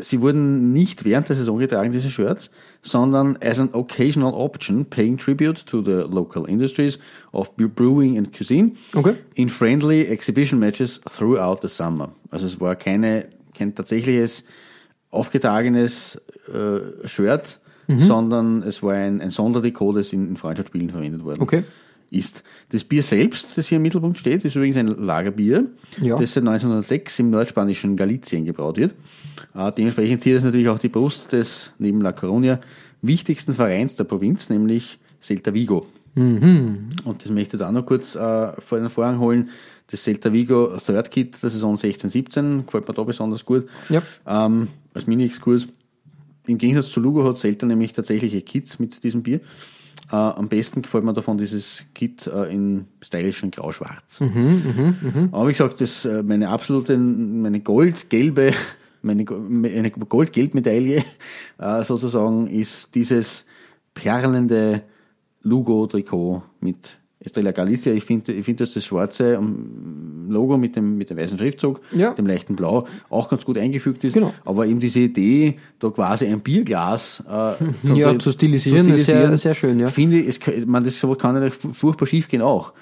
sie 0.00 0.20
wurden 0.20 0.72
nicht 0.72 1.04
während 1.04 1.28
der 1.28 1.36
Saison 1.36 1.58
getragen, 1.58 1.92
diese 1.92 2.10
Shirts, 2.10 2.50
sondern 2.82 3.36
as 3.42 3.60
an 3.60 3.70
occasional 3.72 4.32
option, 4.34 4.84
paying 4.86 5.16
tribute 5.18 5.64
to 5.66 5.82
the 5.82 6.04
local 6.10 6.48
industries 6.48 6.98
of 7.32 7.54
brewing 7.56 8.16
and 8.18 8.32
cuisine 8.36 8.72
Okay. 8.94 9.14
in 9.34 9.48
friendly 9.48 10.02
exhibition 10.06 10.58
matches 10.58 11.00
throughout 11.08 11.58
the 11.62 11.68
summer. 11.68 12.10
Also 12.30 12.46
es 12.46 12.60
war 12.60 12.74
keine, 12.76 13.26
kein 13.54 13.74
tatsächliches 13.74 14.44
aufgetragenes 15.10 16.20
äh, 16.52 17.06
Shirt, 17.08 17.58
Mhm. 17.88 18.00
sondern 18.02 18.62
es 18.62 18.84
war 18.84 18.92
ein, 18.94 19.20
ein 19.20 19.30
Sondertrikot, 19.32 19.94
das 19.94 20.12
in, 20.12 20.28
in 20.28 20.36
Freundschaftsspielen 20.36 20.90
verwendet 20.90 21.24
worden 21.24 21.42
Okay. 21.42 21.64
Ist. 22.10 22.42
Das 22.70 22.84
Bier 22.84 23.02
selbst, 23.02 23.56
das 23.56 23.68
hier 23.68 23.76
im 23.76 23.82
Mittelpunkt 23.82 24.18
steht, 24.18 24.44
ist 24.44 24.56
übrigens 24.56 24.76
ein 24.76 24.88
Lagerbier, 24.88 25.66
Ja. 26.00 26.18
das 26.18 26.34
seit 26.34 26.42
1906 26.44 27.18
im 27.20 27.30
nordspanischen 27.30 27.96
Galizien 27.96 28.44
gebraut 28.44 28.76
wird. 28.78 28.94
Äh, 29.54 29.72
dementsprechend 29.72 30.22
zieht 30.22 30.36
es 30.36 30.44
natürlich 30.44 30.68
auch 30.68 30.78
die 30.78 30.88
Brust 30.88 31.32
des, 31.32 31.72
neben 31.78 32.00
La 32.00 32.10
Coruña, 32.10 32.58
wichtigsten 33.02 33.54
Vereins 33.54 33.94
der 33.94 34.04
Provinz, 34.04 34.48
nämlich 34.48 34.98
Celta 35.22 35.54
Vigo. 35.54 35.86
Mhm. 36.14 36.88
Und 37.04 37.24
das 37.24 37.30
möchte 37.30 37.56
ich 37.56 37.60
da 37.60 37.68
auch 37.68 37.72
noch 37.72 37.86
kurz 37.86 38.16
äh, 38.16 38.52
vor 38.60 38.78
den 38.78 38.88
Vorhang 38.88 39.18
holen. 39.20 39.48
Das 39.90 40.04
Celta 40.04 40.32
Vigo 40.32 40.76
Third 40.84 41.10
Kit 41.10 41.42
der 41.42 41.50
Saison 41.50 41.76
16-17 41.76 42.64
gefällt 42.64 42.88
mir 42.88 42.94
da 42.94 43.02
besonders 43.04 43.44
gut. 43.44 43.68
Ja. 43.88 44.02
Ähm, 44.26 44.68
als 44.94 45.06
Mini-Exkurs. 45.06 45.68
Im 46.46 46.58
Gegensatz 46.58 46.90
zu 46.90 47.00
Lugo 47.00 47.24
hat 47.24 47.38
Celta 47.38 47.66
nämlich 47.66 47.92
tatsächliche 47.92 48.42
Kits 48.42 48.78
mit 48.78 49.04
diesem 49.04 49.22
Bier. 49.22 49.40
Äh, 50.12 50.16
am 50.16 50.48
besten 50.48 50.82
gefällt 50.82 51.04
mir 51.04 51.12
davon 51.12 51.38
dieses 51.38 51.84
Kit 51.94 52.26
äh, 52.26 52.52
in 52.52 52.86
stylischen 53.00 53.50
Grau-Schwarz. 53.52 54.20
Aber 55.32 55.46
wie 55.48 55.52
gesagt, 55.52 55.80
das, 55.80 56.04
äh, 56.04 56.22
meine 56.24 56.48
absolute, 56.48 56.98
meine 56.98 57.60
goldgelbe, 57.60 58.52
meine, 59.02 59.24
go- 59.24 59.36
eine 59.36 59.90
Goldgelbmedaille 59.90 61.04
äh, 61.58 61.82
sozusagen 61.84 62.48
ist 62.48 62.94
dieses 62.94 63.44
perlende 63.94 64.82
Lugo-Trikot 65.42 66.42
mit 66.60 66.98
Estrella 67.22 67.52
Galicia. 67.52 67.92
Ich 67.92 68.04
finde, 68.04 68.32
ich 68.32 68.44
finde, 68.44 68.64
dass 68.64 68.72
das 68.72 68.84
schwarze 68.84 69.34
ähm, 69.34 70.26
Logo 70.30 70.56
mit 70.56 70.74
dem, 70.76 70.96
mit 70.96 71.10
dem 71.10 71.18
weißen 71.18 71.36
Schriftzug, 71.36 71.80
Ja. 71.92 72.12
dem 72.14 72.26
leichten 72.26 72.56
Blau, 72.56 72.86
auch 73.10 73.28
ganz 73.28 73.44
gut 73.44 73.58
eingefügt 73.58 74.02
ist. 74.04 74.14
Genau. 74.14 74.32
Aber 74.44 74.66
eben 74.66 74.80
diese 74.80 75.00
Idee, 75.00 75.58
da 75.80 75.90
quasi 75.90 76.26
ein 76.26 76.40
Bierglas 76.40 77.22
äh, 77.28 77.52
so 77.82 77.94
Ja, 77.94 78.18
zu 78.18 78.32
stilisieren, 78.32 78.88
ist 78.88 79.06
sehr- 79.06 79.36
sehr 79.36 79.54
schön, 79.54 79.78
ja. 79.78 79.88
Finde 79.88 80.18
ich, 80.20 80.28
es, 80.28 80.66
man, 80.66 80.82
das 80.84 80.98
kann 81.18 81.34
natürlich 81.34 81.54
fu- 81.54 81.72
furchtbar 81.74 82.06
schief 82.06 82.28
gehen 82.28 82.40
auch. 82.42 82.72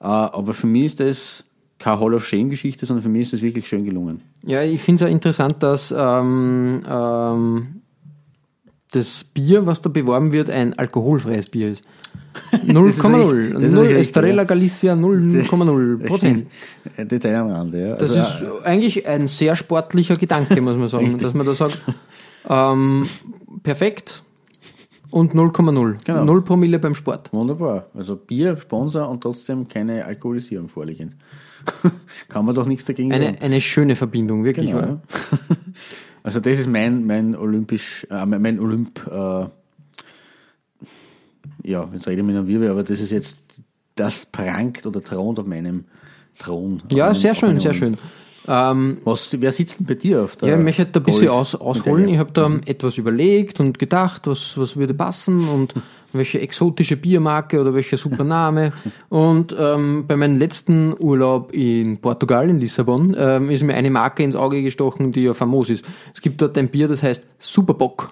Äh, 0.00 0.04
aber 0.04 0.54
für 0.54 0.68
mich 0.68 0.84
ist 0.86 1.00
das 1.00 1.44
keine 1.80 1.98
Hall 2.00 2.14
of 2.14 2.24
Shame 2.24 2.50
Geschichte, 2.50 2.86
sondern 2.86 3.02
für 3.02 3.08
mich 3.08 3.22
ist 3.22 3.32
das 3.32 3.42
wirklich 3.42 3.66
schön 3.66 3.84
gelungen. 3.84 4.20
Ja, 4.44 4.62
ich 4.62 4.80
finde 4.80 5.02
es 5.04 5.08
auch 5.08 5.12
interessant, 5.12 5.62
dass 5.62 5.92
ähm, 5.96 6.82
ähm, 6.88 7.66
das 8.92 9.24
Bier, 9.24 9.66
was 9.66 9.80
da 9.82 9.88
beworben 9.88 10.32
wird, 10.32 10.50
ein 10.50 10.78
alkoholfreies 10.78 11.46
Bier 11.50 11.68
ist. 11.70 11.82
0,0. 12.66 12.72
Das 12.72 12.96
ist 12.96 13.04
richtig- 13.04 13.52
das 13.54 13.62
ist 13.62 13.72
Null 13.72 13.80
richtig, 13.86 13.98
Estrella. 13.98 14.44
Galicia 14.44 14.92
0,0 14.94 16.06
Prozent. 16.06 16.46
Detail 16.98 17.36
am 17.36 17.48
Rande, 17.50 17.88
ja. 17.88 17.96
Das 17.96 18.14
Also, 18.16 18.46
ist 18.46 18.64
eigentlich 18.66 19.06
ein 19.06 19.26
sehr 19.26 19.56
sportlicher 19.56 20.16
Gedanke, 20.16 20.60
muss 20.60 20.76
man 20.76 20.88
sagen, 20.88 21.18
dass 21.20 21.34
man 21.34 21.46
da 21.46 21.54
sagt, 21.54 21.78
ähm, 22.48 23.08
perfekt 23.62 24.22
und 25.10 25.34
0,0. 25.34 25.96
Genau. 26.04 26.24
0 26.24 26.42
Promille 26.44 26.78
beim 26.78 26.94
Sport. 26.94 27.32
Wunderbar. 27.32 27.86
Also 27.94 28.16
Bier, 28.16 28.56
Sponsor 28.56 29.08
und 29.08 29.22
trotzdem 29.22 29.66
keine 29.68 30.04
Alkoholisierung 30.04 30.68
vorliegend. 30.68 31.16
Kann 32.28 32.44
man 32.46 32.54
doch 32.54 32.66
nichts 32.66 32.84
dagegen 32.84 33.10
sagen. 33.10 33.24
Eine, 33.24 33.40
eine 33.42 33.60
schöne 33.60 33.96
Verbindung, 33.96 34.44
wirklich 34.44 34.70
Genau, 34.70 34.80
ja. 34.82 35.00
Also 36.22 36.40
das 36.40 36.58
ist 36.58 36.68
mein, 36.68 37.06
mein 37.06 37.34
olympisch, 37.36 38.06
äh, 38.10 38.26
mein 38.26 38.58
Olymp, 38.60 39.00
äh, 39.10 39.46
ja, 41.64 41.88
jetzt 41.92 42.06
rede 42.06 42.20
ich 42.20 42.26
mit 42.26 42.36
einem 42.36 42.46
Wirbel, 42.46 42.70
aber 42.70 42.82
das 42.82 43.00
ist 43.00 43.10
jetzt, 43.10 43.40
das 43.94 44.26
prangt 44.26 44.86
oder 44.86 45.02
thront 45.02 45.38
auf 45.38 45.46
meinem 45.46 45.84
Thron. 46.38 46.82
Ja, 46.92 47.06
meinem- 47.06 47.14
sehr 47.14 47.34
schön, 47.34 47.58
sehr 47.60 47.74
schön. 47.74 47.96
Ähm, 48.50 48.98
Was, 49.04 49.36
wer 49.38 49.52
sitzt 49.52 49.78
denn 49.80 49.86
bei 49.86 49.94
dir 49.94 50.22
auf 50.22 50.36
der 50.36 50.48
ja, 50.48 50.54
ich 50.56 50.62
möchte 50.62 50.86
da 50.86 51.00
ein 51.00 51.02
bisschen 51.02 51.28
aus, 51.28 51.54
ausholen. 51.54 52.08
Ich 52.08 52.16
habe 52.16 52.32
da 52.32 52.50
etwas 52.64 52.96
überlegt 52.96 53.60
und 53.60 53.78
gedacht, 53.78 54.26
was, 54.26 54.56
was 54.56 54.74
würde 54.76 54.94
passen 54.94 55.46
und 55.48 55.74
welche 56.14 56.40
exotische 56.40 56.96
Biermarke 56.96 57.60
oder 57.60 57.74
welcher 57.74 57.98
super 57.98 58.24
Name. 58.24 58.72
Und 59.10 59.54
ähm, 59.58 60.06
bei 60.08 60.16
meinem 60.16 60.36
letzten 60.36 60.94
Urlaub 60.98 61.52
in 61.52 61.98
Portugal, 61.98 62.48
in 62.48 62.58
Lissabon, 62.58 63.14
ähm, 63.18 63.50
ist 63.50 63.62
mir 63.64 63.74
eine 63.74 63.90
Marke 63.90 64.22
ins 64.22 64.34
Auge 64.34 64.62
gestochen, 64.62 65.12
die 65.12 65.24
ja 65.24 65.34
famos 65.34 65.68
ist. 65.68 65.84
Es 66.14 66.22
gibt 66.22 66.40
dort 66.40 66.56
ein 66.56 66.68
Bier, 66.68 66.88
das 66.88 67.02
heißt 67.02 67.24
Superbock. 67.38 68.08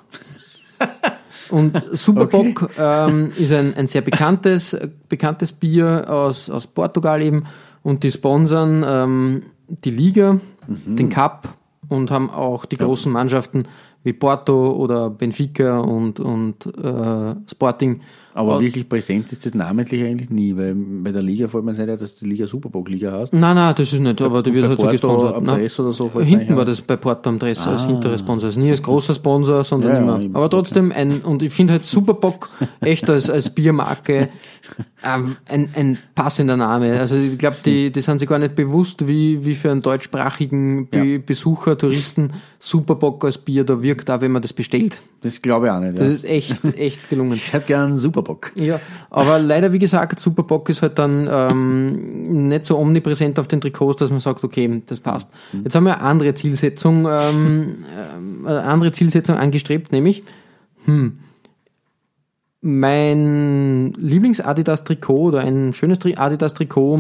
Und 1.51 1.83
Superbock 1.93 2.71
ähm, 2.79 3.33
ist 3.37 3.53
ein, 3.53 3.75
ein 3.75 3.87
sehr 3.87 4.03
bekanntes, 4.03 4.77
bekanntes 5.09 5.53
Bier 5.53 6.07
aus, 6.09 6.51
aus 6.51 6.67
Portugal 6.67 7.23
eben. 7.23 7.45
Und 7.83 8.03
die 8.03 8.11
sponsern 8.11 8.85
ähm, 8.87 9.43
die 9.69 9.91
Liga, 9.91 10.41
den 10.67 11.09
Cup 11.09 11.49
und 11.89 12.11
haben 12.11 12.31
auch 12.31 12.65
die 12.65 12.77
großen 12.77 13.11
Mannschaften 13.11 13.65
wie 14.03 14.13
Porto 14.13 14.73
oder 14.73 15.11
Benfica 15.11 15.79
und, 15.81 16.21
und 16.21 16.67
äh, 16.67 17.35
Sporting. 17.51 18.03
Aber 18.37 18.61
wirklich 18.61 18.89
präsent 18.89 19.33
ist 19.33 19.47
das 19.47 19.55
namentlich 19.55 20.03
eigentlich 20.05 20.31
nie, 20.31 20.57
weil 20.57 20.75
bei 20.77 21.11
der 21.11 21.23
Liga 21.23 21.49
fällt 21.49 21.65
man 21.65 21.75
nicht, 21.77 22.01
dass 22.01 22.17
die 22.17 22.27
Liga 22.27 22.47
Superbock-Liga 22.47 23.11
heißt. 23.13 23.33
Nein, 23.33 23.55
nein, 23.57 23.75
das 23.77 23.93
ist 23.93 23.99
nicht, 24.01 24.21
aber 24.21 24.43
die 24.43 24.53
wird 24.53 24.69
halt 24.69 24.79
so 24.81 24.87
gesponsert. 24.87 25.35
am. 25.35 25.45
Dress 25.47 25.81
oder 25.81 25.93
so 25.93 26.11
Hinten 26.21 26.55
war 26.55 26.61
ein. 26.65 26.67
das 26.67 26.83
bei 26.83 26.97
Porto 26.97 27.31
am 27.31 27.39
Dress 27.39 27.67
als 27.67 27.87
hintere 27.87 28.17
Sponsor. 28.19 28.49
Also 28.49 28.61
nie 28.61 28.71
als 28.71 28.83
großer 28.83 29.15
Sponsor, 29.15 29.65
sondern 29.65 29.91
Ja, 29.91 29.97
ja, 29.97 30.03
immer. 30.03 30.21
eben, 30.21 30.37
Aber 30.37 30.51
trotzdem 30.51 30.93
ein, 30.93 31.21
und 31.23 31.43
ich 31.43 31.53
finde 31.53 31.73
halt 31.75 31.85
Superbock 31.87 32.51
echt 32.81 33.09
als, 33.09 33.31
als 33.31 33.51
Biermarke 33.51 34.29
ähm, 35.05 35.37
ein, 35.49 35.69
ein 35.75 35.99
passender 36.15 36.57
Name. 36.57 36.99
Also 36.99 37.17
ich 37.17 37.39
glaube, 37.39 37.57
die, 37.65 37.91
die 37.93 38.01
sind 38.01 38.19
sich 38.19 38.29
gar 38.29 38.39
nicht 38.39 38.55
bewusst, 38.55 39.07
wie, 39.07 39.45
wie 39.47 39.55
für 39.55 39.71
einen 39.71 39.83
deutschsprachigen 39.83 40.89
Be 40.89 41.05
Ja. 41.05 41.19
Besucher, 41.25 41.79
Touristen 41.79 42.33
Superbock 42.59 43.25
als 43.25 43.39
Bier 43.39 43.65
da 43.65 43.81
wirkt, 43.83 44.11
auch 44.11 44.21
wenn 44.21 44.33
man 44.33 44.43
das 44.43 44.53
bestellt. 44.53 44.99
Das 45.23 45.41
glaube 45.41 45.67
ich 45.67 45.73
auch 45.73 45.81
nicht. 45.81 45.99
Das 45.99 46.09
Ja. 46.09 46.15
ist 46.15 46.25
echt, 46.25 46.65
echt 46.79 47.09
gelungen. 47.09 47.35
Ich 47.35 47.53
hätte 47.53 47.67
gern 47.67 47.91
einen 47.91 47.97
Superbock. 47.97 48.26
Ja, 48.57 48.81
aber 49.11 49.39
leider, 49.39 49.73
wie 49.73 49.79
gesagt, 49.79 50.21
Superbock 50.21 50.69
ist 50.69 50.83
halt 50.83 50.99
dann 50.99 51.29
ähm, 51.31 52.49
nicht 52.49 52.65
so 52.67 52.79
omnipräsent 52.79 53.39
auf 53.39 53.49
den 53.49 53.61
Trikots, 53.61 53.99
dass 53.99 54.11
man 54.11 54.21
sagt, 54.21 54.43
okay, 54.45 54.83
das 54.87 55.01
passt. 55.01 55.31
Jetzt 55.65 55.75
haben 55.75 55.85
wir 55.85 55.95
eine 55.95 56.03
andere 56.03 56.35
Zielsetzung, 56.35 57.07
ähm, 57.09 57.85
eine 58.45 58.63
andere 58.63 58.93
Zielsetzung 58.93 59.37
angestrebt, 59.37 59.93
nämlich, 59.93 60.23
hm, 60.85 61.19
mein 62.63 63.93
Lieblings-Adidas-Trikot 63.93 65.29
oder 65.29 65.41
ein 65.41 65.73
schönes 65.73 65.99
Tri- 66.01 66.17
Adidas-Trikot 66.17 66.99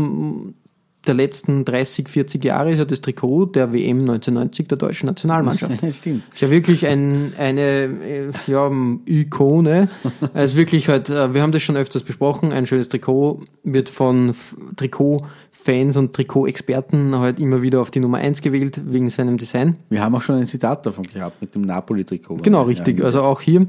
der 1.06 1.14
letzten 1.14 1.64
30, 1.64 2.08
40 2.08 2.44
Jahre 2.44 2.72
ist 2.72 2.78
ja 2.78 2.84
das 2.84 3.00
Trikot 3.00 3.46
der 3.46 3.72
WM 3.72 4.00
1990 4.00 4.68
der 4.68 4.78
deutschen 4.78 5.06
Nationalmannschaft. 5.06 5.74
Stimmt. 5.94 6.22
Ist 6.32 6.40
ja 6.40 6.50
wirklich 6.50 6.86
ein, 6.86 7.32
eine 7.38 7.60
äh, 7.62 8.30
ja, 8.46 8.70
Ikone. 9.06 9.88
Es 10.34 10.52
ist 10.52 10.56
wirklich 10.56 10.88
halt, 10.88 11.10
äh, 11.10 11.34
wir 11.34 11.42
haben 11.42 11.52
das 11.52 11.62
schon 11.62 11.76
öfters 11.76 12.02
besprochen, 12.02 12.52
ein 12.52 12.66
schönes 12.66 12.88
Trikot 12.88 13.40
wird 13.64 13.88
von 13.88 14.34
Trikotfans 14.76 15.96
und 15.96 16.12
Trikotexperten 16.12 17.18
halt 17.18 17.40
immer 17.40 17.62
wieder 17.62 17.80
auf 17.80 17.90
die 17.90 18.00
Nummer 18.00 18.18
1 18.18 18.42
gewählt, 18.42 18.80
wegen 18.84 19.08
seinem 19.08 19.36
Design. 19.38 19.76
Wir 19.88 20.02
haben 20.02 20.14
auch 20.14 20.22
schon 20.22 20.36
ein 20.36 20.46
Zitat 20.46 20.86
davon 20.86 21.04
gehabt 21.04 21.40
mit 21.40 21.54
dem 21.54 21.62
Napoli-Trikot. 21.62 22.36
Genau, 22.42 22.62
Ja, 22.62 22.66
richtig. 22.66 22.98
ja. 22.98 23.04
Also 23.04 23.22
auch 23.22 23.40
hier. 23.40 23.66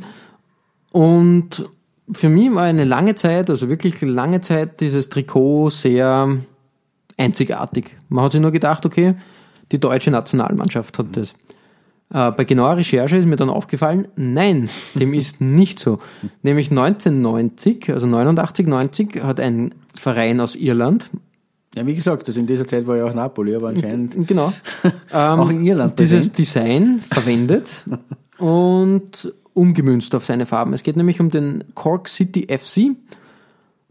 Und 0.91 1.69
für 2.11 2.29
mich 2.29 2.53
war 2.53 2.63
eine 2.63 2.85
lange 2.85 3.15
Zeit, 3.15 3.49
also 3.49 3.69
wirklich 3.69 4.01
lange 4.01 4.41
Zeit, 4.41 4.79
dieses 4.81 5.09
Trikot 5.09 5.69
sehr 5.71 6.37
einzigartig. 7.17 7.95
Man 8.09 8.23
hat 8.23 8.31
sich 8.31 8.41
nur 8.41 8.51
gedacht, 8.51 8.85
okay, 8.85 9.15
die 9.71 9.79
deutsche 9.79 10.11
Nationalmannschaft 10.11 10.97
hat 10.99 11.07
das. 11.11 11.33
Äh, 12.13 12.31
bei 12.31 12.45
genauer 12.45 12.77
Recherche 12.77 13.17
ist 13.17 13.25
mir 13.25 13.35
dann 13.35 13.49
aufgefallen, 13.49 14.07
nein, 14.15 14.69
dem 14.95 15.13
ist 15.13 15.41
nicht 15.41 15.79
so. 15.79 15.97
Nämlich 16.43 16.69
1990, 16.69 17.91
also 17.91 18.07
89, 18.07 18.67
90, 18.67 19.23
hat 19.23 19.39
ein 19.39 19.73
Verein 19.95 20.39
aus 20.39 20.55
Irland, 20.55 21.09
ja, 21.77 21.85
wie 21.85 21.93
gesagt, 21.93 22.27
also 22.27 22.39
in 22.39 22.47
dieser 22.47 22.65
Zeit 22.65 22.87
war 22.87 22.97
ja 22.97 23.05
auch 23.05 23.13
Napoli, 23.13 23.55
aber 23.55 23.67
anscheinend 23.67 24.27
genau, 24.27 24.51
auch 25.11 25.49
in 25.49 25.63
Irland 25.63 25.99
dieses 25.99 26.29
präsent. 26.29 26.37
Design 26.39 26.99
verwendet 26.99 27.83
und 28.39 29.31
umgemünzt 29.53 30.15
auf 30.15 30.25
seine 30.25 30.47
Farben. 30.47 30.73
Es 30.73 30.81
geht 30.81 30.97
nämlich 30.97 31.19
um 31.19 31.29
den 31.29 31.65
Cork 31.75 32.07
City 32.07 32.47
FC, 32.49 32.95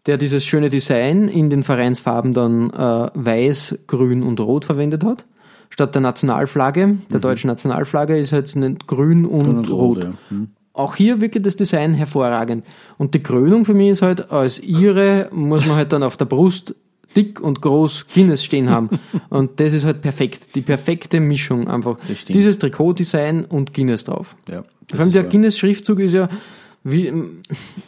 der 0.07 0.17
dieses 0.17 0.45
schöne 0.45 0.71
Design 0.71 1.29
in 1.29 1.51
den 1.51 1.63
Vereinsfarben 1.63 2.33
dann 2.33 2.71
äh, 2.71 3.11
weiß, 3.15 3.79
grün 3.87 4.23
und 4.23 4.41
rot 4.41 4.65
verwendet 4.65 5.05
hat. 5.05 5.25
Statt 5.71 5.95
der 5.95 6.03
Nationalflagge, 6.03 6.99
der 7.13 7.19
deutschen 7.21 7.49
Nationalflagge, 7.49 8.17
ist 8.19 8.31
jetzt 8.31 8.55
nicht 8.57 8.87
grün 8.87 9.25
und, 9.25 9.49
Mhm. 9.49 9.57
und 9.59 9.71
rot. 9.71 9.97
rot, 9.99 10.05
ja. 10.05 10.11
Hm. 10.29 10.49
Auch 10.73 10.95
hier 10.95 11.21
wirklich 11.21 11.43
das 11.43 11.57
Design 11.57 11.95
hervorragend. 11.95 12.65
Und 12.99 13.15
die 13.15 13.23
Krönung 13.23 13.65
für 13.65 13.73
mich 13.75 13.89
ist 13.89 14.03
halt, 14.03 14.31
als 14.31 14.59
ihre 14.61 15.29
muss 15.33 15.65
man 15.67 15.77
halt 15.77 15.91
dann 15.93 16.03
auf 16.03 16.17
der 16.19 16.27
Brust 16.27 16.75
dick 17.17 17.41
und 17.41 17.63
groß 17.63 18.07
Guinness 18.15 18.45
stehen 18.45 18.69
haben. 18.69 18.91
Und 19.31 19.59
das 19.59 19.73
ist 19.73 19.87
halt 19.87 20.03
perfekt. 20.03 20.55
Die 20.55 20.61
perfekte 20.61 21.19
Mischung 21.19 21.67
einfach. 21.67 21.97
Dieses 22.29 22.59
Trikotdesign 22.59 23.47
und 23.47 23.73
Guinness 23.73 24.05
drauf. 24.05 24.37
Ja, 24.51 24.65
Vor 24.91 25.01
allem 25.01 25.13
der. 25.13 25.25
Guinness-Schriftzug 25.25 25.99
ist 26.01 26.13
ja, 26.13 26.29
wie, 26.89 27.13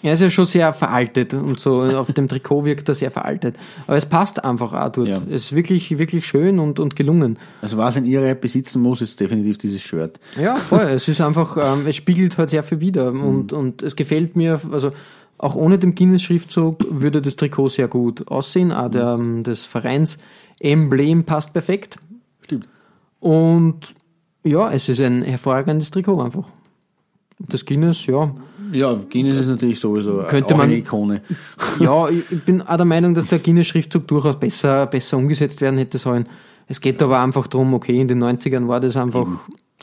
er 0.03 0.13
ist 0.15 0.21
ja 0.21 0.31
schon 0.31 0.47
sehr 0.47 0.73
veraltet 0.73 1.33
und 1.35 1.61
so. 1.61 1.83
Auf 1.83 2.13
dem 2.13 2.29
Trikot 2.29 2.65
wirkt 2.65 2.89
er 2.89 2.95
sehr 2.95 3.11
veraltet. 3.11 3.57
Aber 3.87 3.97
es 3.97 4.07
passt 4.07 4.45
einfach 4.45 4.73
auch 4.73 4.89
dort. 4.91 5.09
Ja. 5.09 5.19
Es 5.29 5.45
ist 5.45 5.55
wirklich, 5.55 5.97
wirklich 5.99 6.27
schön 6.27 6.59
und, 6.59 6.79
und 6.81 6.97
gelungen. 6.97 7.39
Also 7.63 7.77
was 7.77 7.97
ein 7.97 8.05
Ihre 8.05 8.35
besitzen 8.35 8.83
muss, 8.83 9.01
ist 9.01 9.21
definitiv 9.21 9.59
dieses 9.59 9.81
Shirt. 9.83 10.19
Ja, 10.41 10.57
voll. 10.57 10.81
es 10.83 11.07
ist 11.09 11.21
einfach, 11.21 11.57
ähm, 11.57 11.87
es 11.87 11.97
spiegelt 11.97 12.37
halt 12.39 12.51
sehr 12.51 12.63
viel 12.63 12.81
wider 12.81 13.13
Mhm. 13.13 13.25
und, 13.25 13.53
und 13.53 13.83
es 13.83 13.95
gefällt 13.97 14.37
mir, 14.37 14.61
also 14.73 14.91
auch 15.39 15.55
ohne 15.55 15.79
den 15.79 15.95
Guinness-Schriftzug 15.95 16.85
würde 16.91 17.23
das 17.23 17.37
Trikot 17.37 17.69
sehr 17.69 17.87
gut 17.87 18.27
aussehen. 18.29 18.73
Auch 18.73 18.91
der, 18.91 19.17
ähm, 19.21 19.45
das 19.45 19.65
Vereins-Emblem 19.65 21.25
passt 21.25 21.53
perfekt. 21.53 21.97
Stimmt. 22.43 22.67
Und 23.21 23.95
ja, 24.45 24.73
es 24.73 24.89
ist 24.89 25.01
ein 25.01 25.23
hervorragendes 25.23 25.91
Trikot 25.93 26.21
einfach. 26.21 26.49
Das 27.39 27.65
Guinness, 27.65 28.07
ja. 28.07 28.33
Ja, 28.73 28.95
Guinness 29.11 29.39
ist 29.39 29.47
natürlich 29.49 29.79
sowieso 29.81 30.25
Könnte 30.29 30.55
man- 30.55 30.65
eine 30.65 30.77
Ikone. 30.77 31.23
Ja, 31.81 32.09
ich 32.09 32.25
bin 32.45 32.63
auch 32.63 32.77
der 32.77 32.85
Meinung, 32.87 33.15
dass 33.15 33.27
der 33.27 33.39
Guinness-Schriftzug 33.39 34.07
durchaus 34.09 34.37
besser, 34.39 34.87
besser 34.87 35.17
umgesetzt 35.17 35.61
werden 35.61 35.79
hätte 35.79 35.99
sollen. 35.99 36.27
Es 36.67 36.81
geht 36.81 37.03
aber 37.03 37.21
einfach 37.21 37.47
drum, 37.47 37.73
okay, 37.75 37.99
in 38.01 38.09
den 38.09 38.23
90ern 38.23 38.69
war 38.69 38.81
das 38.81 38.97
einfach. 38.97 39.27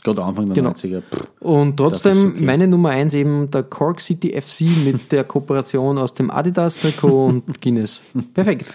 Gerade 0.04 0.22
Anfang 0.22 0.46
der 0.46 0.54
Genau. 0.54 0.70
90er. 0.70 1.00
Pff, 1.02 1.26
Und 1.40 1.76
trotzdem, 1.78 2.34
okay. 2.36 2.44
meine 2.44 2.68
Nummer 2.68 2.90
eins 2.90 3.12
eben 3.14 3.50
der 3.50 3.64
Cork 3.64 4.00
City 4.00 4.40
FC 4.40 4.66
mit 4.84 5.10
der 5.10 5.24
Kooperation 5.24 5.98
aus 5.98 6.14
dem 6.14 6.30
Adidas-Trikot 6.30 7.24
und 7.26 7.60
Guinness. 7.60 8.02
Perfekt. 8.34 8.66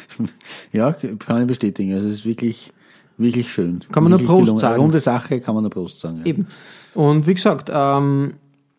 Ja, 0.74 0.92
kann 0.92 1.42
ich 1.42 1.48
bestätigen. 1.48 1.94
Also 1.94 2.08
es 2.10 2.16
ist 2.16 2.26
wirklich, 2.26 2.74
wirklich 3.18 3.50
schön. 3.50 3.80
Kann 3.94 4.04
man 4.04 4.10
nur 4.12 4.20
Prost 4.20 4.42
gelungen. 4.42 4.58
sagen. 4.60 4.74
Eine 4.74 4.84
runde 4.84 5.00
Sache 5.00 5.40
kann 5.40 5.56
man 5.56 5.64
nur 5.64 5.72
Prost 5.72 6.00
sagen. 6.02 6.18
Ja. 6.20 6.26
Eben. 6.26 6.48
Und 6.96 7.26
wie 7.28 7.34
gesagt, 7.36 7.72
ähm, 7.74 8.34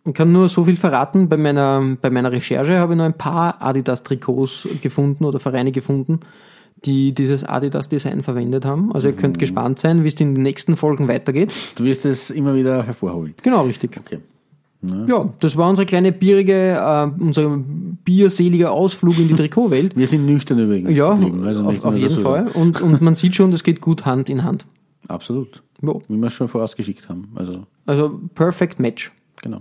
ich 0.05 0.15
kann 0.15 0.33
nur 0.33 0.49
so 0.49 0.65
viel 0.65 0.77
verraten. 0.77 1.29
Bei 1.29 1.37
meiner, 1.37 1.97
bei 2.01 2.11
meiner 2.11 2.33
Recherche 2.33 2.79
habe 2.79 2.95
ich 2.95 2.99
noch 2.99 3.05
ein 3.05 3.17
paar 3.17 3.63
Adidas-Trikots 3.63 4.69
gefunden 4.83 5.25
oder 5.25 5.39
Vereine 5.39 5.71
gefunden, 5.73 6.21
die 6.85 7.13
dieses 7.15 7.45
Adidas-Design 7.45 8.23
verwendet 8.23 8.65
haben. 8.65 8.93
Also 8.93 9.09
ihr 9.09 9.15
Mhm. 9.15 9.19
könnt 9.19 9.39
gespannt 9.39 9.79
sein, 9.79 10.03
wie 10.03 10.09
es 10.09 10.15
in 10.21 10.35
den 10.35 10.43
nächsten 10.43 10.77
Folgen 10.77 11.07
weitergeht. 11.09 11.53
Du 11.77 11.85
wirst 11.85 12.05
es 12.07 12.31
immer 12.31 12.55
wieder 12.55 12.83
hervorholen. 12.83 13.35
Genau, 13.43 13.63
richtig. 13.63 13.97
Okay. 13.99 14.19
Ja, 15.07 15.29
das 15.39 15.57
war 15.57 15.71
unsere 15.71 15.87
kleine 15.87 16.11
bierige, 16.11 16.73
äh, 16.73 17.09
unser 17.23 17.57
bierseliger 18.05 18.73
Ausflug 18.73 19.17
in 19.21 19.29
die 19.29 19.35
Trikotwelt. 19.37 19.97
Wir 19.97 20.09
sind 20.09 20.27
nüchtern 20.27 20.59
übrigens 20.59 20.97
Ja. 20.97 21.11
Also 21.45 21.61
auf, 21.63 21.85
auf 21.85 21.97
jeden. 21.97 22.19
Fall. 22.19 22.49
Und, 22.55 22.81
und 22.83 23.01
man 23.01 23.15
sieht 23.15 23.37
schon, 23.37 23.53
das 23.53 23.63
geht 23.63 23.81
gut 23.81 24.05
Hand 24.07 24.29
in 24.29 24.43
Hand. 24.43 24.67
Absolut. 25.07 25.63
Ja, 25.83 25.95
Wie 26.09 26.17
wir 26.17 26.27
es 26.27 26.33
schon 26.33 26.49
vorausgeschickt 26.49 27.09
haben. 27.09 27.29
Also, 27.37 27.63
also 27.87 28.21
perfect 28.35 28.81
match. 28.81 29.13
genau. 29.41 29.61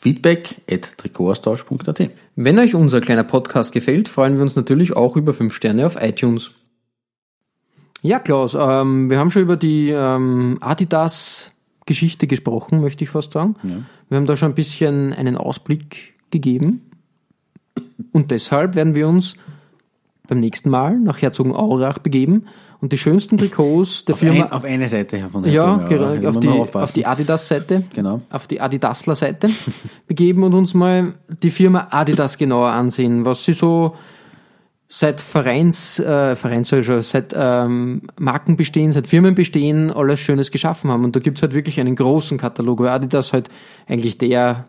Feedback 0.00 0.62
at 0.70 0.96
Trikotaustausch.at 0.96 2.10
Wenn 2.34 2.58
euch 2.58 2.74
unser 2.74 3.02
kleiner 3.02 3.24
Podcast 3.24 3.72
gefällt, 3.72 4.08
freuen 4.08 4.36
wir 4.36 4.42
uns 4.42 4.56
natürlich 4.56 4.96
auch 4.96 5.14
über 5.14 5.34
5 5.34 5.52
Sterne 5.52 5.84
auf 5.84 5.96
iTunes. 6.00 6.52
Ja, 8.00 8.18
Klaus, 8.18 8.56
ähm, 8.58 9.10
wir 9.10 9.18
haben 9.18 9.30
schon 9.30 9.42
über 9.42 9.58
die 9.58 9.90
ähm, 9.90 10.56
Adidas-Geschichte 10.62 12.26
gesprochen, 12.26 12.80
möchte 12.80 13.04
ich 13.04 13.10
fast 13.10 13.32
sagen. 13.32 13.56
Wir 14.08 14.16
haben 14.16 14.24
da 14.24 14.38
schon 14.38 14.52
ein 14.52 14.54
bisschen 14.54 15.12
einen 15.12 15.36
Ausblick 15.36 16.14
gegeben. 16.30 16.90
Und 18.12 18.30
deshalb 18.30 18.76
werden 18.76 18.94
wir 18.94 19.06
uns 19.06 19.34
beim 20.26 20.38
nächsten 20.38 20.70
Mal 20.70 20.98
nach 20.98 21.20
Herzogenaurach 21.20 21.98
begeben 21.98 22.46
Und 22.80 22.92
die 22.92 22.98
schönsten 22.98 23.36
Trikots 23.36 24.04
der 24.06 24.14
Auf, 24.14 24.20
Firma. 24.20 24.44
ein, 24.44 24.52
auf 24.52 24.64
eine 24.64 24.88
Seite 24.88 25.18
von 25.30 25.42
der 25.42 25.52
ja, 25.52 25.64
aber 25.64 26.16
da 26.16 26.28
auf 26.30 26.40
die, 26.40 26.48
auf 26.48 26.92
die 26.94 27.04
Adidas-Seite, 27.04 27.84
Genau. 27.94 28.18
auf 28.30 28.46
die 28.46 28.60
Adidasler-Seite 28.60 29.50
begeben 30.06 30.42
und 30.44 30.54
uns 30.54 30.72
mal 30.72 31.12
die 31.42 31.50
Firma 31.50 31.88
Adidas 31.90 32.38
genauer 32.38 32.70
ansehen, 32.72 33.24
was 33.24 33.44
sie 33.44 33.52
so 33.52 33.96
seit 34.88 35.20
Vereins, 35.20 36.00
äh, 36.00 36.34
Vereins 36.34 36.68
schon, 36.68 37.02
seit 37.02 37.32
ähm, 37.36 38.02
Marken 38.18 38.56
bestehen, 38.56 38.92
seit 38.92 39.06
Firmen 39.06 39.34
bestehen, 39.34 39.90
alles 39.92 40.18
Schönes 40.18 40.50
geschaffen 40.50 40.90
haben. 40.90 41.04
Und 41.04 41.14
da 41.14 41.20
gibt's 41.20 41.42
halt 41.42 41.54
wirklich 41.54 41.78
einen 41.78 41.94
großen 41.94 42.38
Katalog, 42.38 42.80
weil 42.80 42.88
Adidas 42.88 43.32
halt 43.32 43.48
eigentlich 43.86 44.18
der, 44.18 44.64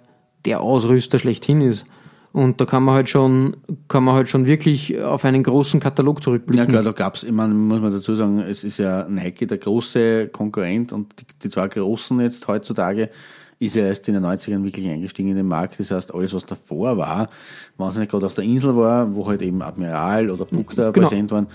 der 0.45 0.61
Ausrüster 0.61 1.17
schlechthin 1.17 1.61
ist. 1.61 1.85
Und 2.33 2.61
da 2.61 2.65
kann 2.65 2.83
man 2.83 2.95
halt 2.95 3.09
schon, 3.09 3.57
kann 3.89 4.05
man 4.05 4.15
halt 4.15 4.29
schon 4.29 4.45
wirklich 4.45 4.97
auf 5.01 5.25
einen 5.25 5.43
großen 5.43 5.79
Katalog 5.81 6.19
Ja 6.19 6.21
zurückblicken. 6.23 6.67
klar, 6.67 6.83
da 6.83 6.91
gab's, 6.93 7.23
ich 7.23 7.31
meine, 7.31 7.53
muss 7.53 7.81
man 7.81 7.91
dazu 7.91 8.15
sagen, 8.15 8.39
es 8.39 8.63
ist 8.63 8.77
ja 8.77 9.05
Nike 9.09 9.45
der 9.47 9.57
große 9.57 10.29
Konkurrent 10.29 10.93
und 10.93 11.13
die, 11.19 11.25
die 11.43 11.49
zwei 11.49 11.67
großen 11.67 12.19
jetzt 12.21 12.47
heutzutage 12.47 13.09
ist 13.59 13.75
ja 13.75 13.83
erst 13.85 14.07
in 14.07 14.15
den 14.15 14.25
90ern 14.25 14.63
wirklich 14.63 14.87
eingestiegen 14.87 15.29
in 15.31 15.35
den 15.35 15.47
Markt. 15.47 15.79
Das 15.79 15.91
heißt, 15.91 16.13
alles, 16.15 16.33
was 16.33 16.45
davor 16.45 16.97
war, 16.97 17.29
wenn 17.77 17.87
es 17.87 17.97
nicht 17.97 18.09
gerade 18.09 18.25
auf 18.25 18.33
der 18.33 18.43
Insel 18.45 18.75
war, 18.75 19.13
wo 19.13 19.27
halt 19.27 19.41
eben 19.41 19.61
Admiral 19.61 20.29
oder 20.31 20.45
Bukta 20.45 20.89
Genau. 20.91 21.07
präsent 21.07 21.31
waren, 21.31 21.47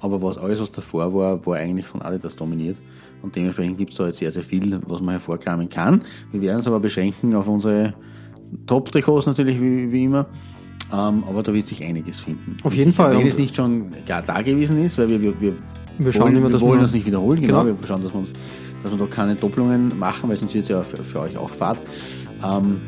aber 0.00 0.22
was 0.22 0.38
alles, 0.38 0.60
was 0.60 0.70
davor 0.72 1.12
war, 1.12 1.44
war 1.44 1.56
eigentlich 1.56 1.86
von 1.86 2.00
Adidas 2.02 2.36
dominiert. 2.36 2.78
Und 3.20 3.36
dementsprechend 3.36 3.76
gibt's 3.76 3.96
da 3.96 4.06
jetzt 4.06 4.20
sehr, 4.20 4.30
sehr 4.32 4.42
viel, 4.44 4.80
was 4.86 5.00
man 5.02 5.10
hervorkramen 5.10 5.68
kann. 5.68 6.02
Wir 6.32 6.40
werden 6.40 6.60
es 6.60 6.66
aber 6.66 6.80
beschränken 6.80 7.34
auf 7.34 7.46
unsere 7.48 7.92
Top-Trikots 8.66 9.26
natürlich, 9.26 9.60
wie, 9.60 9.92
wie 9.92 10.04
immer. 10.04 10.26
Ähm, 10.92 11.22
aber 11.28 11.42
da 11.42 11.54
wird 11.54 11.66
sich 11.66 11.84
einiges 11.84 12.20
finden. 12.20 12.56
Auf 12.64 12.74
jeden 12.74 12.92
Fall. 12.92 13.16
Wenn 13.16 13.26
es 13.26 13.38
nicht 13.38 13.54
schon 13.54 13.86
gar 14.06 14.22
da 14.22 14.42
gewesen 14.42 14.84
ist, 14.84 14.98
weil 14.98 15.08
wir, 15.08 15.22
wir, 15.22 15.40
wir, 15.40 15.52
Wir 15.98 16.12
schauen 16.12 16.22
wollen, 16.24 16.36
immer, 16.36 16.50
wir 16.50 16.60
wollen 16.60 16.80
das 16.80 16.92
nicht 16.92 17.06
wiederholen, 17.06 17.40
genau. 17.40 17.64
Genau. 17.64 17.80
Wir 17.80 17.86
schauen, 17.86 18.02
dass 18.02 18.12
wir, 18.12 18.20
uns, 18.20 18.30
dass 18.82 18.90
wir 18.90 18.98
da 18.98 19.06
keine 19.06 19.36
Doppelungen 19.36 19.96
machen, 19.98 20.28
weil 20.28 20.36
sonst 20.36 20.54
wird 20.54 20.64
es 20.64 20.70
ja 20.70 20.82
für, 20.82 21.04
für 21.04 21.20
euch 21.20 21.36
auch 21.36 21.50
Fahrt. 21.50 21.78
Ähm, 22.44 22.80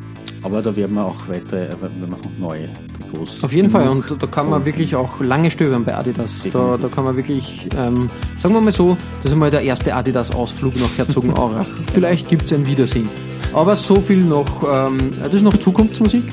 aber 0.43 0.61
da 0.63 0.75
werden 0.75 0.97
wir 0.97 1.05
auch 1.05 1.29
weiter, 1.29 1.69
äh, 1.69 1.77
wir 1.97 2.09
machen 2.09 2.31
neue 2.41 2.69
Trikots. 3.13 3.45
Auf 3.45 3.53
jeden 3.53 3.71
Fall, 3.71 3.89
und 3.89 4.05
da 4.21 4.27
kann 4.27 4.51
man 4.51 4.65
wirklich 4.65 4.97
auch 4.97 5.21
lange 5.21 5.51
stöbern 5.51 5.85
bei 5.85 5.95
Adidas. 5.95 6.43
Da, 6.53 6.77
da 6.77 6.89
kann 6.89 7.05
man 7.05 7.17
wirklich, 7.17 7.69
ähm, 7.79 8.11
sagen 8.39 8.55
wir 8.55 8.61
mal 8.61 8.73
so, 8.73 8.97
das 9.23 9.31
ist 9.31 9.39
mal 9.39 9.51
der 9.51 9.63
erste 9.63 9.95
Adidas-Ausflug 9.95 10.75
nach 10.81 10.99
Herzogenaurach. 10.99 11.67
Vielleicht 11.93 12.29
gibt 12.29 12.47
es 12.47 12.53
ein 12.53 12.67
Wiedersehen. 12.67 13.09
Aber 13.53 13.77
so 13.77 13.97
viel 13.97 14.23
noch, 14.25 14.63
ähm, 14.63 15.13
das 15.23 15.35
ist 15.35 15.43
noch 15.43 15.57
Zukunftsmusik. 15.57 16.25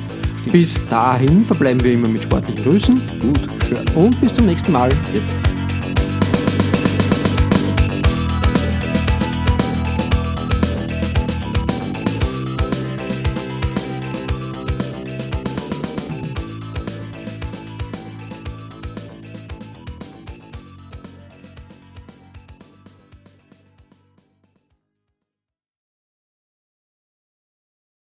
Bis 0.51 0.85
dahin 0.87 1.43
verbleiben 1.43 1.83
wir 1.83 1.93
immer 1.93 2.07
mit 2.07 2.23
sportlichen 2.23 2.63
Grüßen 2.63 3.01
Gut, 3.19 3.39
schön. 3.67 3.85
und 3.95 4.19
bis 4.21 4.33
zum 4.33 4.45
nächsten 4.45 4.71
Mal. 4.71 4.89
Jetzt. 5.13 5.58